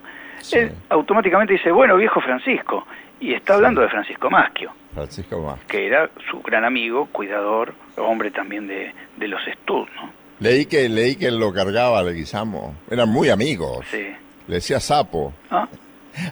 él 0.52 0.72
automáticamente 0.90 1.54
dice, 1.54 1.70
bueno, 1.70 1.96
viejo 1.96 2.20
Francisco, 2.20 2.86
y 3.20 3.32
está 3.32 3.54
hablando 3.54 3.80
de 3.80 3.88
Francisco 3.88 4.28
Maschio. 4.28 4.72
Francisco 4.92 5.40
Maschio. 5.40 5.66
Que 5.68 5.86
era 5.86 6.10
su 6.30 6.42
gran 6.42 6.64
amigo, 6.64 7.06
cuidador, 7.12 7.74
hombre 7.96 8.30
también 8.30 8.66
de, 8.66 8.92
de 9.16 9.28
los 9.28 9.46
estudios, 9.46 9.88
¿no? 9.96 10.23
Leí 10.40 10.66
que, 10.66 10.88
leí 10.88 11.16
que 11.16 11.30
lo 11.30 11.52
cargaba 11.52 12.00
a 12.00 12.02
Leguizamo. 12.02 12.74
Eran 12.90 13.08
muy 13.08 13.30
amigos. 13.30 13.86
Sí. 13.90 14.04
Le 14.46 14.56
decía 14.56 14.80
sapo. 14.80 15.32
¿Ah? 15.50 15.68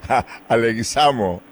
A, 0.48 0.56
Leguizamo. 0.56 1.42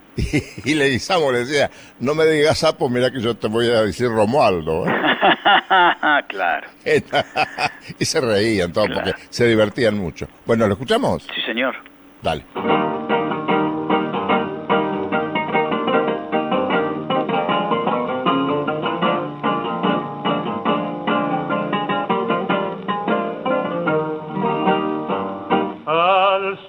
Y, 0.65 0.75
Leguizamo 0.75 1.33
le 1.33 1.41
decía, 1.41 1.71
no 2.01 2.15
me 2.15 2.27
digas 2.27 2.59
sapo, 2.59 2.89
mira 2.91 3.11
que 3.11 3.21
yo 3.21 3.37
te 3.37 3.49
voy 3.49 3.67
a 3.69 3.83
decir 3.83 4.09
Romualdo. 4.09 4.87
¿eh? 4.87 4.93
claro. 6.29 6.69
y 7.99 8.05
se 8.05 8.21
reían 8.21 8.73
todos 8.73 8.89
porque 8.93 9.13
se 9.31 9.47
divertían 9.47 9.97
mucho. 9.97 10.29
Bueno, 10.45 10.67
¿lo 10.67 10.75
escuchamos? 10.75 11.23
Sí, 11.35 11.41
señor. 11.47 11.77
Dale. 12.23 12.45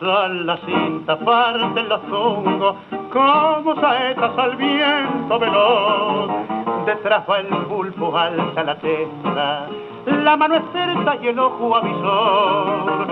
La 0.02 0.58
cinta, 0.66 1.18
parte 1.20 1.84
los 1.84 2.02
zungos, 2.10 2.76
como 3.14 3.76
saetas 3.76 4.36
al 4.38 4.56
viento 4.56 5.39
veloz. 5.39 6.32
Detrás 6.86 7.24
va 7.30 7.39
el 7.39 7.47
pulpo, 7.68 8.18
alta 8.18 8.64
la 8.64 8.76
testa, 8.80 9.68
la 10.06 10.38
mano 10.38 10.56
es 10.56 10.64
cerca 10.74 11.18
y 11.22 11.28
el 11.28 11.38
ojo 11.38 11.76
avisor. 11.76 13.08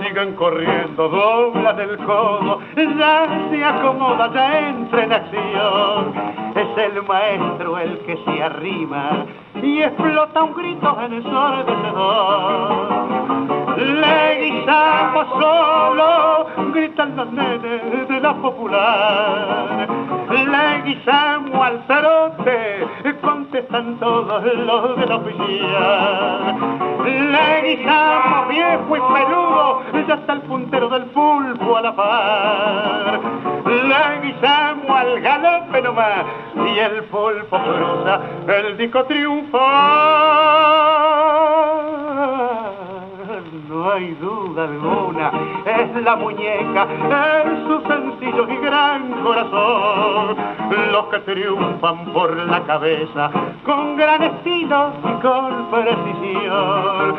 Siguen 0.00 0.36
corriendo, 0.36 1.08
dobla 1.08 1.72
del 1.72 1.96
codo, 1.98 2.60
ya 2.76 3.26
se 3.50 3.64
acomoda, 3.64 4.32
ya 4.32 4.68
entra 4.68 5.04
en 5.04 5.12
acción. 5.12 6.14
Es 6.54 6.78
el 6.78 7.02
maestro 7.02 7.78
el 7.78 7.98
que 8.00 8.16
se 8.16 8.42
arrima 8.42 9.26
y 9.60 9.82
explota 9.82 10.44
un 10.44 10.54
grito 10.54 10.96
en 11.00 11.12
el 11.12 11.24
ensordecedor. 11.24 12.97
Le 13.78 14.40
guisamos 14.40 15.26
solo, 15.40 16.46
gritan 16.74 17.14
los 17.16 17.30
nenes 17.30 18.08
de 18.08 18.20
la 18.20 18.34
popular. 18.34 19.86
Le 20.28 20.82
guisamos 20.82 21.60
al 21.64 21.84
zarote, 21.86 22.88
contestan 23.22 24.00
todos 24.00 24.42
los 24.42 24.96
de 24.96 25.06
la 25.06 25.16
oficina. 25.16 26.56
Le 27.04 27.62
guisamos 27.68 28.48
viejo 28.48 28.96
y 28.96 29.00
peludo, 29.00 29.82
ya 30.08 30.14
está 30.14 30.32
el 30.32 30.40
puntero 30.42 30.88
del 30.88 31.04
pulpo 31.06 31.76
a 31.76 31.82
la 31.82 31.94
par. 31.94 33.20
Le 33.64 34.20
guisamos 34.26 34.90
al 34.90 35.20
galope 35.20 35.82
nomás, 35.82 36.24
y 36.56 36.78
el 36.80 37.04
pulpo 37.04 37.58
cruza 37.58 38.20
el 38.48 38.76
disco 38.76 39.04
triunfal 39.04 39.58
no 43.78 43.92
hay 43.92 44.12
duda 44.14 44.64
alguna, 44.64 45.30
es 45.64 46.02
la 46.02 46.16
muñeca 46.16 46.88
en 47.44 47.68
su 47.68 47.80
sencillo 47.86 48.48
y 48.48 48.56
gran 48.56 49.22
corazón, 49.22 50.36
los 50.90 51.04
que 51.06 51.18
triunfan 51.20 52.12
por 52.12 52.36
la 52.36 52.60
cabeza 52.64 53.30
con 53.64 53.96
gran 53.96 54.22
estilo 54.22 54.92
y 55.04 55.12
con 55.22 55.70
precisión, 55.70 57.16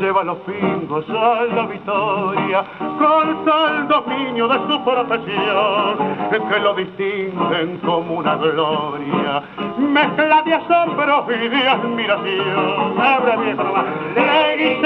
lleva 0.00 0.24
los 0.24 0.38
pingos 0.38 1.04
a 1.10 1.44
la 1.54 1.66
victoria 1.66 2.64
con 2.98 3.44
tal 3.44 3.86
dominio 3.86 4.48
de 4.48 4.58
su 4.68 4.84
profesión, 4.84 5.98
que 6.30 6.58
lo 6.60 6.74
distinguen 6.74 7.78
como 7.84 8.14
una 8.14 8.34
gloria, 8.36 9.42
mezcla 9.78 10.42
de 10.42 10.54
asombro 10.54 11.26
y 11.30 11.48
de 11.48 11.68
admiración. 11.68 13.00
Abre 13.00 13.54
nomás, 13.54 13.84
le 14.14 14.80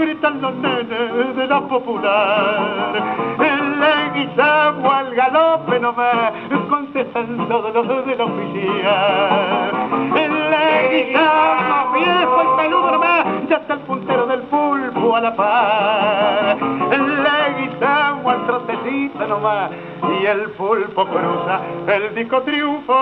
gritan 0.00 0.40
los 0.40 0.54
nenes 0.54 1.36
de 1.36 1.46
la 1.46 1.60
popular. 1.60 3.36
Le 3.38 4.10
guisamos 4.18 4.92
al 4.92 5.14
galope 5.14 5.80
nomás, 5.80 6.32
contestan 6.68 7.48
todos 7.48 7.74
los 7.74 8.06
de 8.06 8.16
la 8.16 8.24
oficial. 8.24 9.70
Le 10.50 11.04
guisamos 11.04 11.92
viejo 11.94 12.40
el 12.42 12.48
peludo 12.56 12.90
nomás, 12.92 13.26
ya 13.48 13.56
está 13.56 13.74
el 13.74 13.80
puntero 13.80 14.26
del 14.26 14.42
pulpo 14.42 15.16
a 15.16 15.20
la 15.20 15.36
par. 15.36 16.56
Le 16.90 17.60
guisamos 17.60 18.34
al 18.34 18.46
trotecito 18.46 19.26
nomás, 19.26 19.70
y 20.20 20.26
el 20.26 20.50
pulpo 20.52 21.06
cruza 21.06 21.60
el 21.88 22.14
disco 22.14 22.42
triunfo. 22.42 22.94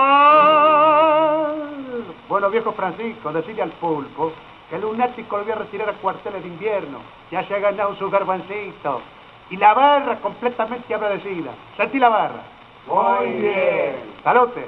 Bueno, 2.27 2.49
viejo 2.49 2.71
Francisco, 2.73 3.31
decide 3.31 3.63
al 3.63 3.71
pulpo 3.71 4.31
que 4.69 4.75
el 4.75 4.81
lunático 4.81 5.37
volvió 5.37 5.53
a 5.53 5.59
retirar 5.59 5.89
a 5.89 5.93
cuarteles 5.93 6.43
de 6.43 6.49
invierno. 6.49 6.99
Ya 7.31 7.43
se 7.47 7.55
ha 7.55 7.59
ganado 7.59 7.95
su 7.95 8.09
garbancito. 8.09 9.01
Y 9.49 9.57
la 9.57 9.73
barra 9.73 10.17
completamente 10.17 10.93
agradecida. 10.93 11.51
Sentí 11.75 11.97
la 11.97 12.09
barra. 12.09 12.43
Muy 12.87 13.31
bien. 13.33 13.95
Salote. 14.23 14.65